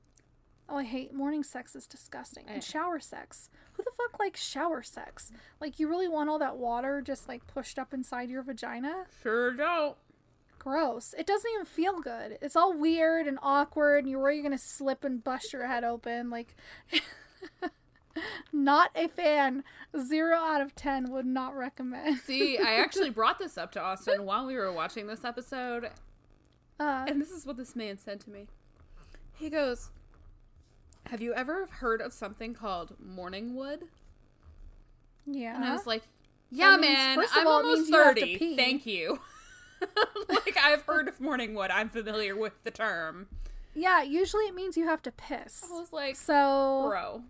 oh, 0.69 0.79
I 0.79 0.85
hate 0.85 1.15
morning 1.15 1.43
sex 1.43 1.75
is 1.77 1.87
disgusting. 1.87 2.47
I- 2.49 2.55
And 2.55 2.65
shower 2.65 2.99
sex. 3.01 3.49
Who 3.75 3.83
the 3.85 3.91
fuck 3.97 4.19
likes 4.19 4.43
shower 4.43 4.83
sex? 4.83 5.31
Like 5.61 5.79
you 5.79 5.89
really 5.89 6.09
want 6.09 6.31
all 6.31 6.39
that 6.39 6.57
water 6.57 7.01
just 7.03 7.29
like 7.29 7.47
pushed 7.47 7.79
up 7.79 7.93
inside 7.95 8.31
your 8.31 8.43
vagina? 8.43 9.05
Sure 9.23 9.53
don't. 9.53 9.97
Gross. 10.67 11.15
It 11.17 11.27
doesn't 11.27 11.49
even 11.55 11.65
feel 11.65 12.01
good. 12.01 12.39
It's 12.43 12.57
all 12.57 12.77
weird 12.77 13.27
and 13.29 13.39
awkward, 13.41 13.99
and 14.05 14.11
you're 14.11 14.21
worried 14.21 14.37
you're 14.37 14.43
gonna 14.43 14.59
slip 14.59 15.05
and 15.05 15.23
bust 15.23 15.53
your 15.53 15.67
head 15.67 15.85
open. 15.85 16.29
Like, 16.29 16.57
not 18.53 18.91
a 18.97 19.07
fan. 19.09 19.63
Zero 19.97 20.37
out 20.37 20.61
of 20.61 20.75
ten 20.75 21.11
would 21.13 21.27
not 21.27 21.55
recommend. 21.57 22.19
See, 22.19 22.59
I 22.59 22.75
actually 22.83 23.11
brought 23.11 23.39
this 23.39 23.57
up 23.57 23.71
to 23.73 23.81
Austin 23.81 24.25
while 24.25 24.45
we 24.47 24.57
were 24.57 24.73
watching 24.73 25.07
this 25.07 25.25
episode, 25.25 25.91
Uh, 26.81 27.05
and 27.09 27.21
this 27.21 27.31
is 27.31 27.47
what 27.47 27.57
this 27.57 27.77
man 27.77 27.97
said 27.97 28.21
to 28.23 28.31
me. 28.31 28.47
He 29.35 29.49
goes, 29.49 29.91
"Have 31.07 31.21
you 31.23 31.33
ever 31.35 31.67
heard 31.71 32.01
of 32.01 32.13
something 32.13 32.55
called 32.55 32.95
morning 32.99 33.55
wood?" 33.55 33.85
yeah. 35.27 35.55
And 35.55 35.65
I 35.65 35.73
was 35.73 35.87
like, 35.87 36.03
"Yeah, 36.51 36.77
means- 36.77 36.83
man. 36.83 37.25
I'm 37.35 37.47
all, 37.47 37.53
almost 37.59 37.77
means 37.83 37.89
you 37.91 37.97
have 37.97 38.15
to 38.17 38.21
thirty. 38.21 38.37
pee." 38.39 38.57
Thank 38.57 38.85
you." 38.85 39.21
like 40.29 40.57
I've 40.63 40.83
heard 40.83 41.09
of 41.09 41.21
morning 41.21 41.55
wood. 41.55 41.71
I'm 41.71 41.89
familiar 41.89 42.37
with 42.37 42.53
the 42.65 42.71
term. 42.71 43.29
yeah. 43.75 44.03
Usually 44.03 44.45
it 44.45 44.55
means 44.55 44.77
you 44.77 44.87
have 44.87 45.03
to 45.03 45.13
piss. 45.13 45.65
I 45.71 45.79
was 45.79 45.93
like, 45.93 46.17
So 46.17 46.85
"Bro, 46.89 47.23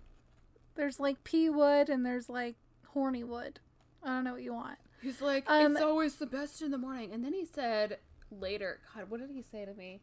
there's 0.75 1.01
like 1.01 1.25
pea 1.25 1.49
wood 1.51 1.89
and 1.89 2.05
there's 2.05 2.29
like 2.29 2.57
horny 2.89 3.25
wood. 3.25 3.61
I 4.03 4.09
don't 4.09 4.25
know 4.25 4.33
what 4.33 4.43
you 4.43 4.53
want. 4.55 4.79
He's 5.03 5.21
like, 5.21 5.45
Um, 5.49 5.73
it's 5.73 5.81
always 5.83 6.17
the 6.17 6.27
best 6.27 6.63
in 6.63 6.71
the 6.71 6.79
morning. 6.79 7.13
And 7.13 7.25
then 7.25 7.33
he 7.33 7.45
said 7.45 7.99
later, 8.31 8.81
God, 8.95 9.11
what 9.11 9.21
did 9.21 9.31
he 9.31 9.43
say 9.43 9.65
to 9.65 9.75
me? 9.75 10.01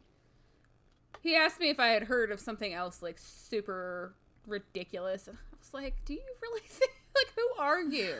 He 1.20 1.34
asked 1.36 1.58
me 1.60 1.70
if 1.70 1.80
I 1.80 1.88
had 1.88 2.04
heard 2.04 2.30
of 2.30 2.38
something 2.40 2.72
else 2.74 3.02
like 3.02 3.18
super 3.18 4.14
ridiculous. 4.46 5.26
And 5.26 5.36
I 5.38 5.56
was 5.58 5.72
like, 5.72 6.04
do 6.04 6.12
you 6.14 6.20
really 6.42 6.60
think, 6.66 6.90
like, 7.14 7.32
who 7.34 7.62
are 7.62 7.80
you? 7.80 8.14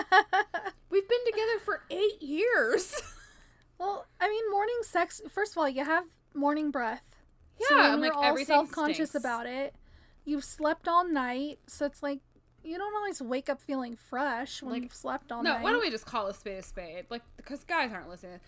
We've 0.90 1.08
been 1.08 1.24
together 1.26 1.58
for 1.64 1.82
eight 1.90 2.22
years. 2.22 2.94
Well, 3.78 4.06
I 4.20 4.28
mean, 4.28 4.50
morning 4.50 4.78
sex. 4.82 5.20
First 5.28 5.52
of 5.52 5.58
all, 5.58 5.68
you 5.68 5.84
have 5.84 6.04
morning 6.34 6.70
breath. 6.70 7.02
Yeah, 7.60 7.66
so 7.68 7.76
I'm 7.78 8.00
like, 8.00 8.12
you're 8.12 8.24
all 8.24 8.36
self-conscious 8.44 9.10
stinks. 9.10 9.14
about 9.14 9.46
it. 9.46 9.74
You've 10.24 10.44
slept 10.44 10.86
all 10.88 11.06
night, 11.08 11.58
so 11.66 11.86
it's 11.86 12.02
like 12.02 12.20
you 12.62 12.76
don't 12.76 12.94
always 12.94 13.22
wake 13.22 13.48
up 13.48 13.60
feeling 13.60 13.96
fresh 13.96 14.62
when 14.62 14.72
Like, 14.74 14.82
you've 14.82 14.94
slept 14.94 15.32
all 15.32 15.42
no, 15.42 15.52
night. 15.52 15.58
No, 15.58 15.64
why 15.64 15.72
don't 15.72 15.80
we 15.80 15.90
just 15.90 16.06
call 16.06 16.26
a 16.26 16.34
spade 16.34 16.58
a 16.58 16.62
spade? 16.62 17.06
Like, 17.08 17.22
because 17.36 17.64
guys 17.64 17.90
aren't 17.92 18.08
listening. 18.08 18.40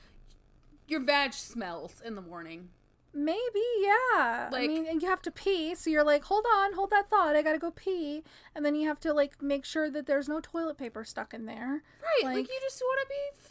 Your 0.89 1.01
vag 1.01 1.33
smells 1.33 2.03
in 2.05 2.17
the 2.17 2.21
morning. 2.21 2.69
Maybe, 3.13 3.41
yeah. 3.81 4.51
I 4.53 4.67
mean, 4.69 4.87
and 4.87 5.03
you 5.03 5.09
have 5.09 5.23
to 5.23 5.31
pee, 5.33 5.75
so 5.75 5.91
you're 5.91 6.05
like, 6.05 6.25
hold 6.25 6.45
on, 6.57 6.75
hold 6.75 6.91
that 6.91 7.11
thought. 7.11 7.35
I 7.35 7.43
gotta 7.43 7.59
go 7.59 7.71
pee, 7.73 8.23
and 8.55 8.65
then 8.65 8.75
you 8.77 8.87
have 8.87 9.01
to 9.01 9.13
like 9.13 9.43
make 9.43 9.65
sure 9.65 9.91
that 9.91 10.07
there's 10.07 10.29
no 10.29 10.41
toilet 10.41 10.77
paper 10.79 11.03
stuck 11.05 11.35
in 11.35 11.47
there. 11.47 11.83
Right, 12.03 12.25
like, 12.25 12.35
Like- 12.37 12.49
you 12.49 12.59
just 12.63 12.81
want 12.81 13.01
to 13.03 13.07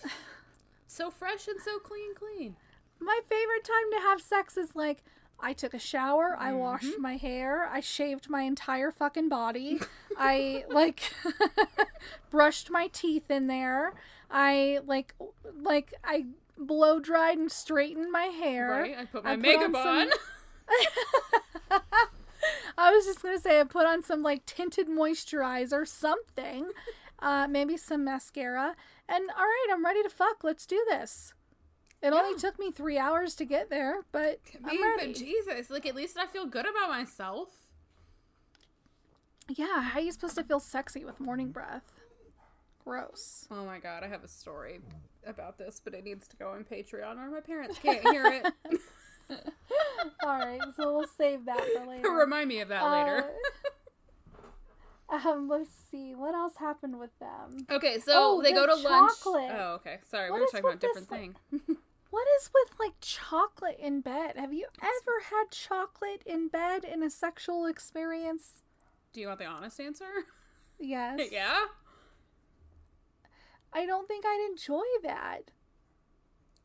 be 0.07 0.09
so 0.99 1.09
fresh 1.09 1.47
and 1.47 1.61
so 1.61 1.79
clean, 1.79 2.13
clean. 2.13 2.55
My 2.99 3.19
favorite 3.27 3.63
time 3.63 3.89
to 3.93 3.99
have 4.07 4.21
sex 4.21 4.57
is 4.57 4.75
like 4.75 5.03
I 5.39 5.53
took 5.53 5.73
a 5.73 5.79
shower, 5.79 6.35
I 6.37 6.49
Mm-hmm. 6.49 6.59
washed 6.59 6.99
my 6.99 7.15
hair, 7.15 7.65
I 7.71 7.79
shaved 7.79 8.29
my 8.29 8.41
entire 8.41 8.91
fucking 8.91 9.29
body, 9.29 9.79
I 10.17 10.65
like 10.69 10.99
brushed 12.29 12.69
my 12.69 12.87
teeth 12.91 13.31
in 13.31 13.47
there, 13.47 13.93
I 14.29 14.79
like 14.85 15.15
like 15.61 15.93
I 16.03 16.25
blow 16.57 16.99
dried 16.99 17.37
and 17.37 17.49
straightened 17.49 18.11
my 18.11 18.25
hair. 18.25 18.69
Right? 18.69 18.97
I 18.97 19.05
put 19.05 19.23
my 19.23 19.31
I 19.31 19.35
put 19.35 19.41
makeup 19.41 19.75
on 19.75 19.87
on. 19.87 20.09
some- 20.11 20.19
I 22.77 22.91
was 22.91 23.05
just 23.05 23.21
gonna 23.21 23.39
say 23.39 23.59
I 23.59 23.63
put 23.63 23.85
on 23.85 24.01
some 24.03 24.21
like 24.23 24.45
tinted 24.45 24.87
moisturizer, 24.87 25.87
something, 25.87 26.69
uh, 27.19 27.47
maybe 27.49 27.75
some 27.77 28.03
mascara, 28.05 28.75
and 29.09 29.29
all 29.31 29.43
right, 29.43 29.67
I'm 29.71 29.83
ready 29.83 30.03
to 30.03 30.09
fuck. 30.09 30.43
Let's 30.43 30.65
do 30.65 30.83
this. 30.89 31.33
It 32.01 32.13
Yeah. 32.13 32.19
only 32.19 32.39
took 32.39 32.57
me 32.59 32.71
three 32.71 32.97
hours 32.97 33.35
to 33.35 33.45
get 33.45 33.69
there, 33.69 34.03
but 34.13 34.39
I 34.63 34.69
I'm 34.69 34.75
mean, 34.77 34.81
ready. 34.97 35.07
but 35.07 35.15
Jesus, 35.19 35.69
like 35.69 35.85
at 35.85 35.95
least 35.95 36.17
I 36.17 36.27
feel 36.27 36.45
good 36.45 36.65
about 36.69 36.89
myself. 36.89 37.49
yeah, 39.49 39.81
how 39.81 39.99
are 39.99 40.01
you 40.03 40.11
supposed 40.11 40.35
to 40.35 40.43
feel 40.43 40.59
sexy 40.59 41.03
with 41.03 41.19
morning 41.19 41.51
breath? 41.51 41.99
Gross. 42.83 43.47
Oh 43.51 43.65
my 43.65 43.79
god, 43.79 44.03
I 44.03 44.07
have 44.07 44.23
a 44.23 44.27
story 44.27 44.79
about 45.25 45.57
this, 45.57 45.81
but 45.83 45.93
it 45.93 46.03
needs 46.05 46.27
to 46.29 46.37
go 46.37 46.51
on 46.51 46.63
Patreon 46.63 47.17
or 47.17 47.29
my 47.29 47.41
parents 47.41 47.77
can't 47.79 48.01
hear 48.09 48.25
it. 48.25 48.53
all 50.23 50.39
right, 50.39 50.61
so 50.75 50.95
we'll 50.97 51.07
save 51.17 51.45
that 51.45 51.61
for 51.75 51.85
later. 51.87 52.09
Remind 52.11 52.47
me 52.47 52.61
of 52.61 52.69
that 52.69 52.83
later. 52.83 53.25
Uh, 53.25 53.69
Um, 55.11 55.47
let's 55.49 55.71
see 55.89 56.13
what 56.13 56.35
else 56.35 56.53
happened 56.59 56.99
with 56.99 57.17
them. 57.19 57.65
Okay, 57.71 57.99
so 57.99 58.11
oh, 58.15 58.41
they 58.43 58.53
the 58.53 58.59
go 58.59 58.65
to 58.67 58.75
lunch. 58.75 59.13
Oh, 59.25 59.73
okay. 59.75 59.97
Sorry, 60.07 60.29
What 60.29 60.35
we 60.37 60.41
were 60.41 60.47
talking 60.47 60.59
about 60.65 60.75
a 60.75 60.79
this, 60.79 60.89
different 61.05 61.09
thing. 61.09 61.77
What 62.11 62.25
is 62.39 62.49
with 62.51 62.79
like 62.79 62.93
chocolate 63.01 63.77
in 63.79 64.01
bed? 64.01 64.33
Have 64.35 64.51
you 64.51 64.65
ever 64.81 65.19
had 65.29 65.51
chocolate 65.51 66.23
in 66.25 66.47
bed 66.47 66.83
in 66.83 67.03
a 67.03 67.09
sexual 67.09 67.67
experience? 67.67 68.63
Do 69.13 69.21
you 69.21 69.27
want 69.27 69.37
the 69.39 69.45
honest 69.45 69.79
answer? 69.79 70.25
Yes. 70.79 71.19
yeah. 71.31 71.65
I 73.71 73.85
don't 73.85 74.07
think 74.07 74.25
I'd 74.25 74.47
enjoy 74.49 74.81
that. 75.03 75.51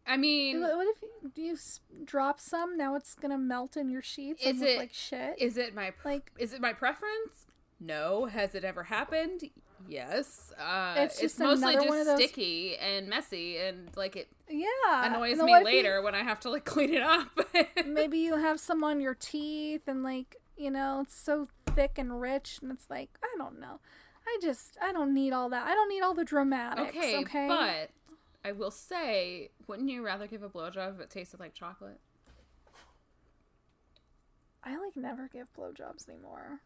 I 0.07 0.17
mean, 0.17 0.61
What 0.63 0.87
if 0.97 1.03
you, 1.03 1.31
do 1.35 1.43
you 1.43 1.57
drop 2.05 2.41
some? 2.41 2.77
Now 2.79 2.95
it's 2.95 3.15
gonna 3.15 3.39
melt 3.39 3.77
in 3.77 3.91
your 3.91 4.03
sheets 4.03 4.45
and 4.45 4.57
Is 4.57 4.63
it- 4.63 4.79
like 4.79 4.95
shit. 4.95 5.35
is 5.39 5.57
it 5.59 5.75
my 5.75 5.93
like 6.05 6.31
is 6.39 6.53
it 6.55 6.61
my 6.63 6.73
preference? 6.73 7.47
No. 7.81 8.27
Has 8.27 8.55
it 8.55 8.65
ever 8.65 8.85
happened? 8.85 9.43
Yes. 9.87 10.53
Uh, 10.59 10.95
It's 10.99 11.21
it's, 11.21 11.39
mostly 11.39 11.75
just 11.75 11.89
those- 11.89 12.17
sticky 12.17 12.77
and 12.77 13.09
messy, 13.09 13.59
and 13.59 13.91
like 13.97 14.17
it 14.17 14.29
yeah, 14.49 14.67
annoys 15.07 15.37
me 15.39 15.53
if 15.53 15.59
you- 15.59 15.65
later 15.65 16.01
when 16.03 16.15
I 16.15 16.23
have 16.23 16.41
to 16.41 16.51
like 16.51 16.65
clean 16.75 16.95
it 16.95 17.03
up. 17.03 17.29
maybe 17.87 18.19
you 18.19 18.37
have 18.37 18.59
some 18.61 18.83
on 18.83 19.01
your 19.01 19.15
teeth 19.15 19.83
and 19.87 20.03
like 20.03 20.37
you 20.57 20.71
know 20.71 21.01
it's 21.03 21.15
so 21.15 21.49
thick 21.75 21.99
and 21.99 22.21
rich 22.21 22.61
and 22.63 22.71
it's 22.73 22.89
like 22.89 23.11
I 23.23 23.29
don't 23.37 23.61
know. 23.61 23.81
I 24.27 24.39
just 24.41 24.79
I 24.81 24.91
don't 24.93 25.13
need 25.13 25.33
all 25.35 25.51
that. 25.51 25.67
I 25.67 25.75
don't 25.75 25.89
need 25.91 26.01
all 26.01 26.15
the 26.15 26.25
dramatics. 26.25 26.97
Okay, 26.97 27.19
okay, 27.19 27.47
but 27.49 27.91
I 28.43 28.53
will 28.53 28.71
say, 28.71 29.51
wouldn't 29.67 29.91
you 29.91 30.03
rather 30.03 30.27
give 30.27 30.43
a 30.43 30.49
blowjob 30.49 30.95
if 30.95 31.01
it 31.01 31.11
tasted 31.11 31.41
like 31.41 31.53
chocolate? 31.53 32.01
I 34.63 34.77
like 34.79 34.97
never 34.97 35.29
give 35.31 35.49
blowjobs 35.53 36.09
anymore. 36.09 36.61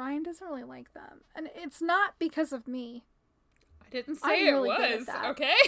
Ryan 0.00 0.22
doesn't 0.22 0.46
really 0.46 0.64
like 0.64 0.92
them, 0.94 1.20
and 1.36 1.50
it's 1.54 1.82
not 1.82 2.14
because 2.18 2.52
of 2.54 2.66
me. 2.66 3.04
I 3.86 3.90
didn't 3.90 4.18
I'm 4.22 4.30
say 4.30 4.50
really 4.50 4.70
it 4.70 4.98
was. 5.00 5.08
Okay. 5.32 5.54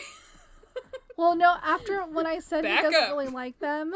Well, 1.19 1.37
no, 1.37 1.57
after 1.63 2.01
when 2.07 2.27
I 2.27 2.39
said 2.39 2.65
he 2.65 2.71
doesn't 2.75 2.95
up. 2.95 3.11
really 3.11 3.27
like 3.29 3.59
them, 3.59 3.93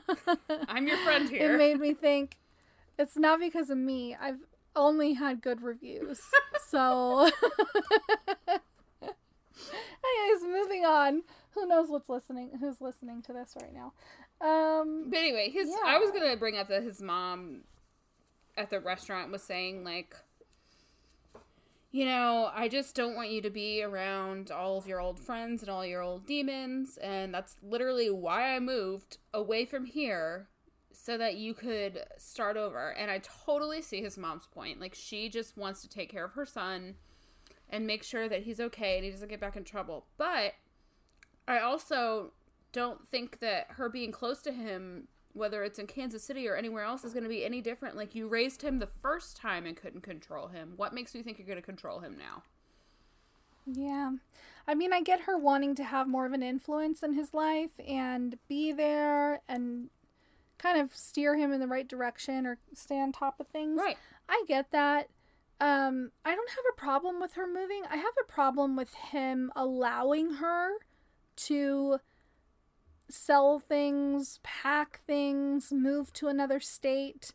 I'm 0.68 0.88
your 0.88 0.96
friend 1.04 1.28
here. 1.34 1.54
it 1.54 1.58
made 1.58 1.78
me 1.78 1.92
think 1.92 2.38
it's 2.98 3.16
not 3.18 3.38
because 3.40 3.68
of 3.68 3.76
me. 3.76 4.16
I've 4.18 4.38
only 4.74 5.12
had 5.12 5.42
good 5.42 5.60
reviews. 5.60 6.18
so 6.70 7.28
Anyways, 9.02 10.42
moving 10.44 10.84
on. 10.86 11.22
Who 11.50 11.66
knows 11.66 11.88
what's 11.90 12.08
listening 12.08 12.52
who's 12.58 12.80
listening 12.80 13.20
to 13.22 13.34
this 13.34 13.54
right 13.60 13.72
now. 13.74 13.92
Um 14.40 15.10
But 15.10 15.18
anyway, 15.18 15.50
his 15.50 15.68
Yeah. 15.68 15.76
I 15.84 15.98
was 15.98 16.10
gonna 16.10 16.36
bring 16.38 16.56
up 16.56 16.68
that 16.68 16.82
his 16.82 17.02
mom 17.02 17.64
at 18.56 18.70
the 18.70 18.80
restaurant 18.80 19.30
was 19.30 19.42
saying 19.42 19.84
like 19.84 20.16
you 21.92 22.04
know, 22.04 22.50
I 22.54 22.68
just 22.68 22.94
don't 22.94 23.14
want 23.14 23.30
you 23.30 23.40
to 23.40 23.48
be 23.48 23.82
around 23.82 24.50
all 24.50 24.76
of 24.76 24.86
your 24.86 25.00
old 25.00 25.18
friends 25.18 25.62
and 25.62 25.70
all 25.70 25.86
your 25.86 26.02
old 26.02 26.26
demons, 26.26 26.98
and 26.98 27.32
that's 27.32 27.56
literally 27.62 28.10
why 28.10 28.54
I 28.54 28.60
moved 28.60 29.16
away 29.32 29.64
from 29.64 29.86
here 29.86 30.48
so 30.92 31.16
that 31.16 31.36
you 31.36 31.54
could 31.54 32.04
start 32.18 32.56
over. 32.56 32.90
And 32.90 33.10
I 33.10 33.22
totally 33.46 33.80
see 33.80 34.02
his 34.02 34.18
mom's 34.18 34.46
point. 34.46 34.80
Like 34.80 34.94
she 34.94 35.28
just 35.28 35.56
wants 35.56 35.80
to 35.82 35.88
take 35.88 36.10
care 36.10 36.24
of 36.24 36.32
her 36.32 36.44
son 36.44 36.96
and 37.70 37.86
make 37.86 38.02
sure 38.02 38.28
that 38.28 38.42
he's 38.42 38.60
okay 38.60 38.96
and 38.96 39.04
he 39.04 39.10
doesn't 39.10 39.28
get 39.28 39.40
back 39.40 39.56
in 39.56 39.64
trouble. 39.64 40.06
But 40.18 40.54
I 41.46 41.60
also 41.60 42.32
don't 42.72 43.06
think 43.08 43.40
that 43.40 43.68
her 43.70 43.88
being 43.88 44.12
close 44.12 44.42
to 44.42 44.52
him, 44.52 45.08
whether 45.36 45.62
it's 45.62 45.78
in 45.78 45.86
Kansas 45.86 46.24
City 46.24 46.48
or 46.48 46.56
anywhere 46.56 46.84
else, 46.84 47.04
is 47.04 47.12
going 47.12 47.22
to 47.22 47.28
be 47.28 47.44
any 47.44 47.60
different. 47.60 47.96
Like, 47.96 48.14
you 48.14 48.26
raised 48.26 48.62
him 48.62 48.78
the 48.78 48.88
first 49.02 49.36
time 49.36 49.66
and 49.66 49.76
couldn't 49.76 50.02
control 50.02 50.48
him. 50.48 50.72
What 50.76 50.94
makes 50.94 51.14
you 51.14 51.22
think 51.22 51.38
you're 51.38 51.46
going 51.46 51.56
to 51.56 51.62
control 51.62 52.00
him 52.00 52.16
now? 52.18 52.42
Yeah. 53.66 54.12
I 54.68 54.74
mean, 54.74 54.92
I 54.92 55.00
get 55.02 55.22
her 55.22 55.36
wanting 55.36 55.74
to 55.76 55.84
have 55.84 56.08
more 56.08 56.26
of 56.26 56.32
an 56.32 56.42
influence 56.42 57.02
in 57.02 57.12
his 57.12 57.34
life 57.34 57.70
and 57.86 58.38
be 58.48 58.72
there 58.72 59.40
and 59.48 59.90
kind 60.58 60.80
of 60.80 60.94
steer 60.94 61.36
him 61.36 61.52
in 61.52 61.60
the 61.60 61.66
right 61.66 61.86
direction 61.86 62.46
or 62.46 62.58
stay 62.74 62.98
on 63.00 63.12
top 63.12 63.40
of 63.40 63.48
things. 63.48 63.78
Right. 63.78 63.96
I 64.28 64.44
get 64.48 64.70
that. 64.72 65.08
Um, 65.60 66.12
I 66.24 66.34
don't 66.34 66.50
have 66.50 66.64
a 66.70 66.80
problem 66.80 67.20
with 67.20 67.34
her 67.34 67.46
moving. 67.46 67.82
I 67.90 67.96
have 67.96 68.14
a 68.20 68.30
problem 68.30 68.76
with 68.76 68.94
him 68.94 69.52
allowing 69.56 70.34
her 70.34 70.70
to 71.36 71.98
sell 73.08 73.58
things, 73.58 74.40
pack 74.42 75.00
things, 75.06 75.72
move 75.72 76.12
to 76.14 76.28
another 76.28 76.60
state, 76.60 77.32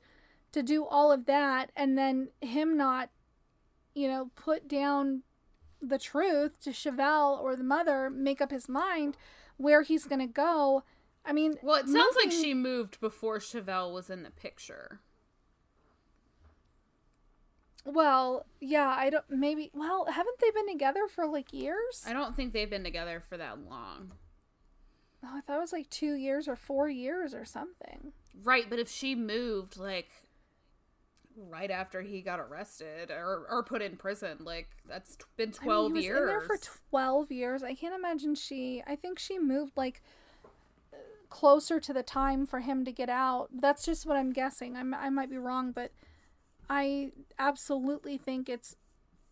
to 0.51 0.61
do 0.61 0.86
all 0.86 1.11
of 1.11 1.26
that, 1.26 1.72
and 1.76 1.97
then 1.97 2.30
him 2.41 2.76
not, 2.76 3.09
you 3.93 4.07
know, 4.07 4.32
put 4.36 4.67
down 4.67 5.24
the 5.82 5.97
truth 5.97 6.59
to 6.61 6.72
Chevelle 6.72 7.39
or 7.41 7.55
the 7.55 7.63
mother, 7.63 8.09
make 8.09 8.41
up 8.41 8.51
his 8.51 8.69
mind 8.69 9.17
where 9.57 9.82
he's 9.82 10.05
going 10.05 10.19
to 10.19 10.28
go. 10.28 10.84
I 11.26 11.34
mean, 11.34 11.55
Well, 11.61 11.78
it 11.78 11.88
sounds 11.88 12.15
like 12.15 12.32
she 12.32 12.53
moved 12.53 12.99
before 12.99 13.39
Chevelle 13.39 13.93
was 13.93 14.09
in 14.09 14.24
the 14.24 14.32
picture. 14.32 14.99
Well, 17.86 18.45
yeah, 18.59 18.93
I 18.95 19.09
don't. 19.09 19.26
Maybe. 19.30 19.72
Well, 19.74 20.05
haven't 20.05 20.39
they 20.39 20.51
been 20.51 20.67
together 20.67 21.07
for 21.07 21.26
like 21.26 21.51
years? 21.51 22.03
I 22.05 22.13
don't 22.13 22.36
think 22.36 22.53
they've 22.53 22.69
been 22.69 22.84
together 22.84 23.24
for 23.28 23.38
that 23.38 23.57
long. 23.67 24.11
Oh, 25.24 25.38
I 25.38 25.41
thought 25.41 25.57
it 25.57 25.61
was 25.61 25.74
like 25.74 25.89
two 25.89 26.13
years 26.15 26.47
or 26.47 26.55
four 26.55 26.89
years 26.89 27.34
or 27.34 27.45
something. 27.45 28.13
Right, 28.43 28.69
but 28.69 28.80
if 28.80 28.89
she 28.89 29.13
moved, 29.13 29.78
like, 29.78 30.09
right 31.36 31.69
after 31.69 32.01
he 32.01 32.22
got 32.22 32.39
arrested 32.39 33.11
or, 33.11 33.45
or 33.49 33.63
put 33.63 33.82
in 33.82 33.97
prison, 33.97 34.39
like, 34.43 34.69
that's 34.88 35.15
t- 35.15 35.26
been 35.38 35.49
I 35.49 35.65
mean, 35.65 35.65
12 35.65 35.88
he 35.88 35.93
was 35.93 36.03
years. 36.05 36.19
in 36.22 36.28
there 36.28 36.41
for 36.41 36.57
twelve 36.89 37.32
years. 37.32 37.61
I 37.63 37.76
can't 37.76 37.93
imagine 37.95 38.36
she. 38.36 38.84
I 38.88 38.95
think 38.95 39.19
she 39.19 39.38
moved 39.38 39.78
like 39.78 40.01
closer 41.30 41.80
to 41.80 41.93
the 41.93 42.03
time 42.03 42.45
for 42.45 42.59
him 42.59 42.84
to 42.86 42.91
get 42.91 43.09
out. 43.09 43.49
That's 43.53 43.86
just 43.86 44.05
what 44.05 44.17
I'm 44.17 44.34
guessing. 44.34 44.76
I'm, 44.76 44.93
I 44.93 45.09
might 45.09 45.30
be 45.30 45.38
wrong, 45.38 45.72
but 45.72 45.91
I 46.69 47.11
absolutely 47.39 48.17
think 48.17 48.49
it's 48.49 48.76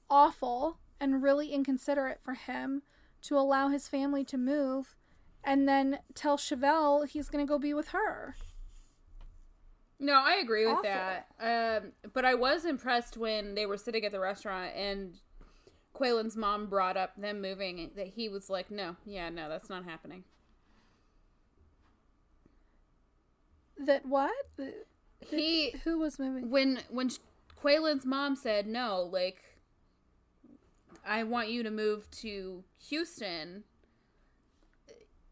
awful 0.09 0.77
and 0.99 1.21
really 1.21 1.53
inconsiderate 1.53 2.19
for 2.23 2.33
him 2.33 2.81
to 3.23 3.37
allow 3.37 3.67
his 3.67 3.87
family 3.87 4.23
to 4.25 4.37
move 4.37 4.95
and 5.43 5.67
then 5.67 5.99
tell 6.15 6.37
Chevelle 6.37 7.07
he's 7.07 7.29
going 7.29 7.45
to 7.45 7.49
go 7.49 7.57
be 7.59 7.73
with 7.73 7.89
her. 7.89 8.35
No, 9.99 10.13
I 10.13 10.35
agree 10.41 10.65
with 10.65 10.77
Awful. 10.77 10.83
that. 11.39 11.81
Um, 11.83 11.91
but 12.13 12.23
I 12.25 12.33
was 12.35 12.63
impressed 12.65 13.17
when 13.17 13.53
they 13.55 13.65
were 13.65 13.77
sitting 13.77 14.05
at 14.05 14.11
the 14.13 14.19
restaurant 14.19 14.71
and 14.75 15.19
Quaylen's 15.93 16.37
mom 16.37 16.67
brought 16.67 16.95
up 16.95 17.19
them 17.19 17.41
moving 17.41 17.91
that 17.97 18.07
he 18.07 18.29
was 18.29 18.49
like, 18.49 18.71
"No, 18.71 18.95
yeah, 19.05 19.27
no, 19.29 19.49
that's 19.49 19.69
not 19.69 19.83
happening." 19.83 20.23
That 23.77 24.05
what? 24.05 24.31
The- 24.57 24.85
He 25.29 25.71
Who 25.83 25.99
was 25.99 26.17
moving? 26.19 26.49
when 26.49 26.79
when 26.89 27.09
Quaylen's 27.61 28.05
mom 28.05 28.35
said 28.35 28.67
no, 28.67 29.01
like 29.11 29.41
I 31.05 31.23
want 31.23 31.49
you 31.49 31.63
to 31.63 31.71
move 31.71 32.09
to 32.21 32.63
Houston. 32.89 33.63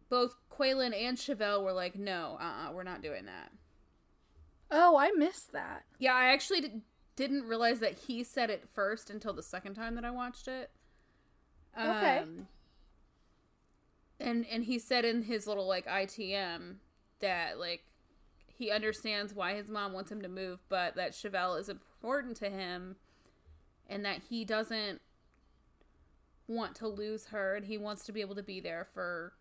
Both 0.10 0.36
Quaylen 0.52 0.96
and 0.96 1.18
Chevelle 1.18 1.64
were 1.64 1.74
like, 1.74 1.96
"No, 1.96 2.38
uh, 2.40 2.70
uh 2.70 2.72
we're 2.74 2.84
not 2.84 3.02
doing 3.02 3.26
that." 3.26 3.52
Oh, 4.70 4.98
I 4.98 5.12
missed 5.12 5.54
that. 5.54 5.86
Yeah, 5.98 6.14
I 6.14 6.26
actually 6.26 6.62
did, 6.62 6.82
didn't 7.16 7.48
realize 7.48 7.80
that 7.80 8.00
he 8.08 8.24
said 8.24 8.50
it 8.50 8.68
first 8.74 9.10
until 9.10 9.34
the 9.34 9.44
second 9.44 9.76
time 9.76 9.96
that 9.96 10.06
I 10.06 10.12
watched 10.12 10.48
it. 10.48 10.72
Okay. 11.78 12.20
Um, 12.20 12.48
and 14.20 14.46
and 14.52 14.64
he 14.64 14.80
said 14.80 15.06
in 15.06 15.24
his 15.24 15.48
little 15.48 15.68
like 15.68 15.86
ITM 15.86 16.76
that 17.20 17.60
like 17.60 17.84
he 18.48 18.72
understands 18.72 19.34
why 19.34 19.54
his 19.54 19.70
mom 19.70 19.94
wants 19.94 20.12
him 20.12 20.22
to 20.22 20.30
move, 20.30 20.60
but 20.68 20.96
that 20.96 21.12
Chevelle 21.12 21.60
is 21.60 21.70
important 21.70 22.36
to 22.38 22.50
him, 22.50 22.96
and 23.88 24.04
that 24.04 24.22
he 24.30 24.44
doesn't 24.44 25.02
want 26.48 26.76
to 26.76 26.88
lose 26.88 27.28
her, 27.28 27.56
and 27.56 27.66
he 27.66 27.78
wants 27.78 28.04
to 28.06 28.12
be 28.12 28.22
able 28.22 28.36
to 28.36 28.44
be 28.44 28.60
there 28.60 28.88
for 28.94 29.34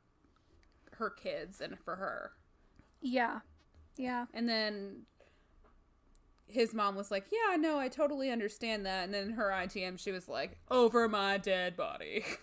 her 0.98 1.10
kids 1.10 1.60
and 1.60 1.78
for 1.78 1.96
her. 1.96 2.32
Yeah. 3.00 3.40
Yeah. 3.96 4.26
And 4.34 4.48
then 4.48 5.02
his 6.48 6.74
mom 6.74 6.96
was 6.96 7.10
like, 7.10 7.26
"Yeah, 7.32 7.56
no, 7.56 7.78
I 7.78 7.88
totally 7.88 8.30
understand 8.30 8.86
that." 8.86 9.04
And 9.04 9.14
then 9.14 9.30
her 9.30 9.50
ITM, 9.50 9.98
she 9.98 10.12
was 10.12 10.28
like, 10.28 10.58
"Over 10.70 11.08
my 11.08 11.38
dead 11.38 11.76
body." 11.76 12.24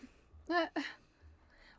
Uh, 0.50 0.68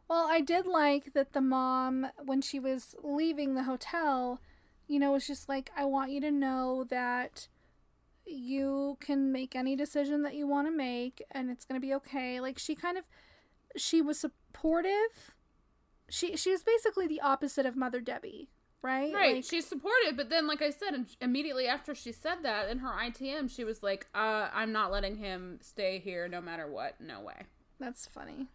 well, 0.09 0.27
I 0.31 0.41
did 0.41 0.67
like 0.67 1.13
that 1.15 1.33
the 1.33 1.41
mom, 1.41 2.07
when 2.25 2.43
she 2.43 2.59
was 2.59 2.95
leaving 3.03 3.55
the 3.55 3.63
hotel, 3.63 4.41
you 4.87 4.99
know, 4.99 5.13
was 5.13 5.27
just 5.27 5.49
like, 5.49 5.71
I 5.77 5.85
want 5.85 6.11
you 6.11 6.21
to 6.21 6.31
know 6.31 6.85
that 6.91 7.49
you 8.27 8.97
can 9.01 9.33
make 9.33 9.55
any 9.55 9.77
decision 9.77 10.23
that 10.23 10.35
you 10.35 10.47
want 10.47 10.67
to 10.67 10.71
make 10.71 11.23
and 11.31 11.51
it's 11.51 11.65
going 11.65 11.81
to 11.81 11.87
be 11.87 11.95
okay. 11.95 12.41
Like, 12.41 12.59
she 12.59 12.75
kind 12.75 12.99
of, 12.99 13.05
she 13.77 14.03
was 14.03 14.19
supportive. 14.19 15.34
She, 16.15 16.37
she 16.37 16.51
was 16.53 16.63
basically 16.63 17.07
the 17.09 17.21
opposite 17.21 17.67
of 17.67 17.75
Mother 17.77 18.01
Debbie, 18.01 18.49
right? 18.83 19.13
right? 19.13 19.35
Like, 19.37 19.45
she's 19.45 19.67
supportive, 19.67 20.17
but 20.17 20.31
then, 20.31 20.47
like 20.47 20.63
I 20.63 20.71
said, 20.71 21.07
immediately 21.21 21.67
after 21.67 21.93
she 21.95 22.13
said 22.13 22.37
that 22.43 22.69
in 22.69 22.79
her 22.79 22.91
ITM, 22.91 23.51
she 23.51 23.65
was 23.65 23.83
like, 23.83 24.07
uh, 24.15 24.49
"I'm 24.53 24.71
not 24.71 24.93
letting 24.93 25.17
him 25.17 25.59
stay 25.61 25.99
here, 25.99 26.29
no 26.29 26.41
matter 26.41 26.71
what. 26.71 27.01
No 27.01 27.21
way." 27.21 27.43
that's 27.81 28.07
funny. 28.07 28.47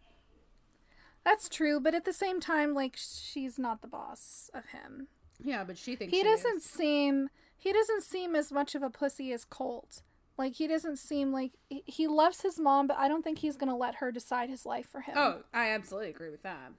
That's 1.25 1.49
true, 1.49 1.79
but 1.81 1.93
at 1.93 2.05
the 2.05 2.13
same 2.13 2.39
time, 2.39 2.73
like, 2.73 2.95
she's 2.95 3.59
not 3.59 3.81
the 3.81 3.87
boss 3.89 4.49
of 4.53 4.67
him. 4.67 5.07
Yeah, 5.43 5.63
but 5.65 5.77
she 5.77 5.95
thinks 5.95 6.13
he 6.13 6.19
she 6.21 6.23
doesn't 6.23 6.57
is. 6.57 6.63
seem 6.65 7.29
he 7.57 7.73
doesn't 7.73 8.03
seem 8.03 8.35
as 8.35 8.51
much 8.51 8.73
of 8.75 8.81
a 8.83 8.89
pussy 8.89 9.33
as 9.33 9.43
Colt. 9.45 10.01
Like 10.37 10.55
he 10.55 10.67
doesn't 10.67 10.97
seem 10.97 11.33
like 11.33 11.51
he- 11.69 11.83
he 11.85 12.07
loves 12.07 12.41
his 12.41 12.57
mom, 12.57 12.87
but 12.87 12.97
I 12.97 13.07
don't 13.09 13.21
think 13.23 13.39
he's 13.39 13.57
gonna 13.57 13.75
let 13.75 13.95
her 13.95 14.11
decide 14.11 14.49
his 14.49 14.65
life 14.65 14.87
for 14.87 15.01
him. 15.01 15.15
Oh, 15.17 15.43
I 15.53 15.69
absolutely 15.71 16.09
agree 16.09 16.29
with 16.29 16.43
that. 16.43 16.71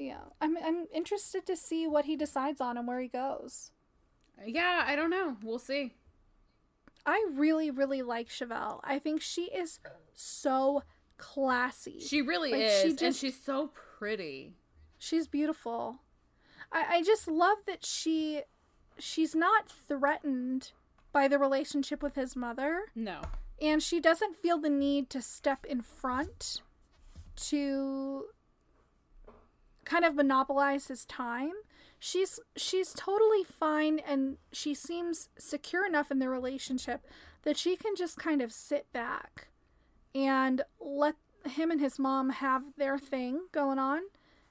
Yeah. 0.00 0.22
I'm 0.40 0.56
I'm 0.58 0.86
interested 0.92 1.46
to 1.46 1.56
see 1.56 1.86
what 1.86 2.06
he 2.06 2.16
decides 2.16 2.60
on 2.60 2.76
and 2.76 2.88
where 2.88 3.00
he 3.00 3.08
goes. 3.08 3.70
Yeah, 4.44 4.84
I 4.86 4.96
don't 4.96 5.10
know. 5.10 5.36
We'll 5.42 5.58
see. 5.58 5.94
I 7.06 7.24
really 7.32 7.70
really 7.70 8.02
like 8.02 8.28
Chevelle. 8.28 8.80
I 8.82 8.98
think 8.98 9.20
she 9.22 9.42
is 9.44 9.78
so 10.14 10.82
classy. 11.18 12.00
She 12.00 12.22
really 12.22 12.50
Like, 12.52 12.62
is, 12.62 12.80
she 12.82 12.88
and 12.88 12.98
just- 12.98 13.20
she's 13.20 13.40
so 13.40 13.68
pretty. 13.98 14.56
She's 14.98 15.26
beautiful. 15.28 16.00
I, 16.72 16.96
I 16.96 17.02
just 17.02 17.26
love 17.28 17.58
that 17.66 17.84
she 17.84 18.42
she's 18.98 19.34
not 19.34 19.70
threatened 19.70 20.72
by 21.12 21.26
the 21.26 21.38
relationship 21.38 22.02
with 22.02 22.14
his 22.14 22.36
mother 22.36 22.82
No. 22.94 23.22
and 23.60 23.82
she 23.82 23.98
doesn't 23.98 24.36
feel 24.36 24.58
the 24.58 24.68
need 24.70 25.10
to 25.10 25.20
step 25.22 25.64
in 25.66 25.80
front 25.80 26.60
to 27.48 28.26
kind 29.90 30.04
of 30.04 30.14
monopolize 30.14 30.86
his 30.86 31.04
time. 31.04 31.52
She's 31.98 32.38
she's 32.56 32.94
totally 32.94 33.44
fine 33.44 33.98
and 33.98 34.36
she 34.52 34.72
seems 34.72 35.28
secure 35.36 35.84
enough 35.84 36.10
in 36.10 36.20
their 36.20 36.30
relationship 36.30 37.04
that 37.42 37.56
she 37.56 37.76
can 37.76 37.96
just 37.96 38.16
kind 38.16 38.40
of 38.40 38.52
sit 38.52 38.90
back 38.92 39.48
and 40.14 40.62
let 40.80 41.16
him 41.44 41.70
and 41.70 41.80
his 41.80 41.98
mom 41.98 42.30
have 42.30 42.62
their 42.76 42.98
thing 42.98 43.40
going 43.52 43.78
on 43.78 44.02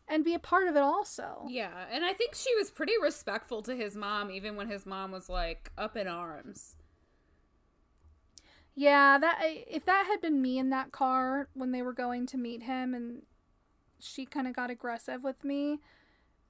and 0.07 0.25
be 0.25 0.33
a 0.33 0.39
part 0.39 0.67
of 0.67 0.75
it 0.75 0.81
also. 0.81 1.45
Yeah, 1.47 1.85
and 1.91 2.03
I 2.03 2.13
think 2.13 2.35
she 2.35 2.53
was 2.55 2.71
pretty 2.71 2.93
respectful 3.01 3.61
to 3.63 3.75
his 3.75 3.95
mom, 3.95 4.31
even 4.31 4.55
when 4.55 4.67
his 4.67 4.85
mom 4.85 5.11
was 5.11 5.29
like 5.29 5.71
up 5.77 5.95
in 5.95 6.07
arms. 6.07 6.75
Yeah, 8.75 9.17
that 9.19 9.39
if 9.43 9.85
that 9.85 10.05
had 10.07 10.21
been 10.21 10.41
me 10.41 10.57
in 10.57 10.69
that 10.71 10.91
car 10.91 11.47
when 11.53 11.71
they 11.71 11.81
were 11.81 11.93
going 11.93 12.25
to 12.27 12.37
meet 12.37 12.63
him 12.63 12.93
and 12.93 13.23
she 13.99 14.25
kind 14.25 14.47
of 14.47 14.55
got 14.55 14.69
aggressive 14.69 15.23
with 15.23 15.43
me, 15.43 15.79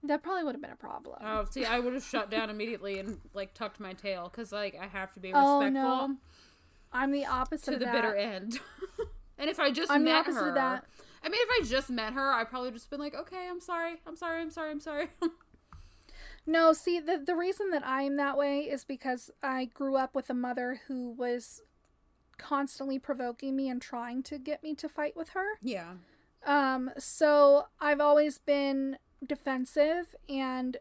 that 0.04 0.24
probably 0.24 0.44
would 0.44 0.56
have 0.56 0.62
been 0.62 0.72
a 0.72 0.76
problem. 0.76 1.18
Oh, 1.22 1.46
see, 1.50 1.66
I 1.66 1.80
would 1.80 1.94
have 1.94 2.04
shut 2.04 2.30
down 2.30 2.50
immediately 2.50 3.00
and 3.00 3.20
like 3.34 3.54
tucked 3.54 3.80
my 3.80 3.94
tail 3.94 4.30
because 4.32 4.52
like 4.52 4.78
I 4.80 4.88
have 4.88 5.14
to 5.14 5.20
be 5.20 5.30
respectful. 5.30 5.48
Oh, 5.52 5.70
no. 5.70 6.16
I'm 6.92 7.12
the 7.12 7.26
opposite 7.26 7.66
to 7.66 7.74
of 7.74 7.80
the 7.80 7.86
that. 7.86 7.94
bitter 7.94 8.16
end. 8.16 8.60
and 9.38 9.50
if 9.50 9.60
I 9.60 9.72
just 9.72 9.92
I'm 9.92 10.04
met 10.04 10.26
her. 10.26 10.82
I 11.22 11.28
mean, 11.28 11.40
if 11.42 11.50
I 11.62 11.70
just 11.70 11.90
met 11.90 12.14
her, 12.14 12.32
I 12.32 12.46
probably 12.46 12.72
just 12.72 12.90
been 12.90 13.00
like, 13.00 13.14
okay, 13.14 13.48
I'm 13.50 13.60
sorry, 13.60 13.96
I'm 14.08 14.16
sorry, 14.16 14.42
I'm 14.42 14.50
sorry, 14.50 14.72
I'm 14.72 14.80
sorry. 14.80 15.08
No, 16.46 16.74
see, 16.74 17.00
the 17.00 17.22
the 17.24 17.36
reason 17.36 17.70
that 17.72 17.86
I'm 17.86 18.16
that 18.16 18.36
way 18.36 18.62
is 18.62 18.84
because 18.84 19.30
I 19.44 19.66
grew 19.66 19.98
up 19.98 20.16
with 20.16 20.32
a 20.32 20.34
mother 20.34 20.82
who 20.88 21.12
was 21.12 21.62
constantly 22.40 22.98
provoking 22.98 23.56
me 23.56 23.70
and 23.70 23.80
trying 23.80 24.24
to 24.24 24.40
get 24.40 24.64
me 24.64 24.74
to 24.76 24.90
fight 24.90 25.16
with 25.16 25.30
her. 25.30 25.60
yeah, 25.62 25.94
Um, 26.46 26.92
so 26.98 27.66
I've 27.80 28.00
always 28.00 28.38
been 28.38 28.98
defensive, 29.26 30.16
and 30.28 30.78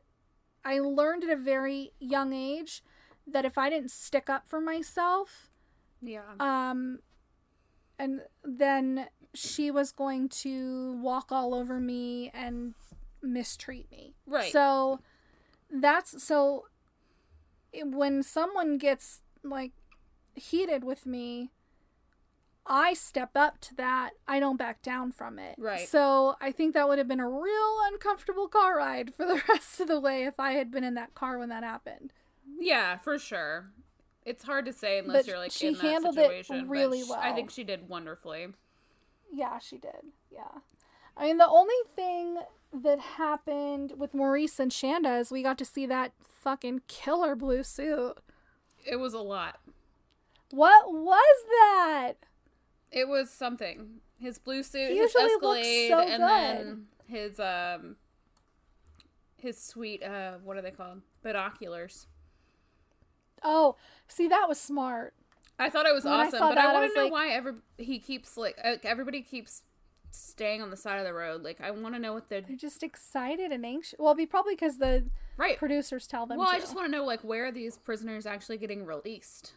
I 0.64 0.78
learned 0.78 1.24
at 1.24 1.30
a 1.30 1.36
very 1.36 1.92
young 1.98 2.32
age 2.32 2.82
that 3.26 3.44
if 3.44 3.58
I 3.58 3.68
didn't 3.68 3.90
stick 3.90 4.30
up 4.30 4.46
for 4.46 4.60
myself, 4.60 5.50
yeah, 6.00 6.22
um, 6.38 7.00
and 7.98 8.22
then 8.44 9.08
she 9.34 9.70
was 9.70 9.92
going 9.92 10.28
to 10.28 10.98
walk 11.02 11.30
all 11.30 11.54
over 11.54 11.80
me 11.80 12.30
and 12.32 12.74
mistreat 13.22 13.90
me. 13.90 14.14
Right. 14.26 14.52
So 14.52 15.00
that's 15.70 16.22
so 16.22 16.66
when 17.74 18.22
someone 18.22 18.78
gets 18.78 19.20
like 19.42 19.72
heated 20.34 20.84
with 20.84 21.04
me, 21.06 21.50
I 22.68 22.92
step 22.94 23.30
up 23.34 23.60
to 23.62 23.74
that. 23.76 24.10
I 24.28 24.38
don't 24.40 24.56
back 24.58 24.82
down 24.82 25.10
from 25.12 25.38
it. 25.38 25.54
Right. 25.58 25.88
So 25.88 26.36
I 26.40 26.52
think 26.52 26.74
that 26.74 26.86
would 26.88 26.98
have 26.98 27.08
been 27.08 27.20
a 27.20 27.28
real 27.28 27.76
uncomfortable 27.92 28.46
car 28.48 28.76
ride 28.76 29.14
for 29.14 29.24
the 29.26 29.42
rest 29.48 29.80
of 29.80 29.88
the 29.88 29.98
way 29.98 30.24
if 30.24 30.38
I 30.38 30.52
had 30.52 30.70
been 30.70 30.84
in 30.84 30.94
that 30.94 31.14
car 31.14 31.38
when 31.38 31.48
that 31.48 31.64
happened. 31.64 32.12
yeah, 32.60 32.98
for 32.98 33.18
sure. 33.18 33.70
It's 34.26 34.44
hard 34.44 34.66
to 34.66 34.72
say 34.74 34.98
unless 34.98 35.16
But 35.24 35.26
you're 35.26 35.38
like 35.38 35.50
she 35.52 35.68
in 35.68 35.74
that 35.74 35.82
handled 35.82 36.18
it 36.18 36.26
situation. 36.28 36.60
but 36.66 36.70
really 36.70 37.02
well. 37.02 37.18
I 37.20 37.32
think 37.32 37.50
she 37.50 37.64
did 37.64 37.88
wonderfully. 37.88 38.48
Yeah, 39.32 39.58
she 39.58 39.78
did. 39.78 40.12
Yeah. 40.30 40.60
I 41.16 41.24
mean, 41.24 41.38
the 41.38 41.48
only 41.48 41.74
thing 41.96 42.36
that 42.72 42.98
happened 43.00 43.94
with 43.96 44.12
Maurice 44.12 44.60
and 44.60 44.70
Shanda 44.70 45.18
is 45.20 45.30
we 45.30 45.42
got 45.42 45.56
to 45.58 45.64
see 45.64 45.86
that 45.86 46.12
fucking 46.22 46.82
killer 46.88 47.34
blue 47.34 47.62
suit. 47.62 48.18
It 48.84 48.96
was 48.96 49.14
a 49.14 49.18
lot. 49.20 49.60
What 50.50 50.92
was 50.92 51.44
that? 51.48 52.14
It 52.90 53.08
was 53.08 53.30
something. 53.30 54.00
His 54.18 54.38
blue 54.38 54.62
suit, 54.62 54.90
He 54.90 54.98
his 54.98 55.14
Escalade, 55.14 55.88
so 55.88 56.00
and 56.00 56.22
then 56.22 56.86
his 57.06 57.38
um 57.38 57.96
his 59.36 59.56
sweet 59.62 60.02
uh 60.02 60.34
what 60.42 60.56
are 60.56 60.62
they 60.62 60.70
called? 60.72 61.02
Binoculars. 61.22 62.06
Oh, 63.44 63.76
see, 64.08 64.26
that 64.28 64.46
was 64.48 64.58
smart. 64.58 65.14
I 65.60 65.70
thought 65.70 65.86
it 65.86 65.94
was 65.94 66.04
When 66.04 66.14
awesome, 66.14 66.38
saw 66.38 66.48
but 66.50 66.54
that, 66.56 66.66
I 66.66 66.70
I 66.70 66.72
want 66.72 66.90
to 66.92 66.96
know 66.96 67.04
like- 67.04 67.12
why 67.12 67.28
every 67.28 67.52
he 67.78 67.98
keeps 67.98 68.36
like 68.36 68.56
uh, 68.62 68.76
everybody 68.84 69.22
keeps 69.22 69.62
staying 70.10 70.62
on 70.62 70.70
the 70.70 70.76
side 70.76 70.98
of 70.98 71.04
the 71.04 71.12
road. 71.12 71.42
Like 71.42 71.60
I 71.60 71.70
want 71.70 71.94
to 71.94 72.00
know 72.00 72.12
what 72.14 72.28
they're 72.28 72.40
They're 72.40 72.56
just 72.56 72.82
excited 72.82 73.52
and 73.52 73.64
anxious. 73.64 73.94
Well, 73.98 74.14
be 74.14 74.26
probably 74.26 74.54
because 74.54 74.78
the 74.78 75.04
right. 75.36 75.58
producers 75.58 76.06
tell 76.06 76.26
them 76.26 76.38
Well, 76.38 76.48
to. 76.48 76.56
I 76.56 76.58
just 76.58 76.74
want 76.74 76.86
to 76.86 76.90
know 76.90 77.04
like 77.04 77.20
where 77.22 77.46
are 77.46 77.52
these 77.52 77.76
prisoners 77.78 78.26
actually 78.26 78.56
getting 78.58 78.84
released? 78.86 79.52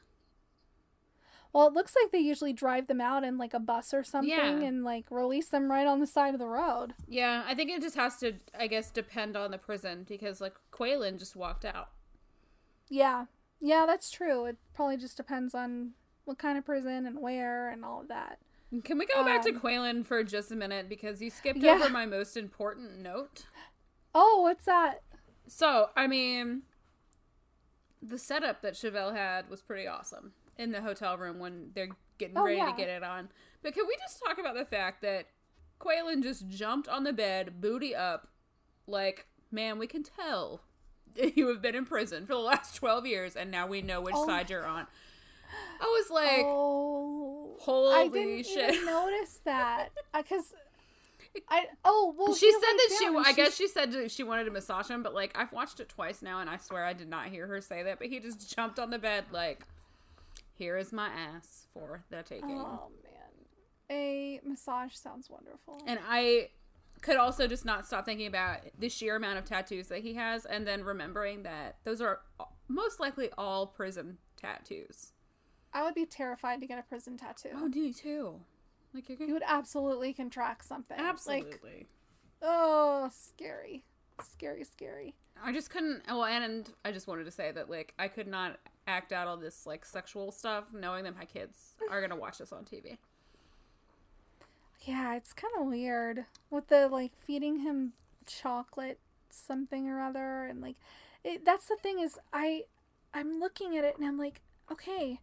Well, 1.53 1.67
it 1.67 1.73
looks 1.73 1.93
like 2.01 2.11
they 2.11 2.19
usually 2.19 2.53
drive 2.53 2.87
them 2.87 3.01
out 3.01 3.23
in 3.25 3.37
like 3.37 3.53
a 3.53 3.59
bus 3.59 3.93
or 3.93 4.03
something 4.03 4.29
Yeah. 4.29 4.47
and 4.61 4.83
like 4.85 5.05
release 5.11 5.49
them 5.49 5.69
right 5.69 5.85
on 5.85 5.99
the 5.99 6.07
side 6.07 6.33
of 6.33 6.39
the 6.39 6.47
road. 6.47 6.93
Yeah, 7.07 7.43
I 7.45 7.53
think 7.55 7.69
it 7.69 7.81
just 7.81 7.95
has 7.97 8.17
to, 8.17 8.33
I 8.57 8.67
guess, 8.67 8.89
depend 8.89 9.35
on 9.35 9.51
the 9.51 9.57
prison 9.57 10.05
because 10.07 10.39
like 10.39 10.53
Quaylen 10.71 11.19
just 11.19 11.35
walked 11.35 11.65
out. 11.65 11.89
Yeah. 12.89 13.25
Yeah, 13.59 13.85
that's 13.85 14.09
true. 14.09 14.45
It 14.45 14.57
probably 14.73 14.97
just 14.97 15.17
depends 15.17 15.53
on 15.53 15.91
what 16.23 16.37
kind 16.37 16.57
of 16.57 16.65
prison 16.65 17.05
and 17.05 17.19
where 17.19 17.69
and 17.69 17.83
all 17.83 18.01
of 18.01 18.07
that. 18.07 18.39
Can 18.85 18.97
we 18.97 19.05
go 19.05 19.25
back 19.25 19.41
to 19.43 19.49
Um, 19.49 19.59
Quaylen 19.59 20.05
for 20.05 20.23
just 20.23 20.51
a 20.51 20.55
minute 20.55 20.87
because 20.87 21.21
you 21.21 21.29
skipped 21.29 21.59
Yeah. 21.59 21.73
over 21.73 21.89
my 21.89 22.05
most 22.05 22.37
important 22.37 22.99
note? 22.99 23.45
Oh, 24.15 24.41
what's 24.41 24.63
that? 24.65 25.01
So, 25.47 25.89
I 25.97 26.07
mean, 26.07 26.61
the 28.01 28.17
setup 28.17 28.61
that 28.61 28.73
Chevelle 28.75 29.13
had 29.13 29.49
was 29.49 29.61
pretty 29.61 29.85
awesome 29.87 30.33
in 30.57 30.71
the 30.71 30.81
hotel 30.81 31.17
room 31.17 31.39
when 31.39 31.71
they're 31.73 31.89
getting 32.17 32.37
Oh, 32.37 32.43
ready 32.45 32.57
yeah. 32.57 32.71
to 32.71 32.77
get 32.77 32.89
it 32.89 33.03
on. 33.03 33.29
But 33.63 33.73
can 33.73 33.85
we 33.87 33.95
just 33.97 34.21
talk 34.25 34.37
about 34.39 34.55
the 34.55 34.65
fact 34.65 35.01
that 35.01 35.27
Quaylen 35.79 36.21
just 36.23 36.47
jumped 36.47 36.87
on 36.87 37.03
the 37.03 37.13
bed, 37.13 37.59
booty 37.61 37.95
up, 37.95 38.27
like, 38.87 39.25
man, 39.51 39.79
we 39.79 39.87
can 39.87 40.03
tell 40.03 40.61
you 41.15 41.47
have 41.47 41.61
been 41.61 41.75
in 41.75 41.85
prison 41.85 42.25
for 42.25 42.33
the 42.33 42.39
last 42.39 42.75
12 42.75 43.05
years 43.05 43.35
and 43.35 43.49
now 43.51 43.67
we 43.67 43.81
know 43.81 44.01
which 44.01 44.15
Oh 44.15 44.25
side 44.25 44.49
you're 44.49 44.65
on. 44.65 44.87
I 45.81 45.83
was 45.85 46.09
like, 46.09 46.43
oh, 46.45 47.57
I 47.59 47.63
holy 47.63 48.09
didn't 48.09 48.45
shit. 48.45 48.73
even 48.73 48.85
notice 48.87 49.39
that 49.43 49.89
because 50.15 50.53
I 51.49 51.65
oh 51.85 52.13
well. 52.17 52.33
she 52.35 52.51
said 52.51 52.59
that 52.61 52.89
she 52.99 53.07
i 53.25 53.31
guess 53.33 53.55
she 53.55 53.67
said 53.67 53.91
that 53.93 54.11
she 54.11 54.21
wanted 54.23 54.43
to 54.45 54.51
massage 54.51 54.89
him 54.89 55.01
but 55.01 55.13
like 55.13 55.31
i've 55.37 55.51
watched 55.53 55.79
it 55.79 55.87
twice 55.87 56.21
now 56.21 56.41
and 56.41 56.49
i 56.49 56.57
swear 56.57 56.83
i 56.83 56.91
did 56.91 57.07
not 57.09 57.27
hear 57.27 57.47
her 57.47 57.61
say 57.61 57.83
that 57.83 57.99
but 57.99 58.07
he 58.09 58.19
just 58.19 58.53
jumped 58.53 58.79
on 58.79 58.89
the 58.89 58.99
bed 58.99 59.23
like 59.31 59.65
here 60.61 60.77
is 60.77 60.93
my 60.93 61.07
ass 61.07 61.67
for 61.73 62.03
the 62.11 62.21
taking 62.21 62.59
Oh 62.59 62.91
man, 63.03 63.47
a 63.89 64.39
massage 64.43 64.93
sounds 64.93 65.29
wonderful. 65.29 65.81
and 65.87 65.99
i 66.07 66.49
could 67.01 67.17
also 67.17 67.47
just 67.47 67.65
not 67.65 67.87
stop 67.87 68.05
thinking 68.05 68.27
about 68.27 68.59
the 68.77 68.87
sheer 68.87 69.15
amount 69.15 69.39
of 69.39 69.43
tattoos 69.43 69.87
that 69.87 70.03
he 70.03 70.13
has 70.13 70.45
and 70.45 70.67
then 70.67 70.83
remembering 70.83 71.41
that 71.41 71.77
those 71.83 71.99
are 71.99 72.19
most 72.67 72.99
likely 72.99 73.29
all 73.37 73.65
prison 73.65 74.17
tattoos 74.39 75.13
I 75.73 75.83
would 75.83 75.95
be 75.95 76.05
terrified 76.05 76.59
to 76.59 76.67
get 76.67 76.77
a 76.77 76.83
prison 76.83 77.17
tattoo. 77.17 77.49
oh 77.55 77.69
do 77.69 77.79
you 77.79 77.93
too 77.93 78.41
like 78.93 79.09
you're 79.09 79.17
gonna 79.17 79.33
would 79.33 79.43
absolutely 79.45 80.13
contract 80.13 80.65
something. 80.65 80.97
Like, 80.97 81.07
absolutely 81.07 81.87
oh, 82.41 83.09
scary, 83.13 83.83
scary, 84.23 84.63
scary. 84.63 85.15
I 85.43 85.51
just 85.51 85.69
couldn't. 85.69 86.03
Well, 86.07 86.25
and 86.25 86.69
I 86.85 86.91
just 86.91 87.07
wanted 87.07 87.25
to 87.25 87.31
say 87.31 87.51
that 87.51 87.69
like 87.69 87.93
I 87.97 88.07
could 88.07 88.27
not 88.27 88.59
act 88.87 89.11
out 89.11 89.27
all 89.27 89.37
this 89.37 89.65
like 89.65 89.85
sexual 89.85 90.31
stuff, 90.31 90.65
knowing 90.73 91.03
that 91.03 91.17
my 91.17 91.25
kids 91.25 91.75
are 91.89 92.01
gonna 92.01 92.15
watch 92.15 92.37
this 92.39 92.51
on 92.51 92.63
TV. 92.63 92.97
Yeah, 94.83 95.15
it's 95.15 95.33
kind 95.33 95.53
of 95.59 95.67
weird 95.67 96.25
with 96.49 96.67
the 96.67 96.87
like 96.87 97.11
feeding 97.25 97.59
him 97.59 97.93
chocolate 98.25 98.99
something 99.29 99.87
or 99.89 100.01
other 100.01 100.45
and 100.45 100.61
like 100.61 100.75
it, 101.23 101.45
that's 101.45 101.67
the 101.67 101.75
thing 101.75 101.99
is 101.99 102.17
I 102.33 102.63
I'm 103.13 103.39
looking 103.39 103.77
at 103.77 103.83
it 103.83 103.97
and 103.97 104.07
I'm 104.07 104.17
like, 104.17 104.41
okay, 104.71 105.19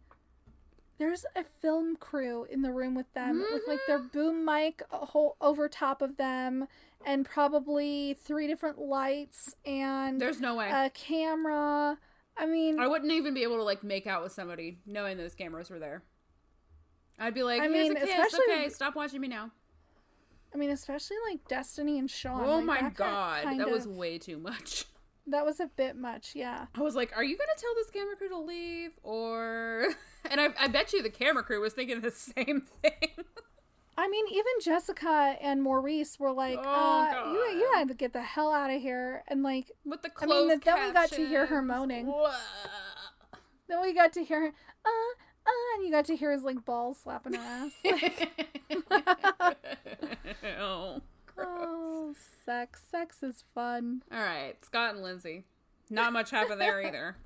there's 0.97 1.25
a 1.35 1.43
film 1.43 1.95
crew 1.95 2.45
in 2.49 2.61
the 2.61 2.71
room 2.71 2.93
with 2.93 3.11
them 3.13 3.43
with 3.51 3.63
like 3.67 3.79
their 3.87 3.99
mm-hmm. 3.99 4.07
boom 4.07 4.45
mic 4.45 4.83
a 4.91 5.07
whole 5.07 5.35
over 5.41 5.67
top 5.67 6.01
of 6.01 6.17
them 6.17 6.67
and 7.05 7.25
probably 7.25 8.13
three 8.13 8.47
different 8.47 8.79
lights 8.79 9.55
and 9.65 10.19
There's 10.19 10.41
no 10.41 10.55
way. 10.55 10.69
a 10.69 10.89
camera 10.89 11.97
I 12.37 12.45
mean, 12.45 12.79
I 12.79 12.87
wouldn't 12.87 13.11
even 13.11 13.33
be 13.33 13.43
able 13.43 13.57
to 13.57 13.63
like 13.63 13.83
make 13.83 14.07
out 14.07 14.23
with 14.23 14.31
somebody 14.31 14.79
knowing 14.85 15.17
those 15.17 15.35
cameras 15.35 15.69
were 15.69 15.79
there. 15.79 16.03
I'd 17.19 17.33
be 17.33 17.43
like, 17.43 17.61
I 17.61 17.67
mean, 17.67 17.97
especially- 17.97 18.39
Okay, 18.49 18.69
stop 18.69 18.95
watching 18.95 19.19
me 19.21 19.27
now." 19.27 19.51
I 20.53 20.57
mean, 20.57 20.71
especially 20.71 21.17
like 21.29 21.47
Destiny 21.47 21.99
and 21.99 22.09
Sean. 22.09 22.43
oh 22.43 22.55
like, 22.57 22.65
my 22.65 22.81
that 22.81 22.95
god, 22.95 23.59
that 23.59 23.69
was 23.69 23.87
way 23.87 24.17
too 24.17 24.37
much. 24.37 24.85
that 25.27 25.45
was 25.45 25.59
a 25.59 25.67
bit 25.67 25.95
much. 25.95 26.31
Yeah. 26.33 26.67
I 26.73 26.81
was 26.81 26.95
like, 26.95 27.15
"Are 27.15 27.23
you 27.23 27.37
gonna 27.37 27.51
tell 27.57 27.75
this 27.75 27.89
camera 27.91 28.15
crew 28.15 28.29
to 28.29 28.39
leave?" 28.39 28.91
Or, 29.03 29.87
and 30.29 30.41
I, 30.41 30.49
I 30.59 30.67
bet 30.67 30.93
you 30.93 31.03
the 31.03 31.09
camera 31.09 31.43
crew 31.43 31.61
was 31.61 31.73
thinking 31.73 32.01
the 32.01 32.11
same 32.11 32.61
thing. 32.81 33.25
I 33.99 34.07
mean, 34.07 34.25
even 34.29 34.53
Jessica 34.61 35.35
and 35.41 35.61
Maurice 35.61 36.17
were 36.17 36.31
like, 36.31 36.57
Oh, 36.57 36.63
uh, 36.63 37.33
you, 37.33 37.59
you 37.59 37.71
had 37.75 37.89
to 37.89 37.93
get 37.93 38.13
the 38.13 38.21
hell 38.21 38.53
out 38.53 38.71
of 38.71 38.81
here. 38.81 39.25
And 39.27 39.43
like, 39.43 39.71
With 39.83 40.03
the 40.03 40.09
I 40.21 40.25
mean, 40.25 40.47
then 40.47 40.87
we 40.87 40.93
got 40.93 41.09
to 41.09 41.27
hear 41.27 41.47
her 41.47 41.61
moaning. 41.61 42.07
Wha- 42.07 42.31
then 43.67 43.81
we 43.81 43.93
got 43.93 44.13
to 44.13 44.23
hear 44.23 44.39
her, 44.39 44.47
uh, 44.85 44.89
uh, 45.45 45.75
and 45.75 45.85
you 45.85 45.91
got 45.91 46.05
to 46.05 46.15
hear 46.15 46.31
his 46.31 46.43
like 46.43 46.63
balls 46.63 46.99
slapping 47.03 47.33
her 47.33 47.41
ass. 47.41 47.73
oh. 50.57 51.01
oh, 51.37 52.15
sex. 52.45 52.81
Sex 52.89 53.21
is 53.21 53.43
fun. 53.53 54.03
All 54.13 54.19
right, 54.19 54.55
Scott 54.63 54.95
and 54.95 55.03
Lindsay. 55.03 55.43
Not 55.89 56.13
much 56.13 56.31
happened 56.31 56.61
there 56.61 56.81
either. 56.81 57.17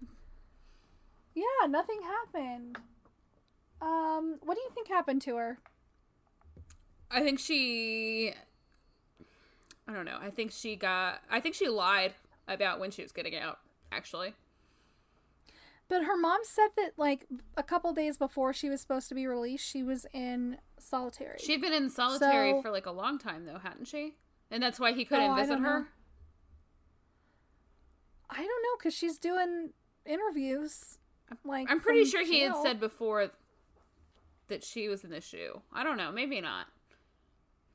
Yeah, 1.36 1.66
nothing 1.68 2.00
happened. 2.04 2.78
Um, 3.82 4.38
what 4.44 4.54
do 4.54 4.62
you 4.62 4.70
think 4.76 4.88
happened 4.88 5.24
to 5.24 5.36
her? 5.38 5.58
I 7.12 7.22
think 7.22 7.40
she. 7.40 8.34
I 9.88 9.94
don't 9.94 10.06
know. 10.06 10.18
I 10.22 10.30
think 10.30 10.52
she 10.52 10.76
got. 10.76 11.22
I 11.30 11.40
think 11.40 11.56
she 11.56 11.68
lied 11.68 12.14
about 12.48 12.80
when 12.80 12.92
she 12.92 13.02
was 13.02 13.12
getting 13.12 13.36
out. 13.36 13.60
Actually, 13.92 14.34
But 15.88 16.04
her 16.06 16.18
mom 16.18 16.40
said 16.44 16.70
that 16.78 16.94
like 16.98 17.28
a 17.56 17.62
couple 17.62 17.94
days 17.94 18.18
before 18.18 18.52
she 18.54 18.68
was 18.70 18.82
supposed 18.82 19.08
to 19.10 19.14
be 19.16 19.28
released, 19.28 19.64
she 19.64 19.84
was 19.84 20.08
in 20.14 20.58
solitary. 20.80 21.38
she'd 21.40 21.62
been 21.62 21.74
in 21.74 21.92
solitary 21.92 22.54
So- 22.54 22.62
for 22.64 22.72
like 22.72 22.88
a 22.88 22.92
long 22.92 23.20
time, 23.20 23.46
though, 23.46 23.60
hadn't 23.60 23.86
she? 23.86 24.16
And 24.50 24.64
that's 24.64 24.80
why 24.80 24.94
he 24.94 25.06
couldn't 25.06 25.30
Oh, 25.32 25.36
visit 25.36 25.54
don't 25.54 25.64
her. 25.64 25.80
know. 25.82 25.86
I 28.30 28.38
don't 28.38 28.48
know 28.48 28.78
because 28.80 28.96
she's 28.96 29.18
doing 29.20 29.70
interviews. 30.06 30.98
Like 31.46 31.70
I'm 31.70 31.80
pretty 31.80 32.06
sure 32.06 32.26
he 32.26 32.42
had 32.42 32.56
said 32.64 32.80
before 32.80 33.30
that 34.48 34.64
she 34.64 34.88
was 34.88 35.04
in 35.04 35.12
the 35.12 35.22
shoe. 35.22 35.62
I 35.72 35.84
don't 35.84 35.98
know. 35.98 36.12
Maybe 36.12 36.42
not. 36.42 36.68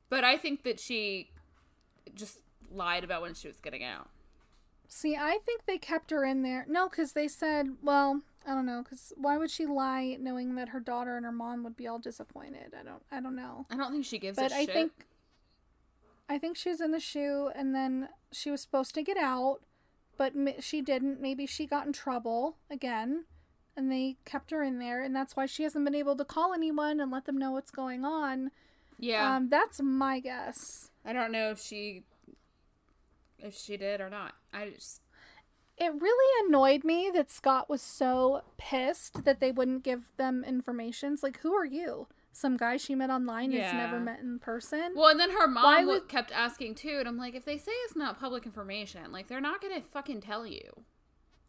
But 0.09 0.23
I 0.23 0.37
think 0.37 0.63
that 0.63 0.79
she 0.79 1.29
just 2.15 2.39
lied 2.71 3.03
about 3.03 3.21
when 3.21 3.33
she 3.33 3.47
was 3.47 3.59
getting 3.59 3.83
out. 3.83 4.09
See, 4.87 5.15
I 5.15 5.37
think 5.45 5.65
they 5.65 5.77
kept 5.77 6.09
her 6.11 6.25
in 6.25 6.41
there. 6.41 6.65
No, 6.67 6.89
because 6.89 7.13
they 7.13 7.27
said, 7.27 7.75
well, 7.83 8.21
I 8.47 8.55
don't 8.55 8.65
know, 8.65 8.81
because 8.83 9.13
why 9.15 9.37
would 9.37 9.51
she 9.51 9.67
lie 9.67 10.17
knowing 10.19 10.55
that 10.55 10.69
her 10.69 10.79
daughter 10.79 11.15
and 11.15 11.25
her 11.25 11.31
mom 11.31 11.63
would 11.63 11.77
be 11.77 11.87
all 11.87 11.99
disappointed? 11.99 12.73
I 12.79 12.83
don't, 12.83 13.03
I 13.11 13.21
don't 13.21 13.35
know. 13.35 13.67
I 13.69 13.77
don't 13.77 13.91
think 13.91 14.05
she 14.05 14.17
gives 14.17 14.37
But 14.37 14.51
a 14.51 14.55
I 14.55 14.65
shit. 14.65 14.73
think, 14.73 14.91
I 16.27 16.39
think 16.39 16.57
she 16.57 16.69
was 16.69 16.81
in 16.81 16.91
the 16.91 16.99
shoe, 16.99 17.51
and 17.55 17.75
then 17.75 18.09
she 18.31 18.49
was 18.49 18.61
supposed 18.61 18.95
to 18.95 19.03
get 19.03 19.17
out, 19.17 19.59
but 20.17 20.33
she 20.59 20.81
didn't. 20.81 21.21
Maybe 21.21 21.45
she 21.45 21.67
got 21.67 21.85
in 21.85 21.93
trouble 21.93 22.57
again, 22.71 23.25
and 23.77 23.91
they 23.91 24.17
kept 24.25 24.49
her 24.49 24.63
in 24.63 24.79
there, 24.79 25.03
and 25.03 25.15
that's 25.15 25.35
why 25.35 25.45
she 25.45 25.61
hasn't 25.63 25.85
been 25.85 25.93
able 25.95 26.15
to 26.15 26.25
call 26.25 26.53
anyone 26.53 26.99
and 26.99 27.11
let 27.11 27.25
them 27.25 27.37
know 27.37 27.51
what's 27.51 27.71
going 27.71 28.03
on. 28.03 28.49
Yeah. 28.99 29.35
Um, 29.35 29.49
that's 29.49 29.81
my 29.81 30.19
guess. 30.19 30.91
I 31.05 31.13
don't 31.13 31.31
know 31.31 31.49
if 31.51 31.59
she 31.59 32.03
if 33.39 33.55
she 33.55 33.77
did 33.77 34.01
or 34.01 34.09
not. 34.09 34.33
I 34.53 34.69
just 34.69 35.01
It 35.77 35.93
really 35.99 36.47
annoyed 36.47 36.83
me 36.83 37.09
that 37.13 37.31
Scott 37.31 37.69
was 37.69 37.81
so 37.81 38.41
pissed 38.57 39.23
that 39.23 39.39
they 39.39 39.51
wouldn't 39.51 39.83
give 39.83 40.11
them 40.17 40.43
information. 40.43 41.13
It's 41.13 41.23
like, 41.23 41.39
who 41.39 41.53
are 41.53 41.65
you? 41.65 42.07
Some 42.31 42.57
guy 42.57 42.77
she 42.77 42.95
met 42.95 43.09
online 43.09 43.51
has 43.53 43.73
never 43.73 43.99
met 43.99 44.19
in 44.19 44.39
person. 44.39 44.91
Well, 44.95 45.07
and 45.09 45.19
then 45.19 45.31
her 45.31 45.47
mom 45.47 45.63
Why 45.63 45.83
would- 45.83 46.07
kept 46.07 46.31
asking 46.31 46.75
too, 46.75 46.97
and 46.99 47.07
I'm 47.07 47.17
like, 47.17 47.33
if 47.33 47.43
they 47.45 47.57
say 47.57 47.71
it's 47.85 47.95
not 47.95 48.19
public 48.19 48.45
information, 48.45 49.11
like 49.11 49.27
they're 49.27 49.41
not 49.41 49.61
gonna 49.61 49.81
fucking 49.81 50.21
tell 50.21 50.45
you. 50.45 50.83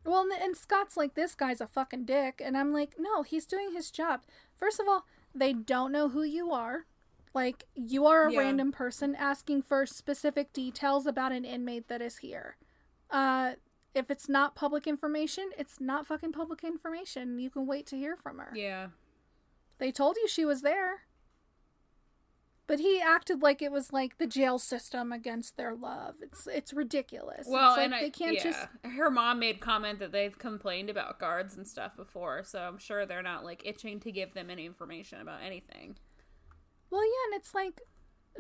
Well, 0.05 0.27
and 0.43 0.57
Scott's 0.57 0.97
like, 0.97 1.15
this 1.15 1.35
guy's 1.35 1.61
a 1.61 1.67
fucking 1.67 2.07
dick. 2.07 2.41
And 2.43 2.57
I'm 2.57 2.73
like, 2.73 2.95
no, 2.99 3.23
he's 3.23 3.45
doing 3.45 3.73
his 3.73 3.91
job. 3.91 4.23
First 4.57 4.81
of 4.81 4.89
all, 4.89 5.05
they 5.35 5.53
don't 5.53 5.93
know 5.93 6.09
who 6.09 6.23
you 6.23 6.51
are. 6.53 6.87
Like, 7.33 7.65
you 7.75 8.07
are 8.07 8.27
a 8.27 8.33
Yeah. 8.33 8.41
random 8.41 8.73
person 8.73 9.15
asking 9.15 9.63
for 9.63 9.87
specific 9.87 10.53
details 10.53 11.07
about 11.07 11.33
an 11.33 11.45
inmate 11.45 11.89
that 11.89 12.03
is 12.03 12.19
here. 12.19 12.57
Uh, 13.09 13.55
if 13.95 14.11
it's 14.11 14.29
not 14.29 14.55
public 14.55 14.87
information, 14.87 15.51
it's 15.59 15.81
not 15.81 16.07
fucking 16.07 16.33
public 16.33 16.65
information. 16.65 17.39
You 17.39 17.51
can 17.51 17.67
wait 17.67 17.87
to 17.87 17.97
hear 17.97 18.17
from 18.17 18.39
her. 18.39 18.53
Yeah. 18.55 18.89
They 19.79 19.91
told 19.93 20.17
you 20.17 20.29
she 20.29 20.45
was 20.45 20.63
there. 20.63 21.07
But 22.67 22.79
he 22.79 23.01
acted 23.01 23.43
like 23.43 23.63
it 23.63 23.73
was 23.73 23.93
like 23.93 24.19
the 24.19 24.29
jail 24.29 24.57
system 24.57 25.11
against 25.11 25.57
their 25.57 25.75
love. 25.75 26.15
It's 26.23 26.47
it's 26.47 26.73
ridiculous. 26.73 27.49
Well, 27.49 27.71
it's 27.71 27.79
like 27.79 27.85
and 27.87 27.95
I, 27.97 28.01
they 28.03 28.11
can't 28.11 28.37
yeah. 28.37 28.43
just 28.45 28.69
Her 28.85 29.11
mom 29.11 29.41
made 29.41 29.59
comment 29.59 29.99
that 29.99 30.13
they've 30.13 30.39
complained 30.39 30.89
about 30.89 31.19
guards 31.19 31.57
and 31.57 31.67
stuff 31.67 31.97
before, 31.97 32.45
so 32.45 32.61
I'm 32.61 32.79
sure 32.79 33.07
they're 33.07 33.23
not 33.23 33.45
like 33.45 33.63
itching 33.67 33.99
to 34.01 34.13
give 34.13 34.35
them 34.35 34.51
any 34.51 34.67
information 34.67 35.21
about 35.21 35.43
anything. 35.43 35.97
Well, 36.91 37.05
yeah, 37.05 37.33
and 37.33 37.41
it's 37.41 37.55
like 37.55 37.81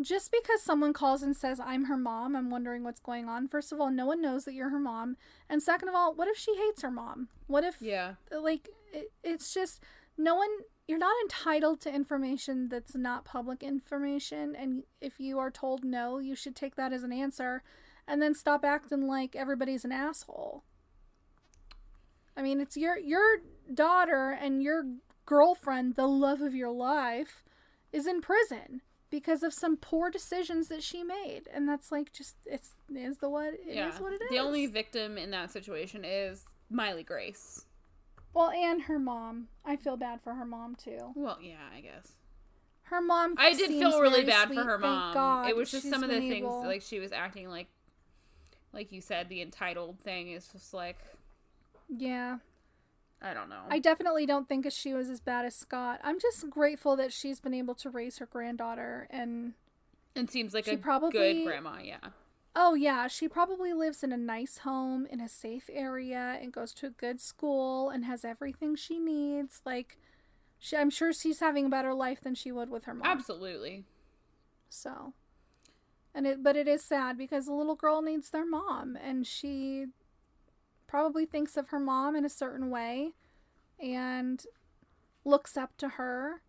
just 0.00 0.30
because 0.32 0.62
someone 0.62 0.92
calls 0.92 1.22
and 1.22 1.36
says 1.36 1.60
I'm 1.60 1.84
her 1.84 1.96
mom, 1.96 2.34
I'm 2.36 2.50
wondering 2.50 2.84
what's 2.84 3.00
going 3.00 3.28
on. 3.28 3.48
First 3.48 3.72
of 3.72 3.80
all, 3.80 3.90
no 3.90 4.06
one 4.06 4.22
knows 4.22 4.44
that 4.44 4.54
you're 4.54 4.70
her 4.70 4.78
mom, 4.78 5.16
and 5.48 5.62
second 5.62 5.88
of 5.88 5.94
all, 5.94 6.14
what 6.14 6.28
if 6.28 6.36
she 6.36 6.56
hates 6.56 6.82
her 6.82 6.90
mom? 6.90 7.28
What 7.46 7.64
if 7.64 7.76
Yeah. 7.80 8.14
like 8.30 8.68
it, 8.92 9.12
it's 9.22 9.52
just 9.52 9.82
no 10.16 10.34
one 10.34 10.48
you're 10.86 10.98
not 10.98 11.14
entitled 11.22 11.80
to 11.80 11.94
information 11.94 12.68
that's 12.68 12.96
not 12.96 13.24
public 13.24 13.62
information 13.62 14.56
and 14.56 14.82
if 15.00 15.20
you 15.20 15.38
are 15.38 15.50
told 15.50 15.84
no 15.84 16.18
you 16.18 16.34
should 16.34 16.56
take 16.56 16.74
that 16.74 16.92
as 16.92 17.04
an 17.04 17.12
answer 17.12 17.62
and 18.08 18.20
then 18.20 18.34
stop 18.34 18.64
acting 18.64 19.06
like 19.06 19.36
everybody's 19.36 19.84
an 19.84 19.92
asshole 19.92 20.64
i 22.36 22.42
mean 22.42 22.60
it's 22.60 22.76
your 22.76 22.98
your 22.98 23.38
daughter 23.72 24.30
and 24.30 24.62
your 24.64 24.84
girlfriend 25.26 25.94
the 25.94 26.08
love 26.08 26.40
of 26.40 26.54
your 26.56 26.72
life 26.72 27.44
is 27.92 28.06
in 28.06 28.20
prison 28.20 28.82
because 29.10 29.42
of 29.42 29.52
some 29.52 29.76
poor 29.76 30.10
decisions 30.10 30.68
that 30.68 30.82
she 30.82 31.02
made 31.02 31.42
and 31.52 31.68
that's 31.68 31.90
like 31.90 32.12
just 32.12 32.36
it's 32.46 32.74
is 32.94 33.18
the 33.18 33.28
what 33.28 33.46
it 33.54 33.60
is 33.68 33.74
yeah. 33.76 33.98
what 33.98 34.12
it 34.12 34.20
is 34.22 34.30
the 34.30 34.38
only 34.38 34.66
victim 34.66 35.18
in 35.18 35.30
that 35.32 35.50
situation 35.50 36.04
is 36.04 36.44
Miley 36.70 37.02
Grace. 37.02 37.64
well 38.32 38.50
and 38.50 38.82
her 38.82 38.98
mom 38.98 39.48
i 39.64 39.74
feel 39.76 39.96
bad 39.96 40.20
for 40.22 40.34
her 40.34 40.44
mom 40.44 40.74
too 40.76 41.12
Well, 41.14 41.38
yeah, 41.42 41.56
I 41.76 41.80
guess. 41.80 42.12
Her 42.84 43.00
mom. 43.00 43.34
I 43.38 43.52
did 43.52 43.70
feel 43.70 44.00
really 44.00 44.24
bad 44.24 44.48
sweet, 44.48 44.56
for 44.56 44.64
her 44.64 44.78
mom. 44.78 45.14
God 45.14 45.48
it 45.48 45.54
was 45.56 45.70
just 45.70 45.88
some 45.88 46.02
of 46.02 46.10
the 46.10 46.18
things 46.18 46.38
able- 46.44 46.64
like 46.64 46.82
she 46.82 46.98
was 46.98 47.12
acting 47.12 47.48
like 47.48 47.68
like 48.72 48.90
you 48.92 49.00
said 49.00 49.28
the 49.28 49.42
entitled 49.42 49.98
thing 50.00 50.30
is 50.32 50.48
just 50.48 50.72
like 50.74 50.98
Yeah, 51.88 52.38
I 53.22 53.34
don't 53.34 53.48
know. 53.50 53.60
I 53.68 53.78
definitely 53.78 54.24
don't 54.26 54.48
think 54.48 54.66
she 54.70 54.94
was 54.94 55.10
as 55.10 55.20
bad 55.20 55.44
as 55.44 55.54
Scott. 55.54 56.00
I'm 56.02 56.18
just 56.18 56.48
grateful 56.48 56.96
that 56.96 57.12
she's 57.12 57.38
been 57.40 57.52
able 57.54 57.74
to 57.76 57.90
raise 57.90 58.18
her 58.18 58.26
granddaughter, 58.26 59.06
and 59.10 59.52
it 60.14 60.30
seems 60.30 60.54
like 60.54 60.64
she 60.64 60.72
a 60.72 60.78
probably- 60.78 61.12
good 61.12 61.44
grandma, 61.44 61.78
yeah. 61.82 61.98
oh 62.56 62.74
yeah, 62.74 63.08
she 63.08 63.28
probably 63.28 63.72
lives 63.74 64.02
in 64.02 64.10
a 64.12 64.16
nice 64.16 64.58
home 64.58 65.06
in 65.06 65.20
a 65.20 65.28
safe 65.28 65.68
area 65.72 66.38
and 66.40 66.52
goes 66.52 66.72
to 66.74 66.86
a 66.86 66.90
good 66.90 67.20
school 67.20 67.90
and 67.90 68.04
has 68.06 68.24
everything 68.24 68.74
she 68.74 68.98
needs. 68.98 69.60
Like, 69.66 69.98
she, 70.58 70.76
I'm 70.76 70.90
sure 70.90 71.12
she's 71.12 71.40
having 71.40 71.66
a 71.66 71.68
better 71.70 71.92
life 71.94 72.20
than 72.22 72.34
she 72.34 72.50
would 72.52 72.70
with 72.70 72.84
her 72.84 72.94
mom. 72.94 73.06
Absolutely. 73.06 73.84
So, 74.68 75.12
and 76.14 76.26
it, 76.26 76.42
but 76.42 76.56
it 76.56 76.66
is 76.68 76.82
sad 76.82 77.18
because 77.18 77.46
the 77.46 77.52
little 77.52 77.76
girl 77.76 78.00
needs 78.02 78.30
their 78.30 78.46
mom, 78.46 78.96
and 78.96 79.26
she 79.26 79.86
probably 80.90 81.24
thinks 81.24 81.56
of 81.56 81.68
her 81.68 81.78
mom 81.78 82.16
in 82.16 82.24
a 82.24 82.28
certain 82.28 82.68
way, 82.68 83.12
and 83.78 84.44
looks 85.24 85.56
up 85.56 85.76
to 85.78 85.90
her 85.90 86.42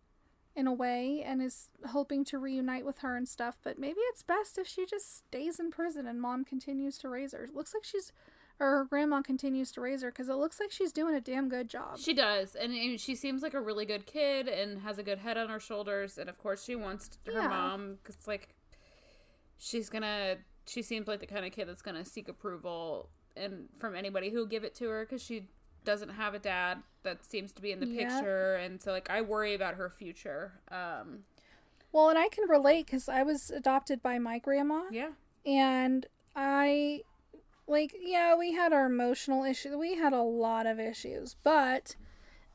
in 0.56 0.66
a 0.66 0.72
way, 0.72 1.22
and 1.24 1.40
is 1.40 1.68
hoping 1.90 2.24
to 2.26 2.38
reunite 2.38 2.84
with 2.84 2.98
her 2.98 3.16
and 3.16 3.28
stuff. 3.28 3.56
But 3.62 3.78
maybe 3.78 4.00
it's 4.10 4.22
best 4.22 4.58
if 4.58 4.66
she 4.66 4.84
just 4.84 5.18
stays 5.18 5.58
in 5.60 5.70
prison 5.70 6.06
and 6.06 6.20
mom 6.20 6.44
continues 6.44 6.98
to 6.98 7.08
raise 7.08 7.32
her. 7.32 7.44
It 7.44 7.54
looks 7.54 7.72
like 7.72 7.84
she's, 7.84 8.12
or 8.60 8.66
her 8.70 8.84
grandma 8.84 9.22
continues 9.22 9.70
to 9.72 9.80
raise 9.80 10.02
her 10.02 10.10
because 10.10 10.28
it 10.28 10.34
looks 10.34 10.60
like 10.60 10.70
she's 10.70 10.92
doing 10.92 11.14
a 11.14 11.20
damn 11.20 11.48
good 11.48 11.68
job. 11.70 11.98
She 11.98 12.12
does, 12.12 12.54
and, 12.54 12.72
and 12.74 13.00
she 13.00 13.14
seems 13.14 13.42
like 13.42 13.54
a 13.54 13.60
really 13.60 13.86
good 13.86 14.04
kid 14.04 14.46
and 14.48 14.80
has 14.80 14.98
a 14.98 15.02
good 15.02 15.18
head 15.18 15.38
on 15.38 15.48
her 15.48 15.60
shoulders. 15.60 16.18
And 16.18 16.28
of 16.28 16.36
course, 16.36 16.64
she 16.64 16.74
wants 16.76 17.10
her 17.26 17.32
Yeah. 17.32 17.48
mom 17.48 17.98
because 18.02 18.26
like 18.26 18.48
she's 19.56 19.88
gonna. 19.88 20.36
She 20.66 20.82
seems 20.82 21.08
like 21.08 21.20
the 21.20 21.26
kind 21.26 21.44
of 21.46 21.52
kid 21.52 21.66
that's 21.68 21.82
gonna 21.82 22.04
seek 22.04 22.28
approval 22.28 23.08
and 23.36 23.68
from 23.78 23.94
anybody 23.94 24.30
who'll 24.30 24.46
give 24.46 24.64
it 24.64 24.74
to 24.76 24.88
her 24.88 25.04
because 25.04 25.22
she 25.22 25.46
doesn't 25.84 26.10
have 26.10 26.34
a 26.34 26.38
dad 26.38 26.78
that 27.02 27.24
seems 27.24 27.52
to 27.52 27.62
be 27.62 27.72
in 27.72 27.80
the 27.80 27.86
Yep. 27.86 28.08
picture, 28.10 28.54
and 28.56 28.80
so 28.80 28.92
like 28.92 29.10
I 29.10 29.20
worry 29.20 29.54
about 29.54 29.74
her 29.74 29.90
future. 29.90 30.52
Um, 30.70 31.20
well, 31.92 32.08
and 32.08 32.18
I 32.18 32.28
can 32.28 32.48
relate 32.48 32.86
because 32.86 33.08
I 33.08 33.22
was 33.22 33.50
adopted 33.50 34.02
by 34.02 34.18
my 34.18 34.38
grandma. 34.38 34.82
yeah, 34.90 35.10
and 35.44 36.06
I 36.36 37.02
like 37.66 37.94
yeah, 38.00 38.36
we 38.36 38.52
had 38.52 38.72
our 38.72 38.86
emotional 38.86 39.44
issues. 39.44 39.74
We 39.76 39.96
had 39.96 40.12
a 40.12 40.22
lot 40.22 40.66
of 40.66 40.78
issues, 40.78 41.36
but 41.42 41.96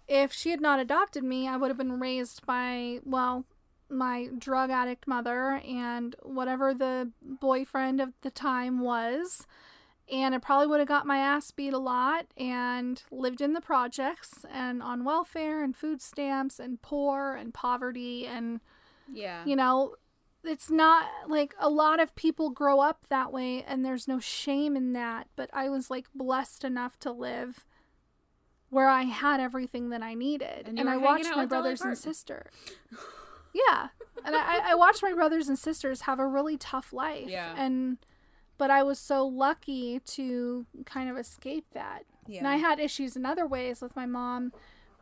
if 0.07 0.31
she 0.31 0.51
had 0.51 0.61
not 0.61 0.79
adopted 0.79 1.23
me, 1.23 1.47
I 1.47 1.57
would 1.57 1.67
have 1.69 1.77
been 1.77 1.99
raised 1.99 2.45
by 2.45 2.99
well, 3.03 3.45
my 3.89 4.29
drug 4.37 4.69
addict 4.69 5.05
mother 5.07 5.61
and 5.67 6.15
whatever 6.23 6.73
the 6.73 7.11
boyfriend 7.21 7.99
of 8.01 8.13
the 8.21 8.31
time 8.31 8.79
was. 8.79 9.45
And 10.11 10.33
I 10.33 10.37
probably 10.37 10.67
would 10.67 10.79
have 10.79 10.87
got 10.87 11.05
my 11.05 11.17
ass 11.17 11.51
beat 11.51 11.73
a 11.73 11.77
lot 11.77 12.27
and 12.37 13.01
lived 13.11 13.41
in 13.41 13.53
the 13.53 13.61
projects 13.61 14.45
and 14.51 14.81
on 14.81 15.03
welfare 15.03 15.63
and 15.63 15.75
food 15.75 16.01
stamps 16.01 16.59
and 16.59 16.81
poor 16.81 17.35
and 17.35 17.53
poverty 17.53 18.25
and 18.25 18.61
Yeah. 19.11 19.43
you 19.45 19.55
know 19.55 19.95
it's 20.43 20.69
not 20.71 21.07
like 21.27 21.53
a 21.59 21.69
lot 21.69 21.99
of 21.99 22.15
people 22.15 22.49
grow 22.51 22.79
up 22.79 23.05
that 23.09 23.33
way 23.33 23.63
and 23.63 23.83
there's 23.83 24.07
no 24.07 24.19
shame 24.19 24.77
in 24.77 24.93
that 24.93 25.27
but 25.35 25.49
i 25.51 25.67
was 25.67 25.89
like 25.89 26.05
blessed 26.15 26.63
enough 26.63 26.97
to 26.99 27.11
live 27.11 27.65
where 28.69 28.87
i 28.87 29.01
had 29.03 29.39
everything 29.41 29.89
that 29.89 30.01
i 30.01 30.13
needed. 30.13 30.67
And 30.67 30.79
and, 30.79 30.89
i 30.89 30.95
watched 30.95 31.35
my 31.35 31.45
brothers 31.45 31.81
and 31.81 31.97
sisters 31.97 32.51
yeah. 33.53 33.87
And 34.23 34.35
I, 34.35 34.71
I 34.71 34.75
watched 34.75 35.01
my 35.01 35.13
brothers 35.13 35.47
and 35.47 35.57
sisters 35.57 36.01
have 36.01 36.19
a 36.19 36.27
really 36.27 36.57
tough 36.57 36.93
life. 36.93 37.27
Yeah. 37.27 37.53
and 37.57 37.97
but 38.57 38.69
i 38.71 38.81
was 38.83 38.99
so 38.99 39.25
lucky 39.25 39.99
to 39.99 40.65
kind 40.85 41.09
of 41.09 41.17
escape 41.17 41.65
that 41.73 42.03
yeah. 42.27 42.39
and 42.39 42.47
i 42.47 42.57
had 42.57 42.79
issues 42.79 43.15
in 43.15 43.25
other 43.25 43.45
ways 43.47 43.81
with 43.81 43.95
my 43.95 44.05
mom 44.05 44.51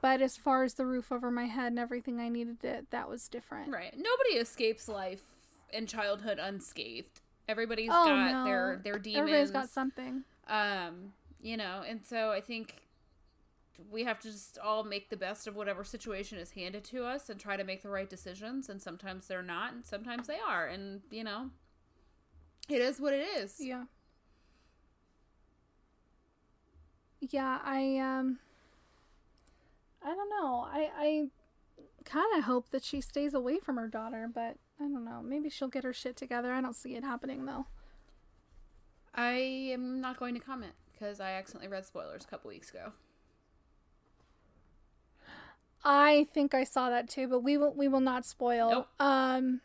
but 0.02 0.22
as 0.22 0.38
far 0.38 0.64
as 0.64 0.76
the 0.76 0.86
roof 0.86 1.12
over 1.12 1.32
my 1.32 1.46
head 1.46 1.68
and 1.68 1.80
everything 1.80 2.20
i 2.20 2.30
needed 2.30 2.64
it 2.64 2.86
that 2.92 3.10
was 3.10 3.28
different 3.28 3.72
Right. 3.72 3.94
Nobody 3.96 4.36
escapes 4.40 4.88
life 4.88 5.24
and 5.74 5.88
childhood 5.88 6.38
unscathed. 6.40 7.22
Everybody's 7.48 7.90
Oh, 7.92 8.06
got 8.06 8.32
no. 8.32 8.44
their 8.46 8.82
their 8.84 9.00
demons. 9.00 9.20
Everybody's 9.22 9.52
got 9.52 9.70
something. 9.70 10.24
um, 10.48 11.14
you 11.42 11.58
know, 11.58 11.84
and 11.88 12.06
so 12.06 12.32
I 12.32 12.42
think 12.42 12.76
we 13.92 14.04
have 14.06 14.20
to 14.22 14.32
just 14.32 14.58
all 14.60 14.84
make 14.84 15.10
the 15.10 15.18
best 15.18 15.48
of 15.48 15.56
whatever 15.56 15.84
situation 15.84 16.38
is 16.38 16.52
handed 16.52 16.84
to 16.86 17.04
us 17.04 17.30
and 17.30 17.40
try 17.40 17.58
to 17.58 17.64
make 17.64 17.82
the 17.84 17.90
right 17.90 18.10
decisions 18.10 18.70
and 18.70 18.82
sometimes 18.82 19.28
they're 19.28 19.42
not 19.44 19.74
and 19.74 19.86
sometimes 19.86 20.28
they 20.28 20.38
are 20.40 20.66
and 20.68 21.02
you 21.12 21.24
know 21.26 21.50
it 22.70 22.82
is 22.82 23.00
what 23.00 23.14
it 23.14 23.26
is. 23.38 23.56
Yeah. 23.60 23.86
Yeah, 27.20 27.60
I 27.64 27.98
um 27.98 28.40
I 30.04 30.14
don't 30.14 30.30
know. 30.30 30.68
I 30.72 30.90
I 30.98 31.28
kind 32.04 32.38
of 32.38 32.44
hope 32.44 32.70
that 32.70 32.84
she 32.84 33.02
stays 33.02 33.34
away 33.34 33.60
from 33.60 33.78
her 33.78 33.88
daughter, 33.88 34.30
but 34.32 34.58
I 34.80 34.84
don't 34.84 35.06
know. 35.06 35.22
Maybe 35.24 35.50
she'll 35.50 35.68
get 35.68 35.84
her 35.84 35.94
shit 35.94 36.16
together. 36.16 36.54
I 36.54 36.62
don't 36.62 36.76
see 36.76 36.96
it 36.96 37.04
happening 37.04 37.46
though. 37.46 37.66
I 39.14 39.32
am 39.72 40.02
not 40.02 40.20
going 40.20 40.34
to 40.36 40.42
comment 40.42 40.74
because 40.92 41.20
I 41.20 41.32
accidentally 41.32 41.72
read 41.72 41.86
spoilers 41.86 42.24
a 42.26 42.28
couple 42.28 42.50
weeks 42.50 42.70
ago. 42.70 42.92
I 45.84 46.28
think 46.34 46.54
I 46.54 46.64
saw 46.64 46.90
that 46.90 47.08
too, 47.10 47.28
but 47.28 47.42
we 47.44 47.58
will 47.58 47.74
we 47.74 47.88
will 47.88 48.00
not 48.00 48.26
spoil. 48.26 48.70
Nope. 48.72 48.88
Um 49.00 49.62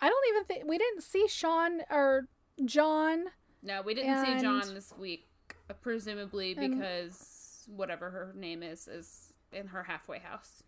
I 0.00 0.08
don't 0.08 0.24
even 0.30 0.44
think 0.44 0.64
we 0.68 0.78
didn't 0.78 1.02
see 1.02 1.26
Sean 1.28 1.80
or 1.90 2.28
John. 2.64 3.26
No, 3.62 3.82
we 3.82 3.94
didn't 3.94 4.24
see 4.24 4.40
John 4.40 4.74
this 4.74 4.92
week, 4.98 5.26
uh, 5.68 5.74
presumably 5.74 6.54
And- 6.56 6.76
because 6.78 7.66
whatever 7.68 8.10
her 8.10 8.32
name 8.34 8.62
is 8.62 8.88
is 8.88 9.32
in 9.52 9.68
her 9.68 9.82
halfway 9.84 10.18
house. 10.20 10.62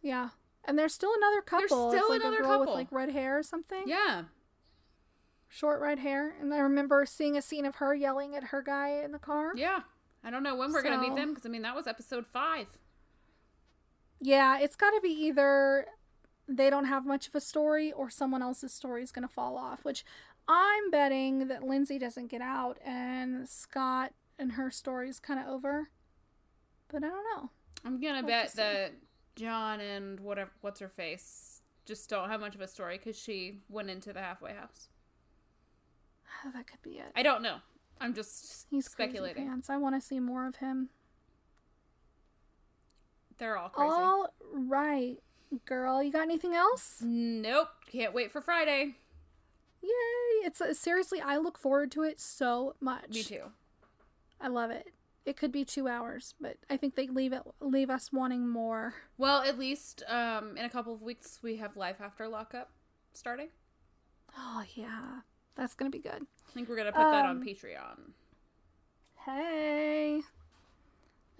Yeah. 0.00 0.30
And 0.64 0.78
there's 0.78 0.94
still 0.94 1.12
another 1.16 1.42
couple. 1.42 1.90
There's 1.90 2.00
still 2.02 2.10
like 2.10 2.20
another 2.22 2.42
girl 2.42 2.60
with 2.60 2.68
like 2.70 2.90
red 2.90 3.10
hair 3.10 3.38
or 3.38 3.42
something. 3.42 3.82
Yeah, 3.86 4.24
Short 5.48 5.80
red 5.80 5.98
hair. 6.00 6.34
And 6.40 6.52
I 6.54 6.58
remember 6.58 7.04
seeing 7.06 7.36
a 7.36 7.42
scene 7.42 7.64
of 7.66 7.76
her 7.76 7.94
yelling 7.94 8.34
at 8.34 8.44
her 8.44 8.62
guy 8.62 9.00
in 9.04 9.12
the 9.12 9.18
car. 9.18 9.52
yeah. 9.56 9.82
I 10.26 10.30
don't 10.30 10.42
know 10.42 10.54
when 10.56 10.72
we're 10.72 10.82
gonna 10.82 10.96
meet 11.02 11.14
them 11.14 11.30
because 11.34 11.44
I 11.44 11.50
mean 11.50 11.60
that 11.62 11.74
was 11.76 11.86
episode 11.86 12.26
five. 12.26 12.66
Yeah, 14.20 14.58
it's 14.58 14.74
got 14.76 14.90
to 14.92 15.00
be 15.02 15.10
either 15.10 15.86
they 16.46 16.70
don't 16.70 16.84
have 16.84 17.06
much 17.06 17.28
of 17.28 17.34
a 17.34 17.40
story 17.40 17.92
or 17.92 18.10
someone 18.10 18.42
else's 18.42 18.72
story 18.72 19.02
is 19.02 19.12
going 19.12 19.26
to 19.26 19.32
fall 19.32 19.56
off, 19.56 19.84
which 19.84 20.04
I'm 20.46 20.90
betting 20.90 21.48
that 21.48 21.62
Lindsay 21.62 21.98
doesn't 21.98 22.26
get 22.26 22.42
out 22.42 22.78
and 22.84 23.48
Scott 23.48 24.12
and 24.38 24.52
her 24.52 24.70
story 24.70 25.08
is 25.08 25.18
kind 25.18 25.40
of 25.40 25.46
over. 25.46 25.88
But 26.88 27.04
I 27.04 27.08
don't 27.08 27.24
know. 27.36 27.50
I'm 27.84 28.00
gonna 28.00 28.22
bet 28.22 28.54
that 28.54 28.92
John 29.36 29.80
and 29.80 30.20
whatever 30.20 30.50
what's 30.60 30.80
her 30.80 30.88
face 30.88 31.60
just 31.84 32.08
don't 32.08 32.30
have 32.30 32.40
much 32.40 32.54
of 32.54 32.60
a 32.60 32.68
story 32.68 32.98
because 32.98 33.18
she 33.18 33.58
went 33.68 33.90
into 33.90 34.12
the 34.12 34.20
halfway 34.20 34.54
house. 34.54 34.88
that 36.54 36.66
could 36.66 36.82
be 36.82 36.98
it. 36.98 37.12
I 37.14 37.22
don't 37.22 37.42
know. 37.42 37.56
I'm 38.00 38.14
just 38.14 38.66
He's 38.70 38.86
speculating. 38.86 39.36
crazy 39.36 39.48
pants. 39.48 39.70
I 39.70 39.76
want 39.76 39.94
to 39.94 40.00
see 40.00 40.20
more 40.20 40.46
of 40.46 40.56
him. 40.56 40.88
They're 43.38 43.58
all 43.58 43.68
crazy. 43.68 43.92
All 43.92 44.28
right, 44.54 45.16
girl. 45.66 46.02
You 46.02 46.12
got 46.12 46.22
anything 46.22 46.54
else? 46.54 46.96
Nope. 47.00 47.68
Can't 47.90 48.14
wait 48.14 48.30
for 48.30 48.40
Friday. 48.40 48.96
Yay! 49.82 50.46
It's 50.46 50.60
uh, 50.60 50.72
seriously, 50.74 51.20
I 51.20 51.36
look 51.36 51.58
forward 51.58 51.90
to 51.92 52.02
it 52.02 52.18
so 52.20 52.74
much. 52.80 53.10
Me 53.10 53.22
too. 53.22 53.42
I 54.40 54.48
love 54.48 54.70
it. 54.70 54.86
It 55.26 55.36
could 55.36 55.52
be 55.52 55.64
two 55.64 55.88
hours, 55.88 56.34
but 56.40 56.56
I 56.68 56.76
think 56.76 56.96
they 56.96 57.06
leave 57.06 57.32
it 57.32 57.42
leave 57.60 57.88
us 57.90 58.12
wanting 58.12 58.46
more. 58.48 58.94
Well, 59.16 59.42
at 59.42 59.58
least 59.58 60.02
um, 60.08 60.56
in 60.56 60.64
a 60.64 60.70
couple 60.70 60.92
of 60.92 61.00
weeks 61.02 61.38
we 61.42 61.56
have 61.56 61.76
life 61.76 61.96
after 62.02 62.28
lockup 62.28 62.70
starting. 63.14 63.48
Oh 64.36 64.62
yeah, 64.74 65.20
that's 65.54 65.74
gonna 65.74 65.90
be 65.90 65.98
good. 65.98 66.26
I 66.48 66.52
think 66.52 66.68
we're 66.68 66.76
gonna 66.76 66.92
put 66.92 66.98
that 67.10 67.24
on 67.24 67.38
Um, 67.38 67.42
Patreon. 67.44 68.12
Hey, 69.24 70.20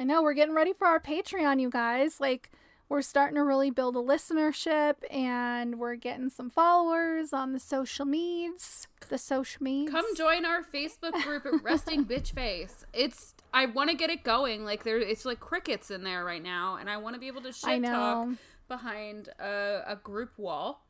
I 0.01 0.05
know 0.05 0.23
we're 0.23 0.33
getting 0.35 0.55
ready 0.55 0.73
for 0.73 0.87
our 0.87 1.01
Patreon, 1.01 1.61
you 1.61 1.69
guys. 1.71 2.21
Like 2.21 2.51
we're 2.89 3.03
starting 3.03 3.37
to 3.37 3.45
really 3.45 3.71
build 3.71 3.97
a 3.97 4.01
listenership, 4.01 4.97
and 5.11 5.79
we're 5.79 5.97
getting 5.97 6.29
some 6.29 6.51
followers 6.51 7.33
on 7.33 7.53
the 7.53 7.59
social 7.59 8.05
medias. 8.05 8.87
The 9.09 9.19
social 9.19 9.63
medias. 9.63 9.91
Come 9.93 10.15
join 10.17 10.45
our 10.45 10.63
Facebook 10.63 11.13
group 11.23 11.47
at 11.47 11.63
Resting 11.63 12.05
Bitch 12.07 12.33
Face. 12.33 12.85
It's 12.93 13.35
I 13.53 13.67
want 13.67 13.91
to 13.91 13.97
get 13.97 14.11
it 14.11 14.23
going. 14.23 14.65
Like 14.65 14.85
there, 14.85 14.99
it's 14.99 15.25
like 15.25 15.41
crickets 15.41 15.91
in 15.91 16.05
there 16.05 16.25
right 16.25 16.43
now, 16.43 16.77
and 16.77 16.89
I 16.91 16.97
want 16.99 17.15
to 17.15 17.21
be 17.21 17.27
able 17.27 17.43
to 17.43 17.53
shit 17.53 17.83
talk 17.93 18.29
behind 18.69 19.29
a, 19.39 19.83
a 19.87 19.97
group 19.97 20.33
wall. 20.39 20.85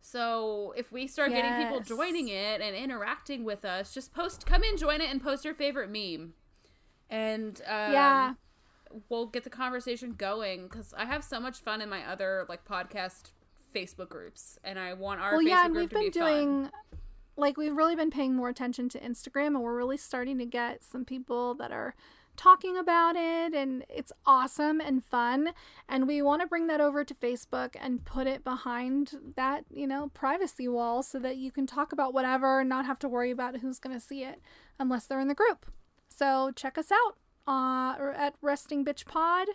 So 0.00 0.74
if 0.76 0.92
we 0.92 1.06
start 1.06 1.30
getting 1.32 1.54
people 1.64 1.80
joining 1.80 2.28
it 2.28 2.60
and 2.60 2.76
interacting 2.76 3.44
with 3.44 3.64
us, 3.64 3.94
just 3.94 4.12
post, 4.12 4.44
come 4.44 4.62
in, 4.62 4.76
join 4.76 5.00
it, 5.00 5.10
and 5.10 5.22
post 5.22 5.46
your 5.46 5.54
favorite 5.54 5.88
meme, 5.90 6.34
and 7.08 7.60
um, 7.66 7.92
Yeah. 7.92 8.34
We'll 9.08 9.26
get 9.26 9.44
the 9.44 9.50
conversation 9.50 10.14
going. 10.16 10.64
Because 10.64 10.94
I 10.96 11.04
have 11.04 11.24
so 11.24 11.40
much 11.40 11.58
fun 11.58 11.80
in 11.80 11.88
my 11.88 12.04
other 12.04 12.46
like 12.48 12.64
podcast 12.64 13.32
Facebook 13.74 14.08
groups, 14.08 14.58
and 14.64 14.78
I 14.78 14.94
want 14.94 15.20
our 15.20 15.32
well, 15.32 15.40
Facebook 15.40 15.48
yeah, 15.48 15.64
and 15.66 15.74
we've 15.74 15.90
been 15.90 16.10
be 16.10 16.10
fun. 16.10 16.28
doing 16.28 16.70
like 17.36 17.56
we've 17.56 17.76
really 17.76 17.96
been 17.96 18.10
paying 18.10 18.34
more 18.34 18.48
attention 18.48 18.88
to 18.90 19.00
Instagram, 19.00 19.48
and 19.48 19.62
we're 19.62 19.76
really 19.76 19.96
starting 19.96 20.38
to 20.38 20.46
get 20.46 20.84
some 20.84 21.04
people 21.04 21.54
that 21.54 21.72
are 21.72 21.94
talking 22.36 22.76
about 22.76 23.16
it 23.16 23.54
and 23.54 23.84
it's 23.88 24.12
awesome 24.26 24.80
and 24.80 25.04
fun 25.04 25.50
and 25.88 26.06
we 26.06 26.20
want 26.20 26.42
to 26.42 26.48
bring 26.48 26.66
that 26.66 26.80
over 26.80 27.04
to 27.04 27.14
Facebook 27.14 27.76
and 27.80 28.04
put 28.04 28.26
it 28.26 28.42
behind 28.42 29.12
that 29.36 29.64
you 29.70 29.86
know 29.86 30.10
privacy 30.14 30.66
wall 30.66 31.02
so 31.02 31.18
that 31.18 31.36
you 31.36 31.52
can 31.52 31.66
talk 31.66 31.92
about 31.92 32.12
whatever 32.12 32.60
and 32.60 32.68
not 32.68 32.86
have 32.86 32.98
to 32.98 33.08
worry 33.08 33.30
about 33.30 33.58
who's 33.58 33.78
going 33.78 33.94
to 33.94 34.00
see 34.00 34.24
it 34.24 34.40
unless 34.78 35.06
they're 35.06 35.20
in 35.20 35.28
the 35.28 35.34
group 35.34 35.66
so 36.08 36.50
check 36.56 36.76
us 36.76 36.90
out 36.90 37.16
uh, 37.46 37.94
at 38.16 38.34
resting 38.42 38.84
bitch 38.84 39.04
pod 39.06 39.48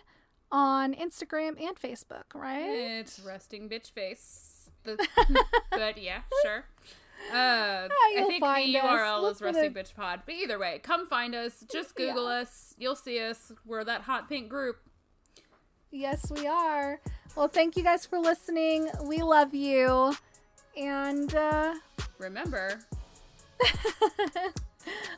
on 0.52 0.94
Instagram 0.94 1.60
and 1.62 1.76
Facebook 1.80 2.24
right 2.34 2.60
It's 2.68 3.20
resting 3.20 3.68
bitch 3.68 3.90
face. 3.92 4.70
The, 4.84 4.96
but 5.70 5.98
yeah, 6.02 6.20
sure. 6.42 6.64
Uh, 7.32 7.86
I 7.90 8.14
you'll 8.16 8.28
think 8.28 8.42
the 8.42 8.78
us. 8.78 8.82
URL 8.82 9.22
Look 9.22 9.34
is 9.36 9.42
resting 9.42 9.72
the- 9.74 9.80
bitch 9.80 9.94
pod. 9.94 10.22
But 10.24 10.34
either 10.36 10.58
way, 10.58 10.80
come 10.82 11.06
find 11.06 11.34
us. 11.34 11.64
Just 11.70 11.94
Google 11.94 12.24
Yeah. 12.24 12.40
us. 12.40 12.74
You'll 12.78 12.96
see 12.96 13.20
us. 13.20 13.52
We're 13.66 13.84
that 13.84 14.02
hot 14.02 14.28
pink 14.28 14.48
group. 14.48 14.78
Yes, 15.90 16.30
we 16.30 16.46
are. 16.46 17.00
Well, 17.36 17.48
thank 17.48 17.76
you 17.76 17.82
guys 17.82 18.06
for 18.06 18.18
listening. 18.18 18.88
We 19.04 19.18
love 19.22 19.52
you. 19.54 20.14
And 20.76 21.34
uh, 21.34 21.74
Remember, 22.18 22.80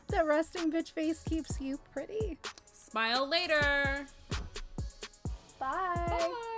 the 0.07 0.25
resting 0.25 0.71
bitch 0.71 0.91
face 0.91 1.21
keeps 1.23 1.59
you 1.61 1.79
pretty. 1.93 2.37
Smile 2.93 3.27
later. 3.27 4.05
Bye. 5.59 6.05
Bye. 6.07 6.52